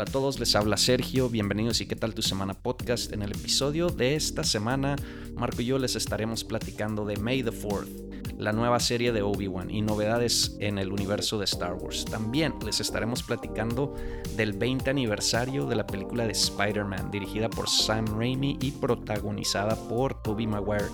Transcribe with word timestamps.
Hola 0.00 0.08
a 0.08 0.12
todos, 0.12 0.40
les 0.40 0.56
habla 0.56 0.78
Sergio, 0.78 1.28
bienvenidos 1.28 1.82
y 1.82 1.86
qué 1.86 1.94
tal 1.94 2.14
tu 2.14 2.22
semana 2.22 2.54
podcast. 2.54 3.12
En 3.12 3.20
el 3.20 3.32
episodio 3.32 3.88
de 3.88 4.14
esta 4.14 4.44
semana, 4.44 4.96
Marco 5.34 5.60
y 5.60 5.66
yo 5.66 5.78
les 5.78 5.94
estaremos 5.94 6.42
platicando 6.42 7.04
de 7.04 7.18
May 7.18 7.42
the 7.42 7.50
4th, 7.50 8.32
la 8.38 8.54
nueva 8.54 8.80
serie 8.80 9.12
de 9.12 9.20
Obi-Wan 9.20 9.68
y 9.68 9.82
novedades 9.82 10.56
en 10.58 10.78
el 10.78 10.90
universo 10.90 11.38
de 11.38 11.44
Star 11.44 11.74
Wars. 11.74 12.06
También 12.06 12.54
les 12.64 12.80
estaremos 12.80 13.22
platicando 13.22 13.94
del 14.38 14.54
20 14.54 14.88
aniversario 14.88 15.66
de 15.66 15.76
la 15.76 15.86
película 15.86 16.24
de 16.24 16.32
Spider-Man, 16.32 17.10
dirigida 17.10 17.50
por 17.50 17.68
Sam 17.68 18.06
Raimi 18.06 18.56
y 18.58 18.70
protagonizada 18.70 19.76
por 19.86 20.22
Tobey 20.22 20.46
Maguire. 20.46 20.88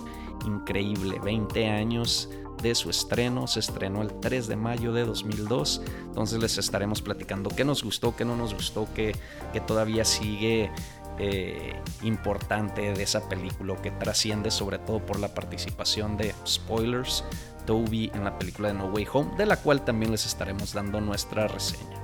Increíble, 0.45 1.17
20 1.23 1.65
años 1.65 2.27
de 2.61 2.75
su 2.75 2.89
estreno. 2.89 3.47
Se 3.47 3.59
estrenó 3.59 4.01
el 4.01 4.19
3 4.19 4.47
de 4.47 4.55
mayo 4.55 4.93
de 4.93 5.05
2002. 5.05 5.81
Entonces 6.05 6.39
les 6.39 6.57
estaremos 6.57 7.01
platicando 7.01 7.49
qué 7.49 7.63
nos 7.63 7.83
gustó, 7.83 8.15
qué 8.15 8.25
no 8.25 8.35
nos 8.35 8.53
gustó, 8.53 8.87
qué, 8.93 9.15
todavía 9.65 10.05
sigue 10.05 10.71
eh, 11.19 11.75
importante 12.03 12.93
de 12.93 13.03
esa 13.03 13.27
película, 13.27 13.75
que 13.81 13.91
trasciende 13.91 14.51
sobre 14.51 14.79
todo 14.79 15.05
por 15.05 15.19
la 15.19 15.33
participación 15.33 16.17
de 16.17 16.33
spoilers, 16.45 17.23
Toby 17.65 18.11
en 18.13 18.23
la 18.23 18.37
película 18.39 18.69
de 18.69 18.75
No 18.75 18.85
Way 18.85 19.07
Home, 19.13 19.35
de 19.35 19.45
la 19.45 19.57
cual 19.57 19.83
también 19.83 20.11
les 20.11 20.25
estaremos 20.25 20.73
dando 20.73 21.01
nuestra 21.01 21.47
reseña. 21.47 21.97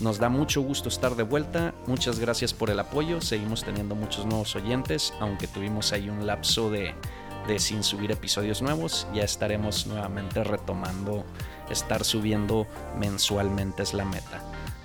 Nos 0.00 0.18
da 0.18 0.28
mucho 0.28 0.60
gusto 0.60 0.88
estar 0.88 1.14
de 1.14 1.22
vuelta, 1.22 1.72
muchas 1.86 2.18
gracias 2.18 2.52
por 2.52 2.68
el 2.68 2.80
apoyo, 2.80 3.20
seguimos 3.20 3.62
teniendo 3.62 3.94
muchos 3.94 4.26
nuevos 4.26 4.56
oyentes, 4.56 5.14
aunque 5.20 5.46
tuvimos 5.46 5.92
ahí 5.92 6.10
un 6.10 6.26
lapso 6.26 6.68
de, 6.68 6.94
de 7.46 7.58
sin 7.58 7.82
subir 7.82 8.10
episodios 8.10 8.62
nuevos. 8.62 9.06
Ya 9.14 9.22
estaremos 9.22 9.86
nuevamente 9.86 10.44
retomando 10.44 11.24
estar 11.70 12.04
subiendo 12.04 12.66
mensualmente 12.98 13.82
es 13.82 13.94
la 13.94 14.04
meta. 14.04 14.42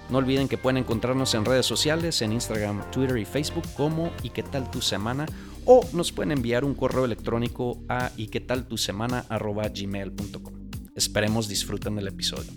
No 0.10 0.18
olviden 0.18 0.48
que 0.48 0.58
pueden 0.58 0.78
encontrarnos 0.78 1.36
en 1.36 1.46
redes 1.46 1.66
sociales, 1.66 2.22
en 2.22 2.34
Instagram, 2.34 2.90
Twitter 2.92 3.18
y 3.18 3.26
Facebook 3.26 3.66
como 3.76 4.12
y 4.24 4.32
qué 4.32 4.42
tal 4.42 4.72
tu 4.72 4.82
semana 4.82 5.28
o 5.66 5.88
nos 5.94 6.12
pueden 6.12 6.32
enviar 6.32 6.66
un 6.66 6.74
correo 6.74 7.06
electrónico 7.06 7.80
a 7.90 8.12
y 8.18 8.28
qué 8.28 8.40
tal 8.40 8.68
tu 8.68 8.78
semana 8.78 9.26
gmail.com. 9.30 10.54
Esperemos 10.96 11.48
disfruten 11.48 11.96
del 11.96 12.08
episodio. 12.08 12.52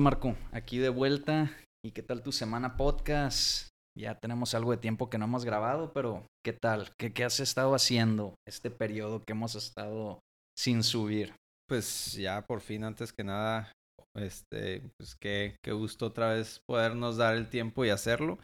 Marco? 0.00 0.36
Aquí 0.52 0.78
de 0.78 0.88
vuelta. 0.88 1.50
¿Y 1.84 1.90
qué 1.90 2.02
tal 2.02 2.22
tu 2.22 2.32
semana 2.32 2.76
podcast? 2.76 3.68
Ya 3.98 4.18
tenemos 4.18 4.54
algo 4.54 4.70
de 4.70 4.78
tiempo 4.78 5.10
que 5.10 5.18
no 5.18 5.26
hemos 5.26 5.44
grabado, 5.44 5.92
pero 5.92 6.26
¿qué 6.44 6.52
tal? 6.52 6.94
¿Qué, 6.96 7.12
qué 7.12 7.24
has 7.24 7.40
estado 7.40 7.74
haciendo 7.74 8.34
este 8.48 8.70
periodo 8.70 9.22
que 9.22 9.32
hemos 9.32 9.54
estado 9.54 10.20
sin 10.56 10.82
subir? 10.82 11.34
Pues 11.68 12.14
ya 12.14 12.46
por 12.46 12.60
fin, 12.60 12.84
antes 12.84 13.12
que 13.12 13.24
nada, 13.24 13.72
este, 14.14 14.82
pues 14.96 15.14
qué, 15.20 15.56
qué 15.62 15.72
gusto 15.72 16.06
otra 16.06 16.34
vez 16.34 16.60
podernos 16.66 17.16
dar 17.16 17.34
el 17.34 17.48
tiempo 17.48 17.84
y 17.84 17.90
hacerlo. 17.90 18.38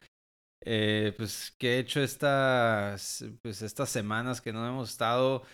Eh, 0.64 1.14
pues 1.16 1.54
que 1.58 1.76
he 1.76 1.78
hecho 1.78 2.00
estas, 2.00 3.24
pues 3.42 3.62
estas 3.62 3.88
semanas 3.88 4.40
que 4.40 4.52
no 4.52 4.66
hemos 4.66 4.90
estado 4.90 5.44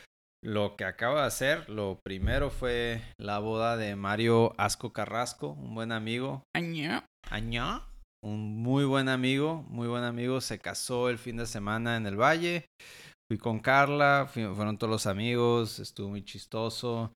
lo 0.44 0.76
que 0.76 0.84
acaba 0.84 1.22
de 1.22 1.26
hacer, 1.26 1.70
lo 1.70 2.00
primero 2.04 2.50
fue 2.50 3.02
la 3.18 3.38
boda 3.38 3.78
de 3.78 3.96
Mario 3.96 4.52
Asco 4.58 4.92
Carrasco, 4.92 5.48
un 5.48 5.74
buen 5.74 5.90
amigo. 5.90 6.42
Año. 6.54 7.02
Año. 7.30 7.82
Un 8.22 8.62
muy 8.62 8.84
buen 8.84 9.08
amigo, 9.08 9.64
muy 9.68 9.88
buen 9.88 10.04
amigo. 10.04 10.42
Se 10.42 10.58
casó 10.58 11.08
el 11.08 11.16
fin 11.16 11.38
de 11.38 11.46
semana 11.46 11.96
en 11.96 12.06
el 12.06 12.20
Valle. 12.20 12.66
Fui 13.26 13.38
con 13.38 13.58
Carla, 13.58 14.28
fueron 14.30 14.76
todos 14.76 14.90
los 14.90 15.06
amigos, 15.06 15.78
estuvo 15.78 16.10
muy 16.10 16.22
chistoso. 16.22 17.12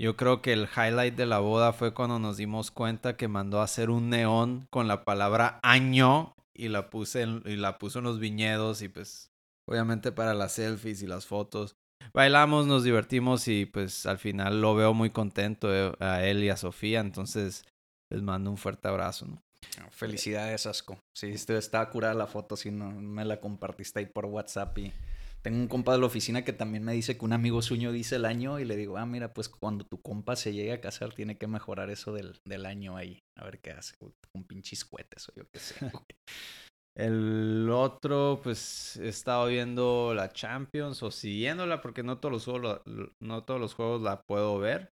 Yo 0.00 0.16
creo 0.16 0.42
que 0.42 0.52
el 0.52 0.68
highlight 0.76 1.14
de 1.14 1.26
la 1.26 1.38
boda 1.38 1.72
fue 1.72 1.94
cuando 1.94 2.18
nos 2.18 2.36
dimos 2.36 2.72
cuenta 2.72 3.16
que 3.16 3.28
mandó 3.28 3.60
a 3.60 3.64
hacer 3.64 3.90
un 3.90 4.10
neón 4.10 4.66
con 4.70 4.88
la 4.88 5.04
palabra 5.04 5.60
año 5.62 6.34
y 6.52 6.68
la 6.68 6.90
puse 6.90 7.28
y 7.44 7.56
la 7.56 7.78
puso 7.78 8.00
en 8.00 8.06
los 8.06 8.18
viñedos 8.18 8.82
y 8.82 8.88
pues 8.88 9.30
obviamente 9.68 10.10
para 10.10 10.34
las 10.34 10.54
selfies 10.54 11.00
y 11.02 11.06
las 11.06 11.26
fotos 11.26 11.76
bailamos, 12.12 12.66
nos 12.66 12.84
divertimos 12.84 13.48
y 13.48 13.66
pues 13.66 14.06
al 14.06 14.18
final 14.18 14.60
lo 14.60 14.74
veo 14.74 14.94
muy 14.94 15.10
contento 15.10 15.74
eh, 15.74 15.94
a 16.00 16.24
él 16.24 16.42
y 16.44 16.48
a 16.48 16.56
Sofía, 16.56 17.00
entonces 17.00 17.64
les 18.10 18.22
mando 18.22 18.50
un 18.50 18.56
fuerte 18.56 18.88
abrazo. 18.88 19.26
¿no? 19.26 19.42
Ah, 19.78 19.88
felicidades, 19.90 20.66
Asco. 20.66 20.98
Sí, 21.16 21.30
estaba 21.30 21.88
curada 21.90 22.14
la 22.14 22.26
foto, 22.26 22.56
si 22.56 22.70
no 22.70 22.90
me 22.90 23.24
la 23.24 23.40
compartiste 23.40 24.00
ahí 24.00 24.06
por 24.06 24.26
WhatsApp 24.26 24.76
y 24.78 24.92
tengo 25.42 25.58
un 25.58 25.68
compa 25.68 25.92
de 25.92 25.98
la 25.98 26.06
oficina 26.06 26.44
que 26.44 26.52
también 26.52 26.84
me 26.84 26.92
dice 26.92 27.18
que 27.18 27.24
un 27.24 27.32
amigo 27.32 27.62
suyo 27.62 27.90
dice 27.90 28.16
el 28.16 28.24
año 28.24 28.60
y 28.60 28.64
le 28.64 28.76
digo, 28.76 28.96
ah, 28.96 29.06
mira, 29.06 29.34
pues 29.34 29.48
cuando 29.48 29.84
tu 29.84 30.00
compa 30.00 30.36
se 30.36 30.52
llegue 30.52 30.72
a 30.72 30.80
casar 30.80 31.14
tiene 31.14 31.36
que 31.36 31.48
mejorar 31.48 31.90
eso 31.90 32.12
del, 32.12 32.38
del 32.44 32.64
año 32.64 32.96
ahí. 32.96 33.18
A 33.36 33.44
ver 33.44 33.58
qué 33.60 33.72
hace, 33.72 33.96
con 33.98 34.44
pinches 34.44 34.84
cohetes 34.84 35.28
o 35.28 35.32
yo 35.34 35.44
qué 35.52 35.58
sé. 35.58 35.74
El 36.94 37.70
otro, 37.70 38.40
pues 38.42 38.96
he 38.98 39.08
estado 39.08 39.46
viendo 39.46 40.12
la 40.14 40.30
Champions 40.32 41.02
o 41.02 41.10
siguiéndola 41.10 41.80
porque 41.80 42.02
no 42.02 42.18
todos 42.18 42.32
los 42.32 42.44
juegos, 42.44 42.82
no 43.20 43.44
todos 43.44 43.60
los 43.60 43.74
juegos 43.74 44.02
la 44.02 44.22
puedo 44.22 44.58
ver. 44.58 44.90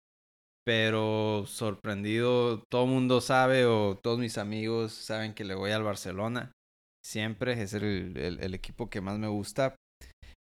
Pero 0.65 1.43
sorprendido, 1.45 2.63
todo 2.69 2.85
el 2.85 2.91
mundo 2.91 3.21
sabe 3.21 3.65
o 3.65 3.97
todos 4.01 4.19
mis 4.19 4.37
amigos 4.37 4.93
saben 4.93 5.33
que 5.33 5.43
le 5.43 5.55
voy 5.55 5.71
al 5.71 5.83
Barcelona. 5.83 6.51
Siempre 7.05 7.61
es 7.61 7.73
el, 7.73 8.15
el 8.15 8.53
equipo 8.53 8.89
que 8.89 9.01
más 9.01 9.17
me 9.17 9.27
gusta. 9.27 9.75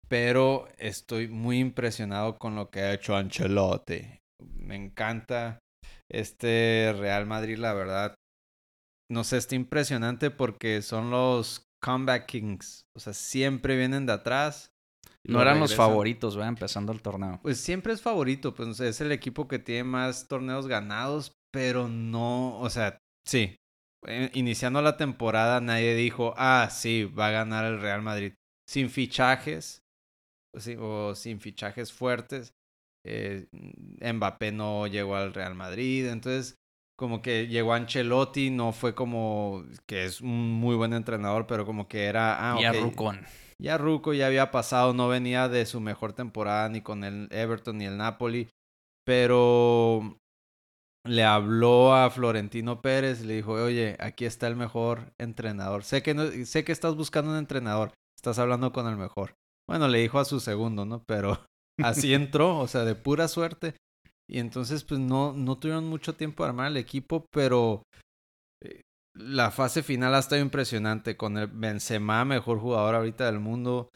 Pero 0.07 0.67
estoy 0.77 1.27
muy 1.27 1.59
impresionado 1.59 2.37
con 2.37 2.55
lo 2.55 2.69
que 2.69 2.81
ha 2.81 2.93
hecho 2.93 3.15
Ancelotti. 3.15 4.19
Me 4.55 4.75
encanta 4.75 5.59
este 6.09 6.95
Real 6.97 7.25
Madrid, 7.25 7.57
la 7.57 7.73
verdad 7.73 8.15
no 9.09 9.23
sé, 9.23 9.37
está 9.37 9.55
impresionante 9.55 10.31
porque 10.31 10.81
son 10.81 11.11
los 11.11 11.67
comeback 11.81 12.25
kings. 12.25 12.87
O 12.95 12.99
sea, 12.99 13.13
siempre 13.13 13.77
vienen 13.77 14.05
de 14.05 14.13
atrás. 14.13 14.71
No 15.25 15.41
eran 15.41 15.59
los 15.59 15.75
favoritos, 15.75 16.35
¿verdad? 16.35 16.49
Empezando 16.49 16.91
el 16.91 17.01
torneo. 17.01 17.39
Pues 17.41 17.57
siempre 17.59 17.93
es 17.93 18.01
favorito, 18.01 18.53
pues 18.53 18.79
es 18.81 18.99
el 18.99 19.11
equipo 19.11 19.47
que 19.47 19.59
tiene 19.59 19.85
más 19.85 20.27
torneos 20.27 20.67
ganados, 20.67 21.33
pero 21.51 21.87
no, 21.87 22.59
o 22.59 22.69
sea, 22.69 22.97
sí. 23.25 23.55
Eh, 24.05 24.29
iniciando 24.33 24.81
la 24.81 24.97
temporada 24.97 25.61
nadie 25.61 25.95
dijo, 25.95 26.33
ah, 26.35 26.67
sí, 26.69 27.05
va 27.05 27.27
a 27.27 27.31
ganar 27.31 27.63
el 27.65 27.79
Real 27.79 28.01
Madrid. 28.01 28.33
Sin 28.67 28.89
fichajes, 28.89 29.81
o 30.77 31.15
sin 31.15 31.39
fichajes 31.39 31.93
fuertes. 31.93 32.53
Eh, 33.05 33.47
Mbappé 34.01 34.51
no 34.51 34.87
llegó 34.87 35.15
al 35.15 35.33
Real 35.33 35.55
Madrid, 35.55 36.07
entonces 36.07 36.57
como 36.95 37.21
que 37.21 37.47
llegó 37.47 37.73
Ancelotti, 37.73 38.49
no 38.49 38.71
fue 38.71 38.95
como 38.95 39.63
que 39.85 40.05
es 40.05 40.21
un 40.21 40.51
muy 40.51 40.75
buen 40.75 40.93
entrenador, 40.93 41.47
pero 41.47 41.65
como 41.65 41.87
que 41.87 42.05
era... 42.05 42.53
Ah, 42.53 42.61
ya 42.61 42.73
Rucón. 42.73 43.21
Ya 43.59 43.77
Ruco 43.77 44.13
ya 44.13 44.27
había 44.27 44.51
pasado, 44.51 44.93
no 44.93 45.07
venía 45.07 45.47
de 45.47 45.65
su 45.65 45.79
mejor 45.79 46.13
temporada 46.13 46.67
ni 46.69 46.81
con 46.81 47.03
el 47.03 47.27
Everton 47.31 47.77
ni 47.77 47.85
el 47.85 47.97
Napoli, 47.97 48.49
pero 49.05 50.19
le 51.05 51.23
habló 51.23 51.93
a 51.93 52.09
Florentino 52.09 52.81
Pérez 52.81 53.21
le 53.21 53.35
dijo, 53.35 53.53
oye, 53.53 53.97
aquí 53.99 54.25
está 54.25 54.47
el 54.47 54.55
mejor 54.55 55.13
entrenador. 55.17 55.83
Sé 55.83 56.01
que, 56.01 56.13
no, 56.13 56.29
sé 56.45 56.63
que 56.63 56.71
estás 56.71 56.95
buscando 56.95 57.31
un 57.31 57.37
entrenador, 57.37 57.93
estás 58.17 58.39
hablando 58.39 58.71
con 58.71 58.87
el 58.87 58.97
mejor. 58.97 59.35
Bueno, 59.67 59.87
le 59.87 59.99
dijo 59.99 60.19
a 60.19 60.25
su 60.25 60.39
segundo, 60.39 60.85
¿no? 60.85 61.03
Pero 61.05 61.39
así 61.83 62.13
entró, 62.13 62.57
o 62.59 62.67
sea, 62.67 62.85
de 62.85 62.95
pura 62.95 63.27
suerte. 63.27 63.75
Y 64.29 64.39
entonces, 64.39 64.83
pues 64.83 64.99
no, 64.99 65.33
no 65.33 65.57
tuvieron 65.57 65.85
mucho 65.85 66.15
tiempo 66.15 66.43
de 66.43 66.49
armar 66.49 66.67
el 66.67 66.77
equipo, 66.77 67.25
pero 67.31 67.83
eh, 68.63 68.81
la 69.15 69.51
fase 69.51 69.83
final 69.83 70.15
ha 70.15 70.19
estado 70.19 70.41
impresionante 70.41 71.17
con 71.17 71.37
el 71.37 71.47
Benzema, 71.47 72.25
mejor 72.25 72.59
jugador 72.59 72.95
ahorita 72.95 73.25
del 73.25 73.39
mundo. 73.39 73.89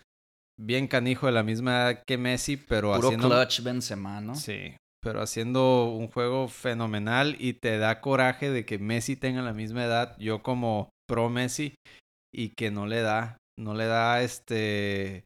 Bien 0.59 0.88
canijo 0.88 1.27
de 1.27 1.33
la 1.33 1.44
misma 1.44 1.71
edad 1.71 2.03
que 2.06 2.18
Messi, 2.18 2.57
pero 2.57 2.94
Puro 2.94 3.07
haciendo... 3.07 3.29
clutch 3.29 3.62
Benzema, 3.62 4.21
¿no? 4.21 4.35
Sí, 4.35 4.75
pero 5.03 5.21
haciendo 5.21 5.85
un 5.85 6.07
juego 6.07 6.47
fenomenal 6.47 7.35
y 7.39 7.53
te 7.53 7.77
da 7.77 8.01
coraje 8.01 8.50
de 8.50 8.65
que 8.65 8.79
Messi 8.79 9.15
tenga 9.15 9.41
la 9.41 9.53
misma 9.53 9.85
edad, 9.85 10.18
yo 10.19 10.41
como 10.41 10.89
pro 11.07 11.29
Messi, 11.29 11.75
y 12.33 12.50
que 12.50 12.71
no 12.71 12.88
le 12.88 13.01
da, 13.01 13.38
no 13.57 13.74
le 13.74 13.85
da 13.85 14.21
este 14.21 15.24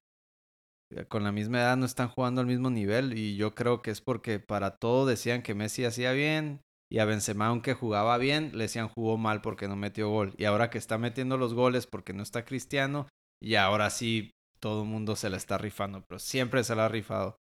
con 1.07 1.23
la 1.23 1.31
misma 1.31 1.59
edad 1.59 1.77
no 1.77 1.85
están 1.85 2.09
jugando 2.09 2.41
al 2.41 2.47
mismo 2.47 2.69
nivel 2.69 3.17
y 3.17 3.35
yo 3.35 3.55
creo 3.55 3.81
que 3.81 3.91
es 3.91 4.01
porque 4.01 4.39
para 4.39 4.77
todo 4.77 5.05
decían 5.05 5.41
que 5.41 5.55
Messi 5.55 5.85
hacía 5.85 6.11
bien 6.11 6.61
y 6.89 6.99
a 6.99 7.05
Benzema 7.05 7.47
aunque 7.47 7.73
jugaba 7.73 8.17
bien 8.17 8.51
le 8.53 8.65
decían 8.65 8.89
jugó 8.89 9.17
mal 9.17 9.41
porque 9.41 9.67
no 9.67 9.75
metió 9.75 10.09
gol 10.09 10.33
y 10.37 10.45
ahora 10.45 10.69
que 10.69 10.77
está 10.77 10.97
metiendo 10.97 11.37
los 11.37 11.53
goles 11.53 11.87
porque 11.87 12.13
no 12.13 12.23
está 12.23 12.45
Cristiano 12.45 13.07
y 13.41 13.55
ahora 13.55 13.89
sí 13.89 14.31
todo 14.59 14.83
el 14.83 14.89
mundo 14.89 15.15
se 15.15 15.29
la 15.29 15.37
está 15.37 15.57
rifando 15.57 16.03
pero 16.07 16.19
siempre 16.19 16.63
se 16.63 16.75
la 16.75 16.85
ha 16.85 16.89
rifado. 16.89 17.37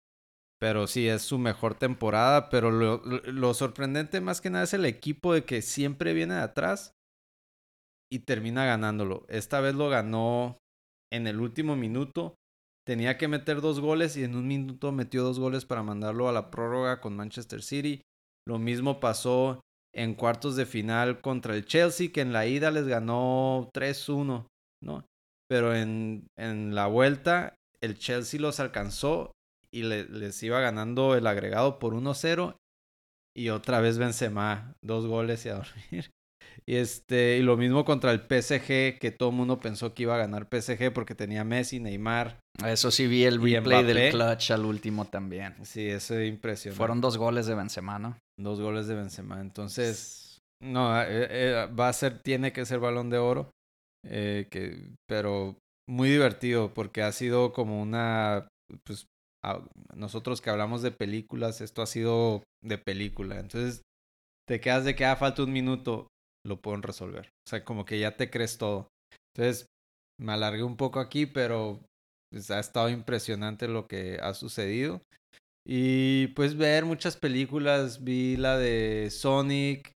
Pero 0.60 0.88
sí 0.88 1.08
es 1.08 1.22
su 1.22 1.38
mejor 1.38 1.76
temporada 1.76 2.50
pero 2.50 2.72
lo, 2.72 2.98
lo 3.04 3.54
sorprendente 3.54 4.22
más 4.22 4.42
que 4.42 4.50
nada 4.50 4.64
es 4.64 4.74
el 4.74 4.86
equipo 4.86 5.34
de 5.34 5.46
que 5.46 5.62
siempre 5.62 6.14
viene 6.14 6.34
de 6.34 6.42
atrás 6.42 6.94
y 8.12 8.20
termina 8.20 8.66
ganándolo. 8.66 9.26
Esta 9.30 9.60
vez 9.60 9.76
lo 9.76 9.90
ganó 9.90 10.58
en 11.12 11.28
el 11.28 11.40
último 11.40 11.76
minuto 11.76 12.36
tenía 12.88 13.18
que 13.18 13.28
meter 13.28 13.60
dos 13.60 13.82
goles 13.82 14.16
y 14.16 14.24
en 14.24 14.34
un 14.34 14.48
minuto 14.48 14.94
metió 14.94 15.22
dos 15.22 15.40
goles 15.40 15.66
para 15.66 15.84
mandarlo 15.84 16.30
a 16.30 16.32
la 16.32 16.50
prórroga 16.50 17.02
con 17.02 17.18
Manchester 17.18 17.62
City. 17.62 18.02
Lo 18.48 18.60
mismo 18.60 19.02
pasó 19.02 19.60
en 19.94 20.16
cuartos 20.16 20.56
de 20.56 20.66
final 20.66 21.20
contra 21.20 21.54
el 21.54 21.66
Chelsea, 21.66 22.14
que 22.14 22.22
en 22.22 22.32
la 22.32 22.48
ida 22.48 22.72
les 22.72 22.88
ganó 22.88 23.70
3-1, 23.74 24.48
¿no? 24.82 25.06
Pero 25.50 25.76
en, 25.76 26.28
en, 26.38 26.76
la 26.76 26.88
vuelta 26.88 27.56
el 27.82 28.00
Chelsea 28.00 28.40
los 28.40 28.62
alcanzó 28.62 29.34
y 29.70 29.84
les 29.84 30.42
iba 30.44 30.62
ganando 30.62 31.16
el 31.16 31.28
agregado 31.28 31.80
por 31.80 31.94
1-0 31.94 32.56
y 33.36 33.50
otra 33.50 33.82
vez 33.82 33.98
Benzema, 33.98 34.74
dos 34.82 35.08
goles 35.08 35.46
y 35.46 35.50
a 35.50 35.56
dormir. 35.92 36.10
Y 36.66 36.76
este, 36.76 37.38
y 37.38 37.42
lo 37.42 37.58
mismo 37.58 37.86
contra 37.86 38.12
el 38.12 38.22
PSG, 38.22 39.00
que 39.00 39.16
todo 39.18 39.30
el 39.30 39.36
mundo 39.36 39.60
pensó 39.60 39.94
que 39.94 40.04
iba 40.04 40.16
a 40.16 40.20
ganar 40.20 40.48
PSG 40.50 40.92
porque 40.94 41.16
tenía 41.16 41.44
Messi, 41.44 41.80
Neymar. 41.80 42.40
Eso 42.66 42.92
sí 42.92 43.08
vi 43.08 43.24
el 43.24 43.42
replay 43.42 43.84
del 43.84 44.12
clutch 44.12 44.52
al 44.52 44.66
último 44.66 45.06
también. 45.06 45.56
Sí, 45.64 45.88
eso 45.88 46.18
es 46.18 46.28
impresionante. 46.28 46.78
Fueron 46.78 47.02
dos 47.02 47.18
goles 47.18 47.46
de 47.46 47.56
Benzema, 47.56 48.00
¿no? 48.00 48.18
Dos 48.40 48.60
goles 48.60 48.88
de 48.88 48.96
Benzema. 48.96 49.40
Entonces, 49.42 50.40
no, 50.62 51.00
eh, 51.02 51.28
eh, 51.30 51.68
va 51.78 51.90
a 51.90 51.94
ser, 51.94 52.20
tiene 52.20 52.52
que 52.52 52.66
ser 52.66 52.80
balón 52.80 53.10
de 53.10 53.18
oro. 53.18 53.52
Eh, 54.06 54.48
que, 54.50 54.90
pero 55.08 55.58
muy 55.90 56.10
divertido 56.10 56.74
porque 56.74 57.02
ha 57.02 57.12
sido 57.12 57.54
como 57.54 57.82
una, 57.82 58.48
pues, 58.86 59.08
nosotros 59.96 60.42
que 60.42 60.50
hablamos 60.50 60.82
de 60.82 60.92
películas, 60.92 61.62
esto 61.62 61.82
ha 61.82 61.86
sido 61.86 62.44
de 62.64 62.78
película. 62.78 63.40
Entonces, 63.40 63.82
te 64.48 64.60
quedas 64.60 64.86
de 64.86 64.96
que 64.96 65.06
ah, 65.06 65.16
falta 65.16 65.44
un 65.44 65.52
minuto 65.52 66.08
lo 66.46 66.62
pueden 66.62 66.84
resolver. 66.84 67.28
O 67.46 67.50
sea, 67.50 67.64
como 67.64 67.86
que 67.86 68.00
ya 68.00 68.18
te 68.18 68.30
crees 68.30 68.58
todo. 68.58 68.88
Entonces, 69.36 69.68
me 70.20 70.34
alargué 70.34 70.64
un 70.64 70.78
poco 70.78 71.00
aquí, 71.00 71.26
pero 71.26 71.80
pues, 72.32 72.52
ha 72.52 72.60
estado 72.60 72.90
impresionante 72.90 73.68
lo 73.68 73.88
que 73.88 74.20
ha 74.22 74.34
sucedido. 74.34 75.02
Y 75.70 76.28
pues 76.28 76.56
ver 76.56 76.86
muchas 76.86 77.18
películas, 77.18 78.04
vi 78.04 78.38
la 78.38 78.58
de 78.58 79.10
Sonic, 79.12 79.92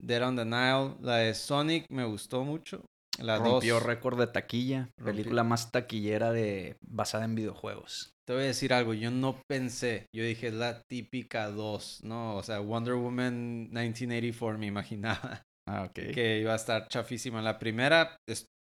Dead 0.00 0.22
on 0.22 0.36
the 0.36 0.44
Nile, 0.44 0.94
la 1.00 1.16
de 1.16 1.34
Sonic 1.34 1.86
me 1.90 2.04
gustó 2.04 2.44
mucho. 2.44 2.84
La 3.20 3.38
Rompió 3.38 3.78
récord 3.78 4.18
de 4.18 4.26
taquilla, 4.26 4.88
película 5.02 5.44
más 5.44 5.70
taquillera 5.70 6.32
de 6.32 6.76
basada 6.84 7.24
en 7.24 7.36
videojuegos. 7.36 8.10
Te 8.26 8.34
voy 8.34 8.42
a 8.42 8.46
decir 8.46 8.72
algo, 8.72 8.92
yo 8.92 9.10
no 9.10 9.40
pensé, 9.48 10.06
yo 10.14 10.24
dije 10.24 10.48
es 10.48 10.54
la 10.54 10.80
típica 10.90 11.48
2, 11.48 12.00
¿no? 12.02 12.36
O 12.36 12.42
sea, 12.42 12.58
Wonder 12.58 12.94
Woman 12.94 13.68
1984 13.70 14.58
me 14.58 14.66
imaginaba. 14.66 15.42
Ah, 15.68 15.90
que 15.94 16.40
iba 16.40 16.52
a 16.52 16.56
estar 16.56 16.88
chafísima. 16.88 17.40
La 17.40 17.58
primera 17.58 18.16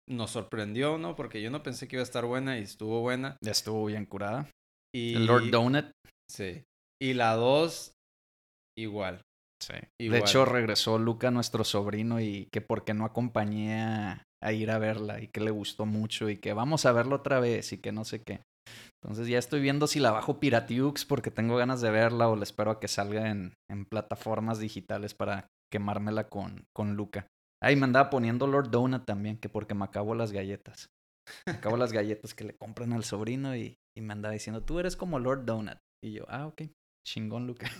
nos 0.09 0.31
sorprendió, 0.31 0.99
¿no? 0.99 1.15
Porque 1.15 1.41
yo 1.43 1.51
no 1.51 1.63
pensé 1.63 1.87
que 1.87 1.97
iba 1.97 2.03
a 2.03 2.05
estar 2.05 2.25
buena 2.25 2.59
y 2.59 2.63
estuvo 2.63 3.01
buena. 3.01 3.37
Ya 3.45 3.53
estuvo 3.53 3.85
bien 3.87 4.07
curada. 4.07 4.49
Y... 4.95 5.15
El 5.15 5.27
Lord 5.27 5.51
Donut. 5.51 5.91
Sí. 6.31 6.65
Y 7.01 7.15
la 7.15 7.35
dos, 7.35 7.93
igual. 8.77 9.23
Sí. 9.63 9.75
De 9.99 10.19
hecho, 10.19 10.45
regresó 10.45 10.99
Luca, 10.99 11.31
nuestro 11.31 11.65
sobrino, 11.65 12.21
y 12.21 12.49
que 12.53 12.61
porque 12.61 12.95
no 12.95 13.05
acompañé 13.05 13.81
a, 13.81 14.53
ir 14.53 14.71
a 14.71 14.79
verla 14.79 15.21
y 15.21 15.29
que 15.29 15.41
le 15.41 15.51
gustó 15.51 15.85
mucho 15.85 16.29
y 16.29 16.37
que 16.37 16.53
vamos 16.53 16.87
a 16.87 16.93
verla 16.93 17.17
otra 17.17 17.41
vez 17.41 17.73
y 17.73 17.79
que 17.79 17.93
no 17.93 18.05
sé 18.05 18.23
qué. 18.23 18.41
Entonces 19.03 19.29
ya 19.29 19.39
estoy 19.39 19.61
viendo 19.61 19.87
si 19.87 20.01
la 20.01 20.11
bajo 20.11 20.39
Piratiux 20.39 21.05
porque 21.05 21.31
tengo 21.31 21.57
ganas 21.57 21.81
de 21.81 21.91
verla 21.91 22.29
o 22.29 22.37
le 22.37 22.43
espero 22.43 22.71
a 22.71 22.81
que 22.81 22.89
salga 22.89 23.31
en, 23.31 23.55
en 23.71 23.85
plataformas 23.85 24.59
digitales 24.59 25.15
para 25.15 25.49
quemármela 25.71 26.29
con, 26.29 26.65
con 26.75 26.95
Luca. 26.95 27.27
Ahí 27.63 27.77
me 27.77 27.85
andaba 27.85 28.11
poniendo 28.11 28.47
Lord 28.47 28.71
Donut 28.71 29.05
también, 29.05 29.39
que 29.39 29.49
porque 29.49 29.75
me 29.75 29.85
acabo 29.85 30.15
las 30.15 30.33
galletas. 30.33 30.89
Me 31.47 31.53
acabo 31.53 31.77
las 31.77 31.93
galletas 31.93 32.35
que 32.35 32.45
le 32.45 32.57
compran 32.57 32.93
al 32.93 33.05
sobrino 33.05 33.57
y, 33.57 33.77
y 33.97 34.01
me 34.01 34.13
andaba 34.13 34.33
diciendo, 34.33 34.63
tú 34.63 34.79
eres 34.79 34.97
como 34.97 35.19
Lord 35.19 35.45
Donut. 35.45 35.79
Y 36.05 36.13
yo, 36.13 36.25
ah, 36.29 36.47
ok, 36.47 36.63
chingón 37.07 37.47
Luca. 37.47 37.71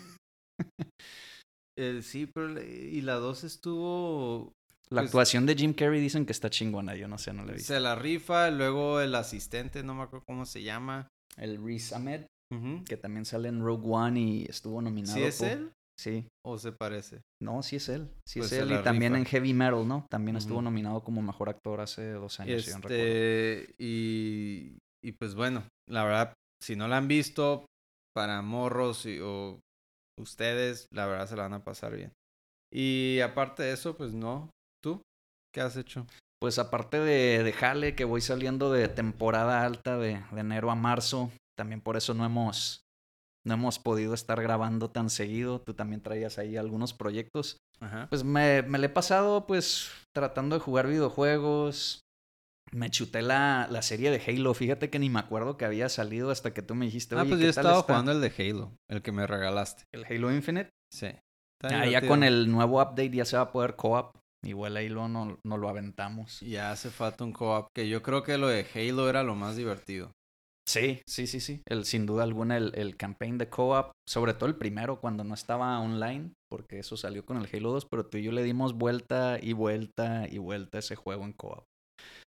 Eh, 1.81 2.03
sí, 2.03 2.27
pero 2.27 2.61
y 2.61 3.01
la 3.03 3.15
2 3.15 3.45
estuvo... 3.45 4.53
La 4.91 5.03
pues 5.03 5.11
actuación 5.11 5.47
de 5.47 5.55
Jim 5.55 5.73
Carrey 5.75 6.01
dicen 6.01 6.27
que 6.27 6.33
está 6.33 6.51
chingona, 6.51 6.97
yo 6.97 7.07
no 7.07 7.19
sé, 7.19 7.33
no 7.33 7.45
le 7.45 7.53
vi. 7.53 7.61
Se 7.61 7.79
la 7.79 7.95
rifa, 7.95 8.51
luego 8.51 9.01
el 9.01 9.15
asistente, 9.15 9.85
no 9.85 9.95
me 9.95 10.03
acuerdo 10.03 10.25
cómo 10.27 10.45
se 10.45 10.65
llama. 10.65 11.07
El 11.37 11.63
Reese 11.65 11.95
Ahmed, 11.95 12.27
que 12.85 12.97
también 12.97 13.25
sale 13.25 13.49
en 13.49 13.61
Rogue 13.61 13.87
One 13.87 14.21
y 14.21 14.47
estuvo 14.47 14.83
nominado. 14.83 15.15
¿Sí 15.15 15.23
es 15.23 15.41
él? 15.41 15.71
Sí. 15.99 16.29
¿O 16.47 16.59
se 16.59 16.73
parece? 16.73 17.23
No, 17.43 17.63
sí 17.63 17.77
es 17.77 17.89
él. 17.89 18.09
Sí 18.25 18.39
es 18.39 18.49
pues 18.49 18.61
él. 18.61 18.73
Y 18.73 18.83
también 18.83 19.17
en 19.17 19.25
Heavy 19.25 19.53
Metal, 19.53 19.87
¿no? 19.87 20.07
También 20.09 20.37
estuvo 20.37 20.63
nominado 20.63 21.03
como 21.03 21.23
mejor 21.23 21.49
actor 21.49 21.81
hace 21.81 22.13
dos 22.13 22.39
años, 22.39 22.69
este... 22.69 23.75
y, 23.79 24.79
y 25.05 25.13
pues 25.13 25.35
bueno, 25.35 25.65
la 25.89 26.05
verdad, 26.05 26.35
si 26.63 26.77
no 26.77 26.87
la 26.87 26.99
han 26.99 27.09
visto, 27.09 27.67
para 28.15 28.43
morros 28.43 29.07
o 29.23 29.59
ustedes, 30.21 30.87
la 30.93 31.07
verdad 31.07 31.29
se 31.29 31.37
la 31.37 31.43
van 31.43 31.55
a 31.55 31.65
pasar 31.65 31.97
bien. 31.97 32.13
Y 32.73 33.21
aparte 33.21 33.63
de 33.65 33.73
eso, 33.73 33.97
pues 33.97 34.13
no. 34.13 34.51
¿Tú? 34.83 35.03
¿Qué 35.53 35.61
has 35.61 35.77
hecho? 35.77 36.07
Pues 36.41 36.59
aparte 36.59 37.01
de, 37.01 37.43
de 37.43 37.53
Jale, 37.53 37.97
que 37.97 38.05
voy 38.05 38.21
saliendo 38.21 38.71
de 38.71 38.89
temporada 38.89 39.65
alta 39.65 39.99
de, 39.99 40.23
de 40.31 40.41
enero 40.41 40.71
a 40.71 40.77
marzo, 40.77 41.33
también 41.57 41.81
por 41.81 41.97
eso 41.97 42.15
no 42.15 42.25
hemos 42.25 42.83
no 43.49 43.55
hemos 43.55 43.79
podido 43.79 44.15
estar 44.15 44.41
grabando 44.41 44.91
tan 44.91 45.11
seguido. 45.11 45.61
Tú 45.61 45.75
también 45.75 46.03
traías 46.03 46.39
ahí 46.39 46.57
algunos 46.57 46.95
proyectos. 46.95 47.57
Pues 48.09 48.23
me, 48.23 48.63
me 48.63 48.79
le 48.79 48.87
he 48.87 48.91
pasado 48.91 49.47
pues 49.47 49.91
tratando 50.15 50.57
de 50.57 50.61
jugar 50.61 50.87
videojuegos. 50.87 52.03
Me 52.71 52.91
chuté 52.91 53.23
la, 53.23 53.67
la 53.71 53.83
serie 53.83 54.11
de 54.11 54.23
Halo. 54.25 54.53
Fíjate 54.53 54.91
que 54.91 54.99
ni 54.99 55.09
me 55.09 55.21
acuerdo 55.21 55.57
que 55.57 55.65
había 55.65 55.89
salido 55.89 56.31
hasta 56.31 56.53
que 56.53 56.61
tú 56.61 56.75
me 56.75 56.85
dijiste. 56.85 57.17
Ah, 57.17 57.25
pues 57.27 57.41
yo 57.41 57.49
estaba 57.49 57.83
jugando 57.83 58.13
el 58.13 58.21
de 58.21 58.33
Halo, 58.37 58.73
el 58.91 59.01
que 59.01 59.11
me 59.11 59.27
regalaste. 59.27 59.85
¿El 59.93 60.05
Halo 60.05 60.33
Infinite? 60.33 60.71
Sí. 60.93 61.09
Ah, 61.63 61.87
ya 61.87 62.07
con 62.07 62.23
el 62.23 62.51
nuevo 62.51 62.81
update 62.83 63.11
ya 63.11 63.25
se 63.25 63.37
va 63.37 63.45
a 63.45 63.53
poder 63.53 63.75
co-op. 63.75 64.17
Igual 64.45 64.77
Halo 64.77 65.09
no, 65.09 65.39
no 65.45 65.57
lo 65.57 65.69
aventamos. 65.69 66.41
Ya 66.41 66.71
hace 66.71 66.91
falta 66.91 67.25
un 67.25 67.33
co-op, 67.33 67.69
que 67.75 67.89
yo 67.89 68.03
creo 68.03 68.23
que 68.23 68.39
lo 68.39 68.49
de 68.49 68.67
Halo 68.75 69.09
era 69.09 69.23
lo 69.23 69.35
más 69.35 69.57
divertido. 69.57 70.13
Sí, 70.69 71.01
sí, 71.09 71.27
sí, 71.27 71.41
sí. 71.41 71.63
El, 71.67 71.87
sin 71.87 72.05
duda 72.05 72.25
alguna, 72.25 72.59
el, 72.59 72.73
el 72.75 72.99
campaign 72.99 73.39
de 73.39 73.49
co-op, 73.49 73.93
sobre 74.07 74.35
todo 74.35 74.51
el 74.51 74.57
primero, 74.57 75.01
cuando 75.01 75.25
no 75.25 75.33
estaba 75.33 75.81
online, 75.81 76.35
porque 76.51 76.79
eso 76.79 76.99
salió 76.99 77.25
con 77.25 77.39
el 77.39 77.49
Halo 77.51 77.73
2, 77.73 77.87
pero 77.91 78.05
tú 78.05 78.19
y 78.19 78.25
yo 78.25 78.33
le 78.33 78.43
dimos 78.43 78.75
vuelta 78.75 79.39
y 79.41 79.55
vuelta 79.55 80.29
y 80.29 80.37
vuelta 80.37 80.77
a 80.77 80.81
ese 80.81 80.95
juego 80.95 81.25
en 81.25 81.33
co-op. 81.33 81.65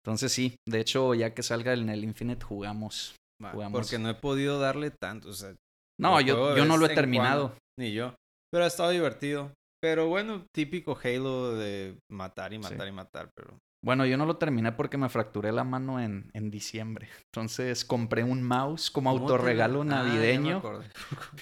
Entonces 0.04 0.32
sí, 0.32 0.56
de 0.68 0.80
hecho, 0.80 1.14
ya 1.14 1.36
que 1.36 1.44
salga 1.44 1.74
en 1.74 1.90
el 1.90 2.04
Infinite 2.04 2.44
jugamos. 2.44 3.16
jugamos. 3.52 3.80
Porque 3.80 4.00
no 4.00 4.10
he 4.10 4.16
podido 4.16 4.60
darle 4.60 4.90
tanto. 4.90 5.30
O 5.30 5.34
sea, 5.34 5.54
no, 6.00 6.20
yo, 6.20 6.58
yo 6.58 6.66
no 6.66 6.78
lo 6.78 6.88
he 6.88 6.96
terminado. 6.96 7.56
ni 7.80 7.94
yo. 7.94 8.16
Pero 8.52 8.64
ha 8.64 8.68
estado 8.68 8.90
divertido. 8.90 9.52
Pero 9.80 10.08
bueno, 10.08 10.44
típico 10.56 10.98
Halo 11.04 11.54
de 11.56 11.98
matar 12.12 12.52
y 12.54 12.58
matar 12.58 12.88
y 12.88 12.92
matar, 12.92 13.30
pero 13.36 13.60
bueno, 13.84 14.06
yo 14.06 14.18
no 14.18 14.26
lo 14.26 14.38
terminé 14.38 14.72
porque 14.72 14.98
me 14.98 15.10
fracturé 15.10 15.52
la 15.52 15.66
mano 15.66 16.00
en, 16.00 16.32
en 16.34 16.50
diciembre. 16.50 17.10
Entonces 17.26 17.84
compré 17.84 18.24
un 18.24 18.42
mouse 18.42 18.90
como 18.90 19.10
autorregalo 19.10 19.82
ah, 19.82 19.86
navideño. 19.86 20.64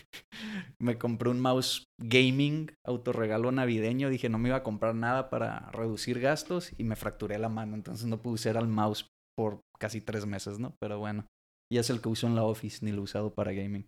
me, 0.79 0.98
compré 0.98 1.29
un 1.29 1.39
mouse 1.39 1.86
gaming 2.00 2.71
autorregalo 2.83 3.51
navideño. 3.51 4.10
Dije, 4.10 4.27
no 4.27 4.39
me 4.39 4.50
iba 4.50 4.57
a 4.57 4.63
comprar 4.63 4.95
nada 4.95 5.29
para 5.29 5.69
reducir 5.71 6.19
gastos 6.19 6.71
y 6.77 6.83
me 6.83 6.95
fracturé 6.95 7.38
la 7.38 7.50
mano. 7.50 7.75
Entonces 7.75 8.07
no 8.07 8.21
pude 8.21 8.33
usar 8.33 8.57
el 8.57 8.67
mouse 8.67 9.07
por 9.38 9.62
casi 9.77 10.01
tres 10.01 10.25
meses, 10.25 10.57
¿no? 10.57 10.75
Pero 10.79 10.98
bueno, 10.98 11.27
ya 11.71 11.81
es 11.81 11.91
el 11.91 12.01
que 12.01 12.10
uso 12.10 12.25
en 12.25 12.36
la 12.36 12.43
office, 12.43 12.83
ni 12.83 12.91
lo 12.91 13.01
he 13.01 13.03
usado 13.03 13.33
para 13.36 13.53
gaming. 13.53 13.88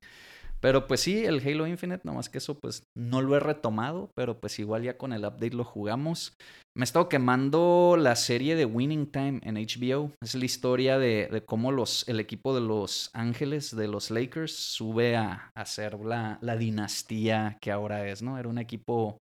Pero 0.63 0.87
pues 0.87 1.01
sí, 1.01 1.25
el 1.25 1.45
Halo 1.45 1.67
Infinite, 1.67 2.09
más 2.09 2.29
que 2.29 2.37
eso, 2.37 2.57
pues 2.57 2.87
no 2.95 3.21
lo 3.21 3.35
he 3.35 3.41
retomado, 3.41 4.11
pero 4.15 4.39
pues 4.39 4.59
igual 4.59 4.81
ya 4.81 4.97
con 4.97 5.11
el 5.11 5.25
update 5.25 5.53
lo 5.53 5.65
jugamos. 5.65 6.37
Me 6.73 6.83
he 6.83 6.85
estado 6.85 7.09
quemando 7.09 7.97
la 7.99 8.15
serie 8.15 8.55
de 8.55 8.63
Winning 8.63 9.11
Time 9.11 9.41
en 9.43 9.55
HBO. 9.55 10.13
Es 10.21 10.35
la 10.35 10.45
historia 10.45 10.97
de, 10.97 11.43
cómo 11.45 11.73
los, 11.73 12.07
el 12.07 12.21
equipo 12.21 12.55
de 12.55 12.61
Los 12.61 13.09
Ángeles, 13.11 13.75
de 13.75 13.89
los 13.89 14.09
Lakers, 14.09 14.55
sube 14.55 15.17
a, 15.17 15.51
a 15.53 15.65
ser 15.65 15.99
la, 15.99 16.39
la 16.41 16.55
dinastía 16.55 17.57
que 17.59 17.69
ahora 17.69 18.07
es, 18.07 18.21
¿no? 18.21 18.39
Era 18.39 18.47
un 18.47 18.57
equipo 18.57 19.17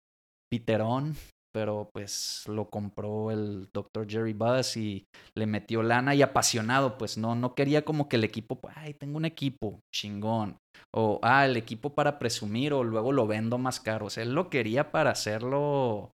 piterón, 0.51 1.15
pero 1.59 1.91
pues 1.93 2.45
lo 2.47 2.71
compró 2.71 3.33
el 3.33 3.69
Dr. 3.75 4.09
Jerry 4.09 4.33
Buzz 4.33 4.77
y 4.77 5.09
le 5.35 5.45
metió 5.45 5.83
lana 5.83 6.15
y 6.15 6.23
apasionado, 6.23 6.97
pues 6.97 7.19
no, 7.19 7.35
no 7.35 7.57
quería 7.57 7.85
como 7.85 8.09
que 8.09 8.15
el 8.15 8.23
equipo, 8.23 8.61
ay, 8.77 8.95
tengo 8.95 9.17
un 9.17 9.25
equipo 9.25 9.81
chingón, 9.93 10.57
o 10.95 11.19
ah, 11.21 11.45
el 11.47 11.57
equipo 11.57 11.97
para 11.97 12.21
presumir, 12.21 12.73
o 12.73 12.85
luego 12.85 13.11
lo 13.11 13.27
vendo 13.27 13.59
más 13.59 13.81
caro, 13.81 14.07
o 14.07 14.11
sea, 14.11 14.23
él 14.23 14.35
lo 14.35 14.51
quería 14.51 14.93
para 14.93 15.11
hacerlo 15.11 16.13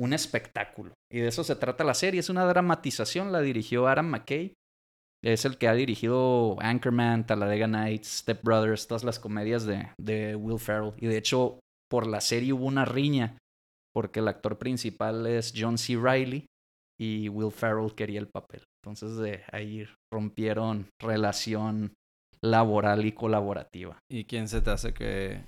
un 0.00 0.14
espectáculo. 0.14 0.94
Y 1.12 1.18
de 1.18 1.28
eso 1.28 1.44
se 1.44 1.56
trata 1.56 1.84
la 1.84 1.92
serie, 1.92 2.20
es 2.20 2.30
una 2.30 2.46
dramatización, 2.46 3.30
la 3.30 3.42
dirigió 3.42 3.88
Adam 3.88 4.06
McKay, 4.06 4.54
es 5.22 5.44
el 5.44 5.58
que 5.58 5.68
ha 5.68 5.74
dirigido 5.74 6.56
Anchorman, 6.60 7.26
Talladega 7.26 7.66
Nights, 7.66 8.20
Step 8.20 8.42
Brothers, 8.42 8.86
todas 8.86 9.04
las 9.04 9.18
comedias 9.18 9.66
de, 9.66 9.90
de 10.00 10.34
Will 10.34 10.58
Ferrell, 10.58 10.94
y 10.96 11.08
de 11.08 11.18
hecho 11.18 11.60
por 11.90 12.06
la 12.06 12.22
serie 12.22 12.54
hubo 12.54 12.64
una 12.64 12.86
riña 12.86 13.36
porque 13.94 14.20
el 14.20 14.28
actor 14.28 14.58
principal 14.58 15.26
es 15.26 15.52
John 15.56 15.78
C. 15.78 15.96
Riley 15.96 16.46
y 17.00 17.28
Will 17.28 17.52
Ferrell 17.52 17.94
quería 17.94 18.20
el 18.20 18.28
papel. 18.28 18.64
Entonces 18.84 19.16
de 19.16 19.42
ahí 19.52 19.86
rompieron 20.12 20.88
relación 21.00 21.92
laboral 22.42 23.04
y 23.06 23.12
colaborativa. 23.12 23.98
¿Y 24.10 24.24
quién 24.24 24.48
se 24.48 24.60
te 24.60 24.70
hace 24.70 24.92
que, 24.94 25.44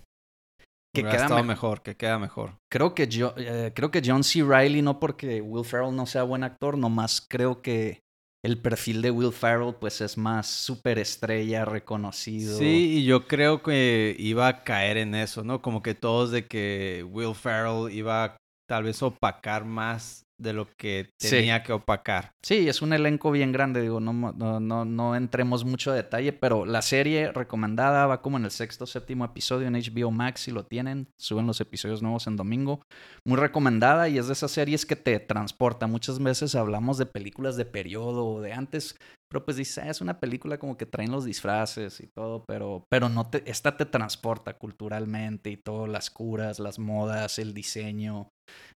Que 0.94 1.02
queda 1.02 1.23
estado 1.23 1.37
me- 1.42 1.49
mejor, 1.49 1.82
que 1.82 1.97
queda 1.97 2.18
mejor? 2.18 2.54
Creo 2.73 2.94
que 2.94 3.06
yo, 3.09 3.35
eh, 3.37 3.73
creo 3.75 3.90
que 3.90 4.02
John 4.04 4.25
C. 4.25 4.42
Riley, 4.42 4.82
no 4.82 4.99
porque 4.99 5.40
Will 5.40 5.64
Ferrell 5.64 5.94
no 5.94 6.06
sea 6.06 6.23
buen 6.25 6.42
actor, 6.44 6.76
nomás 6.78 7.25
creo 7.28 7.62
que 7.62 8.00
el 8.42 8.61
perfil 8.61 9.02
de 9.02 9.11
Will 9.11 9.32
Ferrell 9.32 9.75
pues 9.75 10.00
es 10.00 10.16
más 10.16 10.47
superestrella, 10.47 11.64
reconocido. 11.64 12.59
Sí, 12.59 12.99
y 12.99 13.04
yo 13.04 13.26
creo 13.26 13.62
que 13.62 14.16
iba 14.18 14.49
a 14.49 14.64
caer 14.64 14.97
en 14.97 15.14
eso, 15.14 15.44
¿no? 15.44 15.61
Como 15.61 15.82
que 15.82 15.94
todos 15.94 16.30
de 16.30 16.47
que 16.47 17.06
Will 17.09 17.35
Ferrell 17.35 17.92
iba 17.92 18.25
a 18.25 18.37
tal 18.66 18.85
vez 18.85 19.02
opacar 19.02 19.64
más 19.64 20.23
de 20.40 20.52
lo 20.52 20.68
que 20.76 21.11
Sí. 21.18 21.30
tenía 21.30 21.62
que 21.62 21.73
opacar. 21.73 22.32
Sí, 22.42 22.68
es 22.68 22.82
un 22.82 22.92
elenco 22.92 23.30
bien 23.30 23.52
grande, 23.52 23.82
digo, 23.82 24.00
no, 24.00 24.12
no, 24.12 24.59
no, 24.61 24.85
no 24.85 25.14
entremos 25.16 25.64
mucho 25.64 25.92
a 25.92 25.94
detalle, 25.94 26.32
pero 26.32 26.64
la 26.64 26.82
serie 26.82 27.32
recomendada 27.32 28.06
va 28.06 28.23
como 28.23 28.38
en 28.38 28.44
el 28.44 28.50
sexto, 28.50 28.87
séptimo 28.87 29.25
episodio 29.25 29.68
en 29.68 29.75
HBO 29.76 30.11
Max, 30.11 30.40
si 30.42 30.50
lo 30.50 30.64
tienen, 30.64 31.09
suben 31.18 31.47
los 31.47 31.61
episodios 31.61 32.02
nuevos 32.02 32.26
en 32.26 32.37
domingo. 32.37 32.80
Muy 33.25 33.37
recomendada 33.37 34.09
y 34.09 34.18
es 34.18 34.26
de 34.26 34.32
esas 34.32 34.50
series 34.50 34.87
que 34.87 34.97
te 34.97 35.18
transporta. 35.20 35.87
Muchas 35.87 36.18
veces 36.18 36.54
hablamos 36.54 36.99
de 36.99 37.06
películas 37.06 37.56
de 37.56 37.66
periodo 37.66 38.26
o 38.26 38.40
de 38.40 38.52
antes, 38.52 38.97
pero 39.30 39.44
pues 39.44 39.56
dices, 39.59 39.78
"Ah, 39.78 39.90
es 39.90 40.00
una 40.00 40.18
película 40.18 40.59
como 40.59 40.76
que 40.76 40.87
traen 40.87 41.12
los 41.12 41.25
disfraces 41.25 42.00
y 42.00 42.09
todo, 42.09 42.44
pero, 42.47 42.85
pero 42.90 43.09
no 43.09 43.28
te, 43.30 43.49
esta 43.49 43.76
te 43.76 43.85
transporta 43.87 44.54
culturalmente 44.54 45.50
y 45.50 45.56
todo, 45.56 45.87
las 45.87 46.11
curas, 46.11 46.59
las 46.59 46.78
modas, 46.78 47.38
el 47.38 47.54
diseño. 47.54 48.28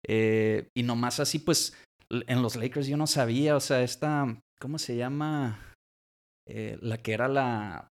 Eh, 0.07 0.69
y 0.77 0.83
nomás 0.83 1.21
así, 1.21 1.39
pues, 1.39 1.77
en 2.11 2.43
los 2.43 2.57
Lakers 2.57 2.87
yo 2.87 2.97
no 2.97 3.07
sabía, 3.07 3.57
o 3.57 3.61
sea, 3.61 3.83
esta, 3.83 4.41
¿cómo 4.61 4.79
se 4.79 4.97
llama? 4.97 5.73
Eh, 6.47 6.79
la 6.83 6.99
que 6.99 7.13
era 7.13 7.29
la, 7.29 7.89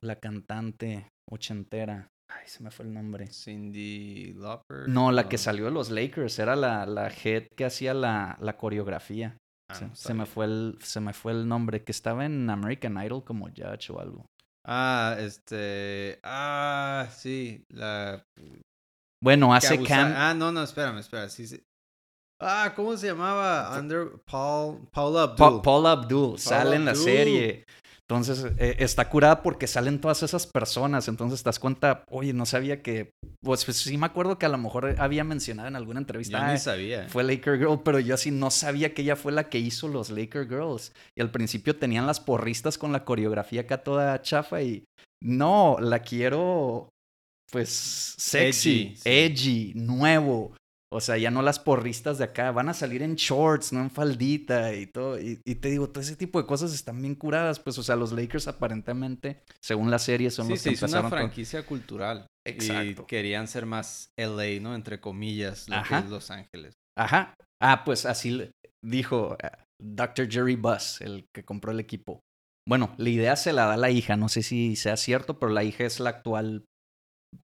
la 0.00 0.16
cantante 0.16 1.08
ochentera. 1.30 2.08
Ay, 2.30 2.46
se 2.46 2.62
me 2.62 2.70
fue 2.70 2.86
el 2.86 2.92
nombre. 2.92 3.26
Cindy 3.28 4.32
Lauper. 4.34 4.88
No, 4.88 5.12
la 5.12 5.28
que 5.28 5.38
salió 5.38 5.66
de 5.66 5.70
los 5.70 5.90
Lakers, 5.90 6.38
era 6.38 6.56
la, 6.56 6.86
la 6.86 7.08
head 7.08 7.48
que 7.56 7.64
hacía 7.64 7.94
la, 7.94 8.36
la 8.40 8.56
coreografía. 8.56 9.36
Ah, 9.70 9.90
se, 9.94 10.14
me 10.14 10.26
fue 10.26 10.44
el, 10.44 10.78
se 10.80 11.00
me 11.00 11.12
fue 11.14 11.32
el 11.32 11.48
nombre, 11.48 11.84
que 11.84 11.92
estaba 11.92 12.26
en 12.26 12.50
American 12.50 13.02
Idol 13.02 13.24
como 13.24 13.46
judge 13.48 13.90
o 13.90 14.00
algo. 14.00 14.26
Ah, 14.66 15.16
este. 15.18 16.18
Ah, 16.22 17.08
sí. 17.10 17.64
La. 17.68 18.22
Bueno, 19.24 19.54
hace 19.54 19.74
abusa- 19.78 19.88
Cam... 19.88 20.12
Ah, 20.14 20.34
no, 20.34 20.52
no, 20.52 20.62
espérame, 20.62 20.98
espera. 20.98 21.30
Sí, 21.30 21.46
sí. 21.46 21.58
Ah, 22.42 22.74
¿cómo 22.76 22.94
se 22.96 23.06
llamaba? 23.06 23.74
Under. 23.78 24.08
Paul. 24.30 24.86
Paul 24.92 25.16
Abdul. 25.18 25.36
Pa- 25.36 25.62
Paula 25.62 25.92
Abdul 25.92 26.38
sale 26.38 26.76
en 26.76 26.84
la 26.84 26.94
serie. 26.94 27.64
Entonces, 28.06 28.44
eh, 28.58 28.76
está 28.80 29.08
curada 29.08 29.42
porque 29.42 29.66
salen 29.66 29.98
todas 29.98 30.22
esas 30.22 30.46
personas. 30.46 31.08
Entonces, 31.08 31.42
te 31.42 31.48
das 31.48 31.58
cuenta, 31.58 32.04
oye, 32.10 32.34
no 32.34 32.44
sabía 32.44 32.82
que. 32.82 33.12
Pues, 33.42 33.64
pues, 33.64 33.78
sí, 33.78 33.96
me 33.96 34.04
acuerdo 34.04 34.36
que 34.36 34.44
a 34.44 34.50
lo 34.50 34.58
mejor 34.58 34.94
había 34.98 35.24
mencionado 35.24 35.68
en 35.68 35.76
alguna 35.76 36.00
entrevista. 36.00 36.38
Yo 36.38 36.44
"Ah, 36.44 36.52
ni 36.52 36.58
sabía. 36.58 37.08
fue 37.08 37.24
Laker 37.24 37.56
Girl, 37.56 37.80
pero 37.82 37.98
yo 38.00 38.14
así 38.14 38.30
no 38.30 38.50
sabía 38.50 38.92
que 38.92 39.00
ella 39.02 39.16
fue 39.16 39.32
la 39.32 39.48
que 39.48 39.58
hizo 39.58 39.88
los 39.88 40.10
Laker 40.10 40.46
Girls. 40.46 40.92
Y 41.16 41.22
al 41.22 41.30
principio 41.30 41.76
tenían 41.78 42.06
las 42.06 42.20
porristas 42.20 42.76
con 42.76 42.92
la 42.92 43.06
coreografía 43.06 43.62
acá 43.62 43.78
toda 43.82 44.20
chafa 44.20 44.60
y 44.60 44.84
no, 45.22 45.78
la 45.80 46.00
quiero 46.00 46.90
pues 47.54 48.14
sexy, 48.18 48.94
Edgy, 49.04 49.72
sí. 49.72 49.72
nuevo. 49.76 50.56
O 50.92 51.00
sea, 51.00 51.16
ya 51.18 51.30
no 51.30 51.40
las 51.42 51.58
porristas 51.60 52.18
de 52.18 52.24
acá, 52.24 52.50
van 52.52 52.68
a 52.68 52.74
salir 52.74 53.02
en 53.02 53.14
shorts, 53.14 53.72
no 53.72 53.80
en 53.80 53.90
faldita 53.90 54.74
y 54.74 54.86
todo. 54.86 55.20
Y, 55.20 55.40
y 55.44 55.54
te 55.56 55.68
digo, 55.70 55.88
todo 55.88 56.00
ese 56.00 56.16
tipo 56.16 56.40
de 56.40 56.46
cosas 56.46 56.72
están 56.74 57.00
bien 57.00 57.14
curadas. 57.14 57.58
Pues, 57.60 57.78
o 57.78 57.82
sea, 57.82 57.94
los 57.96 58.12
Lakers 58.12 58.46
aparentemente, 58.48 59.42
según 59.62 59.90
la 59.90 59.98
serie, 59.98 60.30
son 60.30 60.46
Sí, 60.46 60.52
los 60.52 60.60
se 60.60 60.70
que 60.70 60.76
una 60.76 60.80
empezaron 60.86 61.10
todo. 61.10 61.18
franquicia 61.20 61.64
cultural. 61.66 62.26
Exacto. 62.46 63.02
Y 63.02 63.06
querían 63.06 63.46
ser 63.48 63.66
más 63.66 64.08
LA, 64.18 64.60
¿no? 64.60 64.74
Entre 64.74 65.00
comillas, 65.00 65.68
lo 65.68 65.76
Ajá. 65.76 66.00
que 66.00 66.04
es 66.06 66.10
Los 66.10 66.30
Ángeles. 66.30 66.74
Ajá. 66.96 67.34
Ah, 67.62 67.82
pues 67.84 68.04
así 68.06 68.50
dijo 68.84 69.36
eh, 69.42 69.50
Dr. 69.80 70.28
Jerry 70.30 70.56
Buss, 70.56 71.00
el 71.00 71.26
que 71.34 71.44
compró 71.44 71.72
el 71.72 71.80
equipo. 71.80 72.20
Bueno, 72.68 72.94
la 72.98 73.08
idea 73.08 73.36
se 73.36 73.52
la 73.52 73.66
da 73.66 73.76
la 73.76 73.90
hija, 73.90 74.16
no 74.16 74.28
sé 74.28 74.42
si 74.42 74.76
sea 74.76 74.96
cierto, 74.96 75.38
pero 75.38 75.52
la 75.52 75.64
hija 75.64 75.84
es 75.84 76.00
la 76.00 76.10
actual 76.10 76.64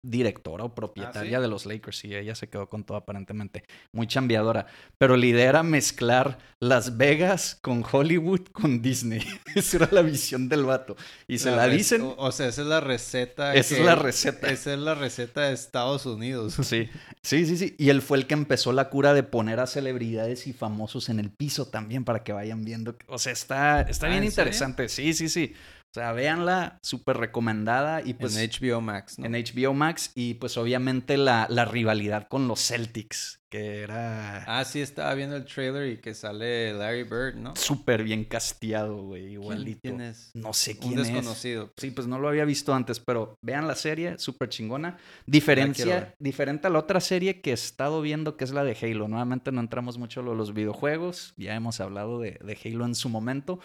directora 0.02 0.64
o 0.64 0.75
propietaria 0.75 1.38
¿sí? 1.38 1.42
de 1.42 1.49
los 1.49 1.66
Lakers 1.66 2.04
y 2.04 2.14
ella 2.14 2.35
se 2.35 2.49
quedó 2.49 2.68
con 2.68 2.85
todo 2.85 2.97
aparentemente. 2.99 3.64
Muy 3.92 4.06
chambeadora. 4.06 4.66
Pero 4.99 5.16
la 5.16 5.26
idea 5.26 5.49
era 5.49 5.62
mezclar 5.62 6.38
Las 6.61 6.97
Vegas 6.97 7.59
con 7.61 7.85
Hollywood 7.90 8.49
con 8.52 8.82
Disney. 8.82 9.23
Esa 9.54 9.78
era 9.78 9.88
la 9.92 10.02
visión 10.02 10.49
del 10.49 10.64
vato. 10.64 10.97
Y 11.28 11.38
se 11.38 11.50
la 11.50 11.66
rec- 11.68 11.76
dicen. 11.76 12.02
O, 12.02 12.14
o 12.18 12.32
sea, 12.32 12.49
esa 12.49 12.62
es 12.62 12.68
la 12.68 12.80
receta. 12.80 13.54
Esa 13.54 13.76
es 13.76 13.85
la 13.85 13.94
receta. 13.94 14.50
Esa 14.50 14.73
es 14.75 14.78
la 14.78 14.94
receta 14.94 15.42
de 15.42 15.52
Estados 15.54 16.06
Unidos. 16.06 16.54
Sí, 16.62 16.88
sí, 17.23 17.47
sí, 17.47 17.56
sí. 17.56 17.75
Y 17.78 17.88
él 17.90 18.02
fue 18.02 18.18
el 18.18 18.26
que 18.26 18.35
empezó 18.35 18.73
la 18.73 18.88
cura 18.90 19.14
de 19.14 19.23
poner 19.23 19.61
a 19.61 19.66
celebridades 19.66 20.47
y 20.47 20.52
famosos 20.52 21.09
en 21.09 21.18
el 21.20 21.30
piso 21.30 21.66
también 21.66 22.04
para 22.04 22.23
que 22.25 22.32
vayan 22.32 22.64
viendo. 22.64 22.97
O 23.06 23.18
sea, 23.18 23.32
está, 23.32 23.82
está 23.82 24.06
Ah, 24.06 24.11
bien 24.11 24.25
interesante. 24.25 24.88
Sí, 24.88 25.12
sí, 25.14 25.28
sí. 25.28 25.54
O 25.92 25.94
sea, 25.94 26.12
véanla, 26.12 26.78
súper 26.82 27.16
recomendada. 27.16 28.00
Y 28.00 28.14
pues 28.14 28.37
en 28.37 28.49
HBO 28.49 28.80
Max, 28.80 29.18
¿no? 29.18 29.26
en 29.26 29.32
HBO 29.32 29.75
Max. 29.75 30.12
Y 30.14 30.35
pues 30.35 30.56
obviamente 30.56 31.16
la, 31.16 31.47
la 31.50 31.64
rivalidad 31.64 32.28
con 32.28 32.47
los 32.47 32.61
Celtics, 32.64 33.40
que 33.50 33.80
era 33.82 34.44
Ah, 34.47 34.64
sí, 34.64 34.80
estaba 34.80 35.12
viendo 35.14 35.35
el 35.35 35.44
trailer 35.47 35.90
y 35.90 35.97
que 36.00 36.14
sale 36.14 36.73
Larry 36.75 37.02
Bird, 37.02 37.35
¿no? 37.35 37.56
súper 37.56 38.04
bien 38.04 38.25
casteado, 38.25 39.02
güey. 39.02 39.23
¿Quién- 39.23 39.32
Igualito. 39.42 39.80
¿Quién 39.82 40.00
es? 40.00 40.30
No 40.35 40.52
sé 40.52 40.73
Un 40.75 40.76
quién 40.78 41.00
es. 41.00 41.09
desconocido. 41.09 41.73
Sí, 41.76 41.90
pues 41.90 42.06
no 42.06 42.20
lo 42.20 42.28
había 42.28 42.44
visto 42.44 42.73
antes, 42.73 43.00
pero 43.00 43.35
vean 43.42 43.66
la 43.66 43.75
serie, 43.75 44.16
súper 44.18 44.49
chingona. 44.49 44.97
Diferencia, 45.26 46.14
diferente 46.20 46.68
a 46.68 46.70
la 46.70 46.78
otra 46.78 47.00
serie 47.00 47.40
que 47.40 47.50
he 47.50 47.54
estado 47.54 48.00
viendo, 48.00 48.37
que 48.37 48.44
es 48.44 48.52
la 48.52 48.62
de 48.62 48.76
Halo. 48.80 49.09
Nuevamente 49.09 49.50
no 49.50 49.61
entramos 49.61 49.99
mucho 49.99 50.20
a 50.20 50.23
los 50.23 50.54
videojuegos, 50.54 51.35
ya 51.37 51.56
hemos 51.56 51.80
hablado 51.80 52.20
de, 52.20 52.38
de 52.44 52.59
Halo 52.64 52.85
en 52.85 52.94
su 52.94 53.09
momento, 53.09 53.59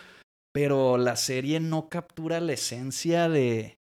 pero 0.56 0.98
la 0.98 1.18
serie 1.18 1.60
no 1.60 1.90
captura 1.90 2.40
la 2.40 2.54
esencia 2.54 3.28
de, 3.28 3.78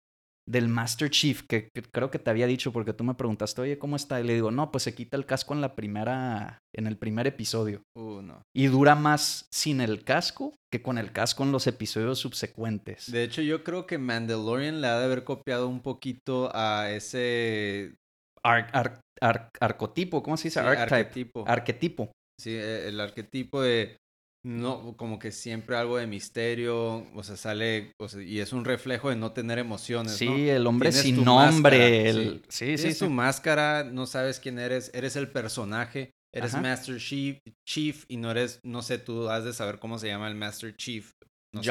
del 0.48 0.70
Master 0.70 1.10
Chief, 1.10 1.44
que, 1.46 1.68
que 1.76 1.82
creo 1.82 2.10
que 2.10 2.18
te 2.18 2.30
había 2.30 2.48
dicho 2.48 2.72
porque 2.72 2.94
tú 2.94 3.04
me 3.04 3.14
preguntaste, 3.14 3.60
oye, 3.60 3.78
¿cómo 3.78 3.98
está? 3.98 4.22
Y 4.22 4.24
le 4.24 4.36
digo, 4.36 4.52
no, 4.52 4.72
pues 4.72 4.86
se 4.86 4.96
quita 4.96 5.18
el 5.18 5.26
casco 5.26 5.54
en 5.54 5.60
la 5.60 5.76
primera, 5.76 6.60
en 6.74 6.88
el 6.88 6.98
primer 6.98 7.28
episodio. 7.28 7.82
Uh, 7.98 8.22
no. 8.22 8.42
Y 8.56 8.68
dura 8.68 8.96
más 8.96 9.48
sin 9.54 9.82
el 9.82 10.06
casco 10.06 10.56
que 10.72 10.82
con 10.82 10.98
el 10.98 11.12
casco 11.12 11.44
en 11.44 11.52
los 11.52 11.68
episodios 11.68 12.20
subsecuentes. 12.20 13.12
De 13.12 13.24
hecho, 13.26 13.42
yo 13.42 13.66
creo 13.66 13.86
que 13.86 13.98
Mandalorian 13.98 14.80
le 14.80 14.88
ha 14.88 14.98
de 14.98 15.04
haber 15.04 15.26
copiado 15.26 15.68
un 15.68 15.82
poquito 15.82 16.50
a 16.56 16.90
ese 16.90 17.96
Ar- 18.44 18.70
ar- 18.72 19.02
ar- 19.20 19.50
arcotipo, 19.60 20.24
¿cómo 20.24 20.38
se 20.38 20.46
dice? 20.48 20.62
sí, 20.62 20.66
arquetipo. 20.66 21.44
Arquetipo. 21.46 22.12
Sí, 22.40 22.52
e- 22.52 22.88
el 22.88 23.00
arquetipo 23.02 23.62
de 23.62 23.98
no, 24.44 24.96
como 24.98 25.20
que 25.20 25.32
siempre 25.32 25.76
algo 25.76 25.98
de 25.98 26.08
misterio, 26.08 27.06
o 27.14 27.24
sea, 27.24 27.38
sale, 27.38 27.92
o 28.00 28.10
sea, 28.10 28.22
y 28.24 28.40
es 28.40 28.54
un 28.54 28.66
reflejo 28.66 29.10
de 29.10 29.16
no 29.16 29.32
tener 29.34 29.60
emociones, 29.60 30.14
Sí, 30.14 30.26
¿no? 30.26 30.36
el 30.36 30.66
hombre 30.68 30.92
sin 30.92 31.24
nombre. 31.24 32.10
el- 32.10 32.42
Sí, 32.50 32.76
sí, 32.76 32.76
Tienes 32.78 32.98
sí. 32.98 33.06
tu 33.06 33.12
máscara, 33.12 33.84
no 33.84 34.06
sabes 34.08 34.40
quién 34.40 34.58
eres, 34.60 34.90
eres 34.94 35.16
el 35.16 35.30
personaje, 35.30 36.12
eres 36.34 36.54
Ajá. 36.54 36.62
Master 36.64 36.98
Chief, 36.98 37.38
Chief 37.68 38.06
y 38.08 38.18
no 38.18 38.32
eres, 38.32 38.60
no 38.64 38.82
sé, 38.82 38.98
tú 38.98 39.30
has 39.30 39.44
de 39.44 39.54
saber 39.54 39.78
cómo 39.80 40.00
se 40.00 40.08
llama 40.08 40.28
el 40.28 40.36
Master 40.36 40.76
Chief. 40.76 41.12
no 41.54 41.62
sé. 41.62 41.68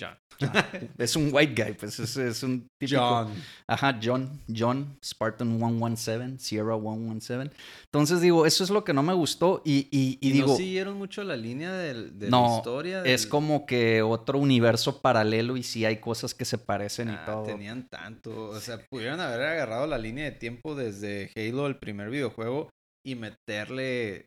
John. 0.00 0.16
John. 0.40 0.50
Es 0.98 1.14
un 1.16 1.28
white 1.32 1.62
guy, 1.62 1.74
pues 1.74 1.98
es, 2.00 2.16
es 2.16 2.42
un 2.42 2.66
típico. 2.80 3.00
John. 3.00 3.32
Ajá, 3.68 4.00
John, 4.02 4.40
John, 4.54 4.98
Spartan 5.04 5.58
117, 5.58 6.38
Sierra 6.38 6.76
117. 6.78 7.50
Entonces 7.92 8.20
digo, 8.20 8.46
eso 8.46 8.64
es 8.64 8.70
lo 8.70 8.84
que 8.84 8.92
no 8.94 9.02
me 9.02 9.12
gustó 9.12 9.60
y, 9.64 9.88
y, 9.90 10.18
y 10.20 10.28
Y, 10.30 10.32
digo, 10.32 10.48
no 10.48 10.56
siguieron 10.56 10.96
mucho 10.96 11.22
la 11.24 11.36
línea 11.36 11.72
del- 11.74 12.18
de, 12.18 12.30
No, 12.30 12.48
la 12.48 12.56
historia. 12.56 13.02
es 13.04 13.22
del- 13.22 13.28
como 13.30 13.66
que 13.66 14.02
otro 14.02 14.38
universo 14.38 15.00
paralelo 15.02 15.56
y 15.56 15.62
sí 15.62 15.84
hay 15.84 15.98
cosas 15.98 16.34
que 16.34 16.44
se 16.44 16.58
parecen 16.58 17.10
y 17.10 17.12
Ah, 17.12 17.24
todo. 17.26 17.42
tenían 17.44 17.86
tanto. 17.88 18.48
O 18.50 18.60
sea, 18.60 18.78
pudieron 18.90 19.20
haber 19.20 19.42
agarrado 19.42 19.86
la 19.86 19.98
línea 19.98 20.24
de 20.24 20.32
tiempo 20.32 20.74
desde 20.74 21.30
Halo, 21.36 21.66
el 21.66 21.76
primer 21.76 22.08
videojuego, 22.10 22.70
y 23.04 23.14
meterle. 23.16 24.26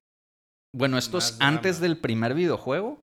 Bueno, 0.76 0.98
esto 0.98 1.18
es 1.18 1.38
drama. 1.38 1.56
antes 1.58 1.80
del 1.80 1.98
primer 1.98 2.34
videojuego, 2.34 3.00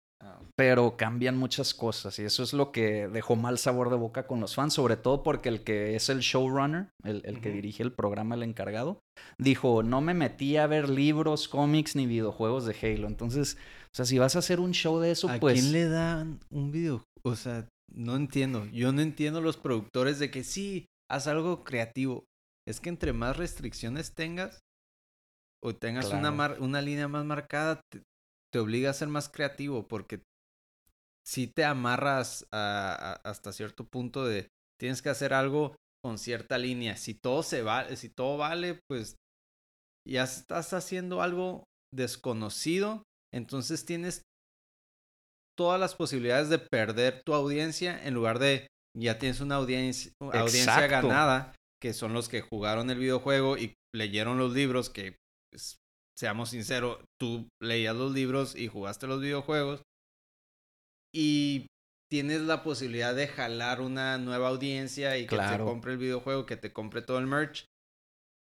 pero 0.57 0.97
cambian 0.97 1.37
muchas 1.37 1.75
cosas 1.75 2.19
y 2.19 2.23
eso 2.25 2.43
es 2.43 2.53
lo 2.53 2.73
que 2.73 3.09
dejó 3.09 3.37
mal 3.37 3.59
sabor 3.59 3.91
de 3.91 3.97
boca 3.97 4.27
con 4.27 4.41
los 4.41 4.55
fans, 4.55 4.75
sobre 4.75 4.97
todo 4.97 5.23
porque 5.23 5.49
el 5.49 5.65
que 5.65 5.97
es 5.97 6.09
el 6.09 6.21
showrunner, 6.21 6.91
el, 7.05 7.23
el 7.25 7.41
que 7.41 7.51
dirige 7.51 7.83
el 7.83 7.93
programa, 7.93 8.35
el 8.35 8.43
encargado, 8.43 9.01
dijo, 9.39 9.83
no 9.83 10.01
me 10.01 10.15
metí 10.15 10.57
a 10.59 10.67
ver 10.67 10.89
libros, 10.89 11.49
cómics 11.49 11.97
ni 11.97 12.07
videojuegos 12.07 12.67
de 12.67 12.77
Halo. 12.81 13.09
Entonces, 13.09 13.57
o 13.93 13.95
sea, 13.97 14.05
si 14.05 14.19
vas 14.19 14.37
a 14.37 14.41
hacer 14.41 14.61
un 14.61 14.73
show 14.73 15.01
de 15.01 15.11
eso, 15.11 15.29
¿A 15.29 15.41
pues... 15.41 15.55
quién 15.61 15.73
le 15.73 15.89
dan 15.89 16.39
un 16.51 16.71
video? 16.71 17.05
O 17.25 17.35
sea, 17.35 17.67
no 17.93 18.15
entiendo. 18.17 18.67
Yo 18.67 18.93
no 18.93 19.01
entiendo 19.01 19.41
los 19.41 19.57
productores 19.57 20.19
de 20.19 20.31
que 20.31 20.45
sí, 20.45 20.87
haz 21.11 21.27
algo 21.27 21.65
creativo. 21.65 22.25
Es 22.69 22.81
que 22.81 22.91
entre 22.91 23.13
más 23.13 23.37
restricciones 23.37 24.15
tengas 24.15 24.61
o 25.65 25.75
tengas 25.75 26.11
una, 26.11 26.21
Claro. 26.21 26.37
mar- 26.37 26.57
una 26.61 26.81
línea 26.81 27.09
más 27.09 27.25
marcada, 27.25 27.81
te, 27.91 28.03
te 28.53 28.59
obliga 28.59 28.91
a 28.91 28.95
ser 28.95 29.09
más 29.09 29.29
creativo 29.29 29.89
porque 29.89 30.23
sí 31.27 31.47
te 31.47 31.65
amarras 31.65 32.47
hasta 32.53 33.53
cierto 33.53 33.85
punto 33.85 34.27
de 34.27 34.49
tienes 34.81 35.03
que 35.03 35.09
hacer 35.09 35.33
algo 35.33 35.77
con 36.05 36.19
cierta 36.19 36.59
línea. 36.59 36.97
Si 36.97 37.15
todo 37.15 37.43
se 37.43 37.63
vale, 37.63 37.97
si 37.97 38.09
todo 38.09 38.37
vale, 38.37 38.81
pues 38.89 39.17
ya 40.07 40.25
estás 40.25 40.73
haciendo 40.73 41.23
algo 41.23 41.65
desconocido, 41.95 43.05
entonces 43.33 43.85
tienes 43.85 44.23
todas 45.57 45.79
las 45.79 45.95
posibilidades 45.95 46.49
de 46.49 46.59
perder 46.59 47.23
tu 47.25 47.35
audiencia 47.35 48.05
en 48.05 48.15
lugar 48.15 48.39
de 48.39 48.67
ya 48.99 49.19
tienes 49.19 49.41
una 49.41 49.57
audiencia, 49.57 50.13
audiencia 50.21 50.87
ganada, 50.87 51.55
que 51.81 51.93
son 51.93 52.13
los 52.13 52.29
que 52.29 52.41
jugaron 52.41 52.91
el 52.91 52.99
videojuego 52.99 53.57
y 53.57 53.75
leyeron 53.95 54.39
los 54.39 54.53
libros, 54.53 54.91
que 54.91 55.17
seamos 56.19 56.51
sinceros, 56.51 56.99
tú 57.21 57.49
leías 57.61 57.97
los 57.97 58.13
libros 58.13 58.57
y 58.57 58.69
jugaste 58.69 59.07
los 59.07 59.21
videojuegos 59.21 59.83
y 61.15 61.67
tienes 62.11 62.43
la 62.43 62.63
posibilidad 62.63 63.15
de 63.15 63.27
jalar 63.27 63.81
una 63.81 64.19
nueva 64.19 64.49
audiencia 64.49 65.17
y 65.17 65.27
que 65.27 65.37
te 65.37 65.59
compre 65.59 65.93
el 65.93 65.99
videojuego, 65.99 66.47
que 66.47 66.57
te 66.57 66.73
compre 66.73 67.03
todo 67.03 67.19
el 67.19 67.27
merch 67.27 67.67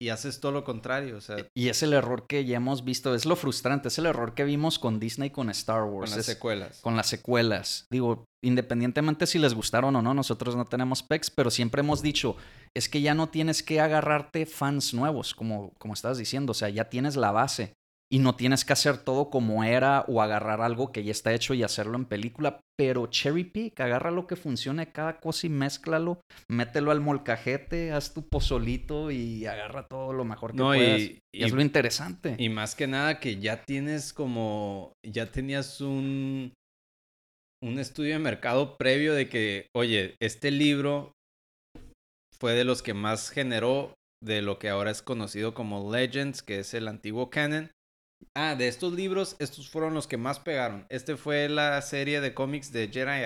y 0.02 0.08
haces 0.08 0.40
todo 0.40 0.52
lo 0.52 0.64
contrario, 0.64 1.18
o 1.18 1.20
sea. 1.20 1.46
Y 1.54 1.68
es 1.68 1.82
el 1.82 1.92
error 1.92 2.26
que 2.26 2.46
ya 2.46 2.56
hemos 2.56 2.84
visto, 2.84 3.14
es 3.14 3.26
lo 3.26 3.36
frustrante, 3.36 3.88
es 3.88 3.98
el 3.98 4.06
error 4.06 4.34
que 4.34 4.44
vimos 4.44 4.78
con 4.78 4.98
Disney 4.98 5.28
con 5.28 5.50
Star 5.50 5.84
Wars. 5.84 6.10
Con 6.10 6.18
las 6.18 6.26
secuelas. 6.26 6.80
Con 6.80 6.96
las 6.96 7.06
secuelas. 7.08 7.86
Digo, 7.90 8.24
independientemente 8.42 9.26
si 9.26 9.38
les 9.38 9.52
gustaron 9.52 9.94
o 9.94 10.00
no, 10.00 10.14
nosotros 10.14 10.56
no 10.56 10.64
tenemos 10.64 11.02
pecs, 11.02 11.30
pero 11.30 11.50
siempre 11.50 11.80
hemos 11.80 12.00
dicho, 12.00 12.36
es 12.76 12.88
que 12.88 13.00
ya 13.00 13.14
no 13.14 13.28
tienes 13.28 13.62
que 13.62 13.80
agarrarte 13.80 14.46
fans 14.46 14.94
nuevos, 14.94 15.34
como, 15.34 15.72
como 15.78 15.94
estabas 15.94 16.18
diciendo, 16.18 16.52
o 16.52 16.54
sea, 16.54 16.68
ya 16.68 16.88
tienes 16.88 17.16
la 17.16 17.32
base 17.32 17.74
y 18.12 18.18
no 18.18 18.34
tienes 18.34 18.64
que 18.64 18.72
hacer 18.72 18.98
todo 18.98 19.30
como 19.30 19.62
era 19.62 20.04
o 20.08 20.20
agarrar 20.20 20.60
algo 20.60 20.90
que 20.90 21.04
ya 21.04 21.12
está 21.12 21.32
hecho 21.32 21.54
y 21.54 21.62
hacerlo 21.62 21.96
en 21.96 22.06
película, 22.06 22.60
pero 22.76 23.06
cherry 23.06 23.44
pick, 23.44 23.78
agarra 23.80 24.10
lo 24.10 24.26
que 24.26 24.34
funcione 24.34 24.90
cada 24.90 25.20
cosa 25.20 25.46
y 25.46 25.50
mézclalo, 25.50 26.20
mételo 26.48 26.90
al 26.90 27.00
molcajete, 27.00 27.92
haz 27.92 28.12
tu 28.12 28.28
pozolito 28.28 29.12
y 29.12 29.46
agarra 29.46 29.86
todo 29.86 30.12
lo 30.12 30.24
mejor 30.24 30.52
que 30.52 30.58
puedas. 30.58 31.00
Y, 31.00 31.20
es 31.32 31.52
lo 31.52 31.62
interesante. 31.62 32.34
Y 32.38 32.48
más 32.48 32.74
que 32.74 32.88
nada 32.88 33.20
que 33.20 33.38
ya 33.38 33.64
tienes 33.64 34.12
como, 34.12 34.92
ya 35.06 35.30
tenías 35.30 35.80
un, 35.80 36.52
un 37.62 37.78
estudio 37.78 38.14
de 38.14 38.18
mercado 38.18 38.76
previo 38.76 39.14
de 39.14 39.28
que, 39.28 39.68
oye, 39.72 40.16
este 40.20 40.50
libro 40.50 41.12
fue 42.40 42.54
de 42.54 42.64
los 42.64 42.82
que 42.82 42.94
más 42.94 43.30
generó 43.30 43.94
de 44.22 44.42
lo 44.42 44.58
que 44.58 44.68
ahora 44.68 44.90
es 44.90 45.02
conocido 45.02 45.54
como 45.54 45.92
Legends, 45.92 46.42
que 46.42 46.60
es 46.60 46.74
el 46.74 46.88
antiguo 46.88 47.30
canon. 47.30 47.70
Ah, 48.34 48.54
de 48.54 48.68
estos 48.68 48.92
libros, 48.92 49.36
estos 49.38 49.70
fueron 49.70 49.94
los 49.94 50.06
que 50.06 50.16
más 50.16 50.40
pegaron. 50.40 50.86
Este 50.90 51.16
fue 51.16 51.48
la 51.48 51.80
serie 51.80 52.20
de 52.20 52.34
cómics 52.34 52.72
de 52.72 52.88
Jedi 52.88 53.24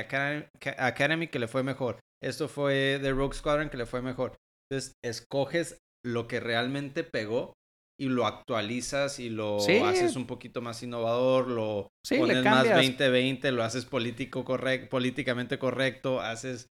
Academy, 0.78 1.28
que 1.28 1.38
le 1.38 1.49
fue 1.49 1.62
mejor. 1.62 1.99
Esto 2.23 2.49
fue 2.49 2.99
de 3.00 3.12
Rogue 3.12 3.37
Squadron 3.37 3.71
que 3.71 3.76
le 3.76 3.87
fue 3.87 4.02
mejor. 4.02 4.37
Entonces, 4.71 4.94
escoges 5.04 5.78
lo 6.04 6.26
que 6.28 6.40
realmente 6.40 7.02
pegó 7.02 7.54
y 8.00 8.09
lo 8.09 8.26
actualizas 8.26 9.18
y 9.21 9.30
lo 9.30 9.59
haces 9.59 10.16
un 10.16 10.26
poquito 10.26 10.61
más 10.62 10.83
innovador, 10.83 11.49
lo 11.49 11.88
pones 12.09 12.42
más 12.44 12.68
2020, 12.68 13.52
lo 13.52 13.62
haces 13.62 13.85
político 13.85 14.44
correcto, 14.44 14.88
políticamente 14.90 15.59
correcto, 15.59 16.21
haces 16.21 16.66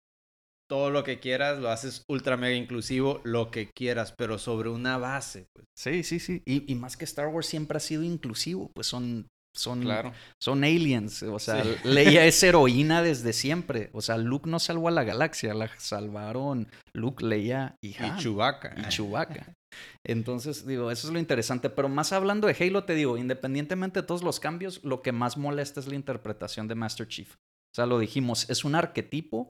todo 0.71 0.89
lo 0.89 1.03
que 1.03 1.19
quieras, 1.19 1.59
lo 1.59 1.69
haces 1.69 2.05
ultra 2.07 2.37
mega 2.37 2.55
inclusivo, 2.55 3.19
lo 3.25 3.51
que 3.51 3.69
quieras, 3.75 4.13
pero 4.17 4.37
sobre 4.37 4.69
una 4.69 4.97
base. 4.97 5.47
Pues. 5.51 5.67
Sí, 5.77 6.01
sí, 6.03 6.17
sí. 6.21 6.43
Y, 6.45 6.73
más 6.75 6.95
que 6.95 7.03
Star 7.03 7.27
Wars 7.27 7.45
siempre 7.45 7.75
ha 7.75 7.81
sido 7.81 8.03
inclusivo, 8.03 8.71
pues 8.73 8.87
son, 8.87 9.27
son, 9.53 9.85
son 10.39 10.63
aliens. 10.63 11.23
O 11.23 11.39
sea, 11.39 11.61
Leia 11.83 12.25
es 12.25 12.41
heroína 12.43 13.03
desde 13.03 13.33
siempre. 13.33 13.89
O 13.91 14.01
sea, 14.01 14.15
Luke 14.15 14.49
no 14.49 14.59
salvó 14.59 14.87
a 14.87 14.91
la 14.91 15.03
galaxia, 15.03 15.53
la 15.53 15.69
salvaron 15.77 16.69
Luke, 16.93 17.25
Leia 17.25 17.75
y 17.81 17.89
Y 17.89 18.17
Chewbacca. 18.19 18.73
Y 18.77 18.87
Chewbacca. 18.87 19.51
Entonces, 20.05 20.65
digo, 20.65 20.89
eso 20.89 21.07
es 21.07 21.11
lo 21.11 21.19
interesante. 21.19 21.69
Pero 21.69 21.89
más 21.89 22.13
hablando 22.13 22.47
de 22.47 22.55
Halo, 22.57 22.85
te 22.85 22.95
digo, 22.95 23.17
independientemente 23.17 23.99
de 23.99 24.07
todos 24.07 24.23
los 24.23 24.39
cambios, 24.39 24.81
lo 24.85 25.01
que 25.01 25.11
más 25.11 25.35
molesta 25.35 25.81
es 25.81 25.87
la 25.87 25.95
interpretación 25.95 26.69
de 26.69 26.75
Master 26.75 27.09
Chief. 27.09 27.33
O 27.33 27.75
sea, 27.75 27.85
lo 27.85 27.99
dijimos, 27.99 28.49
es 28.49 28.63
un 28.63 28.75
arquetipo 28.75 29.49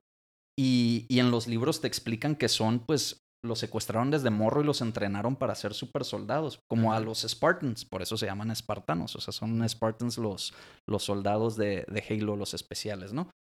y, 0.63 1.19
en 1.19 1.32
los 1.32 1.47
libros 1.47 1.82
te 1.82 1.88
explican 1.88 2.36
que 2.36 2.47
son, 2.47 2.80
pues, 2.80 3.17
los 3.43 3.58
secuestraron 3.58 4.12
desde 4.12 4.30
morro 4.30 4.62
y 4.62 4.63
los 4.63 4.82
entrenaron 4.82 5.36
para 5.36 5.56
ser 5.56 5.74
super 5.74 6.06
soldados, 6.06 6.60
como 6.69 6.93
a 6.93 7.00
los 7.00 7.21
Spartans, 7.28 7.86
por 7.86 8.04
eso 8.04 8.15
se 8.15 8.28
llaman 8.28 8.52
espartanos, 8.52 9.15
o 9.15 9.21
sea, 9.21 9.32
son 9.32 9.67
Spartans 9.67 10.19
los, 10.19 10.54
los 10.88 11.04
soldados 11.04 11.56
de, 11.58 11.86
de 11.88 12.04
Halo, 12.08 12.36
los 12.36 12.54
especiales, 12.54 13.12
¿no? 13.12 13.32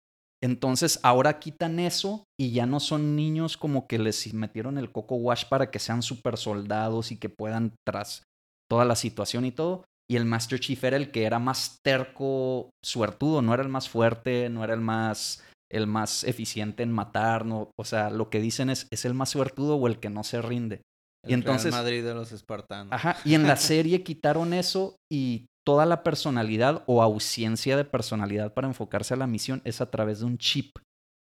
Entonces 0.43 0.99
ahora 1.03 1.37
quitan 1.37 1.77
eso 1.77 2.23
y 2.39 2.51
ya 2.51 2.65
no 2.65 2.79
son 2.79 3.15
niños 3.15 3.57
como 3.57 3.87
que 3.87 3.99
les 3.99 4.33
metieron 4.33 4.79
el 4.79 4.91
coco 4.91 5.13
wash 5.13 5.45
para 5.47 5.69
que 5.69 5.77
sean 5.77 6.01
super 6.01 6.37
soldados 6.37 7.11
y 7.11 7.17
que 7.17 7.29
puedan 7.29 7.75
tras 7.85 8.23
toda 8.67 8.85
la 8.85 8.95
situación 8.95 9.45
y 9.45 9.51
todo. 9.51 9.83
Y 10.09 10.15
el 10.15 10.25
Master 10.25 10.59
Chief 10.59 10.83
era 10.83 10.97
el 10.97 11.11
que 11.11 11.25
era 11.25 11.37
más 11.37 11.77
terco, 11.85 12.71
suertudo, 12.83 13.43
no 13.43 13.53
era 13.53 13.61
el 13.61 13.69
más 13.69 13.87
fuerte, 13.87 14.49
no 14.49 14.63
era 14.63 14.73
el 14.73 14.81
más 14.81 15.43
el 15.71 15.87
más 15.87 16.23
eficiente 16.23 16.83
en 16.83 16.91
matar, 16.91 17.45
no, 17.45 17.71
o 17.77 17.85
sea, 17.85 18.09
lo 18.09 18.29
que 18.29 18.39
dicen 18.39 18.69
es, 18.69 18.87
es 18.91 19.05
el 19.05 19.13
más 19.13 19.29
suertudo 19.29 19.75
o 19.75 19.87
el 19.87 19.99
que 19.99 20.09
no 20.09 20.23
se 20.23 20.41
rinde. 20.41 20.81
El 21.23 21.31
y 21.31 21.33
entonces, 21.33 21.71
Real 21.71 21.83
Madrid 21.83 22.03
de 22.03 22.13
los 22.13 22.31
espartanos. 22.31 22.93
Ajá, 22.93 23.17
y 23.23 23.35
en 23.35 23.47
la 23.47 23.55
serie 23.57 24.03
quitaron 24.03 24.53
eso 24.53 24.95
y 25.11 25.47
toda 25.65 25.85
la 25.85 26.03
personalidad 26.03 26.83
o 26.87 27.01
ausencia 27.01 27.77
de 27.77 27.85
personalidad 27.85 28.53
para 28.53 28.67
enfocarse 28.67 29.13
a 29.13 29.17
la 29.17 29.27
misión 29.27 29.61
es 29.63 29.81
a 29.81 29.91
través 29.91 30.19
de 30.19 30.25
un 30.25 30.37
chip. 30.37 30.75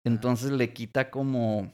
Entonces 0.06 0.52
le 0.52 0.73
quita 0.73 1.10
como, 1.10 1.73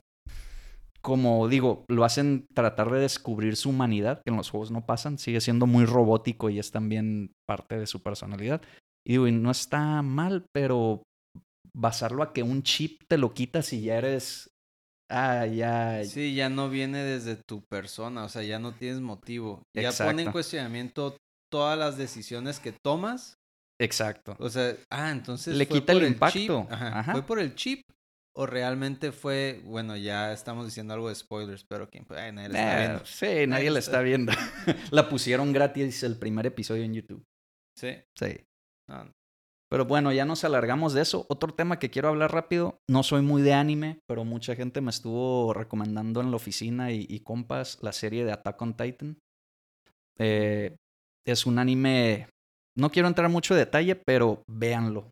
como 1.02 1.48
digo, 1.48 1.86
lo 1.88 2.06
hacen 2.06 2.48
tratar 2.54 2.90
de 2.92 3.02
descubrir 3.02 3.56
su 3.56 3.70
humanidad, 3.70 4.22
que 4.24 4.32
en 4.32 4.38
los 4.38 4.50
juegos 4.50 4.72
no 4.72 4.86
pasan, 4.86 5.20
sigue 5.20 5.42
siendo 5.42 5.68
muy 5.68 5.86
robótico 5.86 6.50
y 6.50 6.60
es 6.60 6.72
también 6.72 7.32
parte 7.48 7.78
de 7.78 7.88
su 7.88 8.02
personalidad. 8.02 8.62
Y 9.06 9.14
digo, 9.14 9.28
y 9.28 9.32
no 9.32 9.52
está 9.52 10.02
mal, 10.02 10.46
pero 10.52 11.04
basarlo 11.76 12.24
a 12.24 12.34
que 12.34 12.42
un 12.42 12.64
chip 12.64 13.04
te 13.08 13.18
lo 13.18 13.34
quitas 13.34 13.74
y 13.74 13.82
ya 13.82 13.98
eres. 13.98 14.50
Ah, 15.10 15.46
ya. 15.46 16.04
Sí, 16.06 16.34
ya 16.34 16.50
no 16.50 16.70
viene 16.70 17.04
desde 17.04 17.36
tu 17.36 17.64
persona, 17.66 18.24
o 18.24 18.30
sea, 18.30 18.42
ya 18.42 18.58
no 18.58 18.74
tienes 18.74 19.02
motivo. 19.02 19.62
Ya 19.74 19.92
pone 19.92 20.24
en 20.24 20.32
cuestionamiento 20.32 21.18
todas 21.52 21.78
las 21.78 21.98
decisiones 21.98 22.60
que 22.60 22.72
tomas. 22.72 23.38
Exacto. 23.80 24.36
O 24.40 24.50
sea, 24.50 24.76
ah, 24.90 25.12
entonces. 25.12 25.56
Le 25.56 25.68
quita 25.68 25.92
el, 25.92 26.08
impacto. 26.08 26.68
Ajá. 26.72 27.12
¿Fue 27.12 27.22
por 27.24 27.40
el 27.40 27.56
chip? 27.56 27.82
¿O 28.38 28.46
realmente 28.46 29.14
fue, 29.14 29.62
bueno, 29.64 29.96
ya 29.96 30.34
estamos 30.34 30.66
diciendo 30.66 30.94
algo 30.94 31.08
de 31.08 31.16
spoilers, 31.16 31.64
pero 31.64 31.90
¿quién 31.90 32.06
nadie 32.10 32.50
la 32.50 32.60
está 32.60 32.80
viendo. 32.80 33.06
Sí, 33.06 33.48
nadie 33.48 33.72
la 33.72 33.80
está 33.80 34.02
viendo. 34.02 34.34
la 34.92 35.08
pusieron 35.08 35.54
gratis 35.54 36.04
el 36.04 36.18
primer 36.18 36.46
episodio 36.46 36.84
en 36.84 36.96
YouTube. 36.96 37.24
Sí. 37.78 37.96
Sí. 38.14 38.44
Pero 39.76 39.84
bueno, 39.84 40.14
ya 40.14 40.24
nos 40.24 40.46
alargamos 40.46 40.94
de 40.94 41.02
eso. 41.02 41.26
Otro 41.28 41.54
tema 41.54 41.80
que 41.80 41.90
quiero 41.90 42.08
hablar 42.08 42.32
rápido. 42.32 42.80
No 42.90 43.04
soy 43.04 43.22
muy 43.22 43.42
de 43.42 43.52
anime, 43.52 44.00
pero 44.08 44.24
mucha 44.24 44.56
gente 44.56 44.80
me 44.80 44.90
estuvo 44.90 45.54
recomendando 45.54 46.22
en 46.22 46.32
la 46.32 46.38
oficina 46.38 46.94
y, 46.94 47.20
compas 47.20 47.80
la 47.82 47.92
serie 47.92 48.24
de 48.24 48.32
Attack 48.32 48.62
on 48.62 48.78
Titan. 48.78 49.18
Eh, 50.18 50.78
es 51.28 51.46
un 51.46 51.60
anime. 51.60 52.30
No 52.78 52.90
quiero 52.90 53.10
entrar 53.10 53.30
mucho 53.30 53.54
en 53.54 53.60
detalle, 53.60 53.98
pero 53.98 54.44
véanlo. 54.50 55.10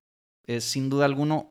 Es 0.47 0.63
sin 0.63 0.89
duda 0.89 1.03
alguno 1.03 1.49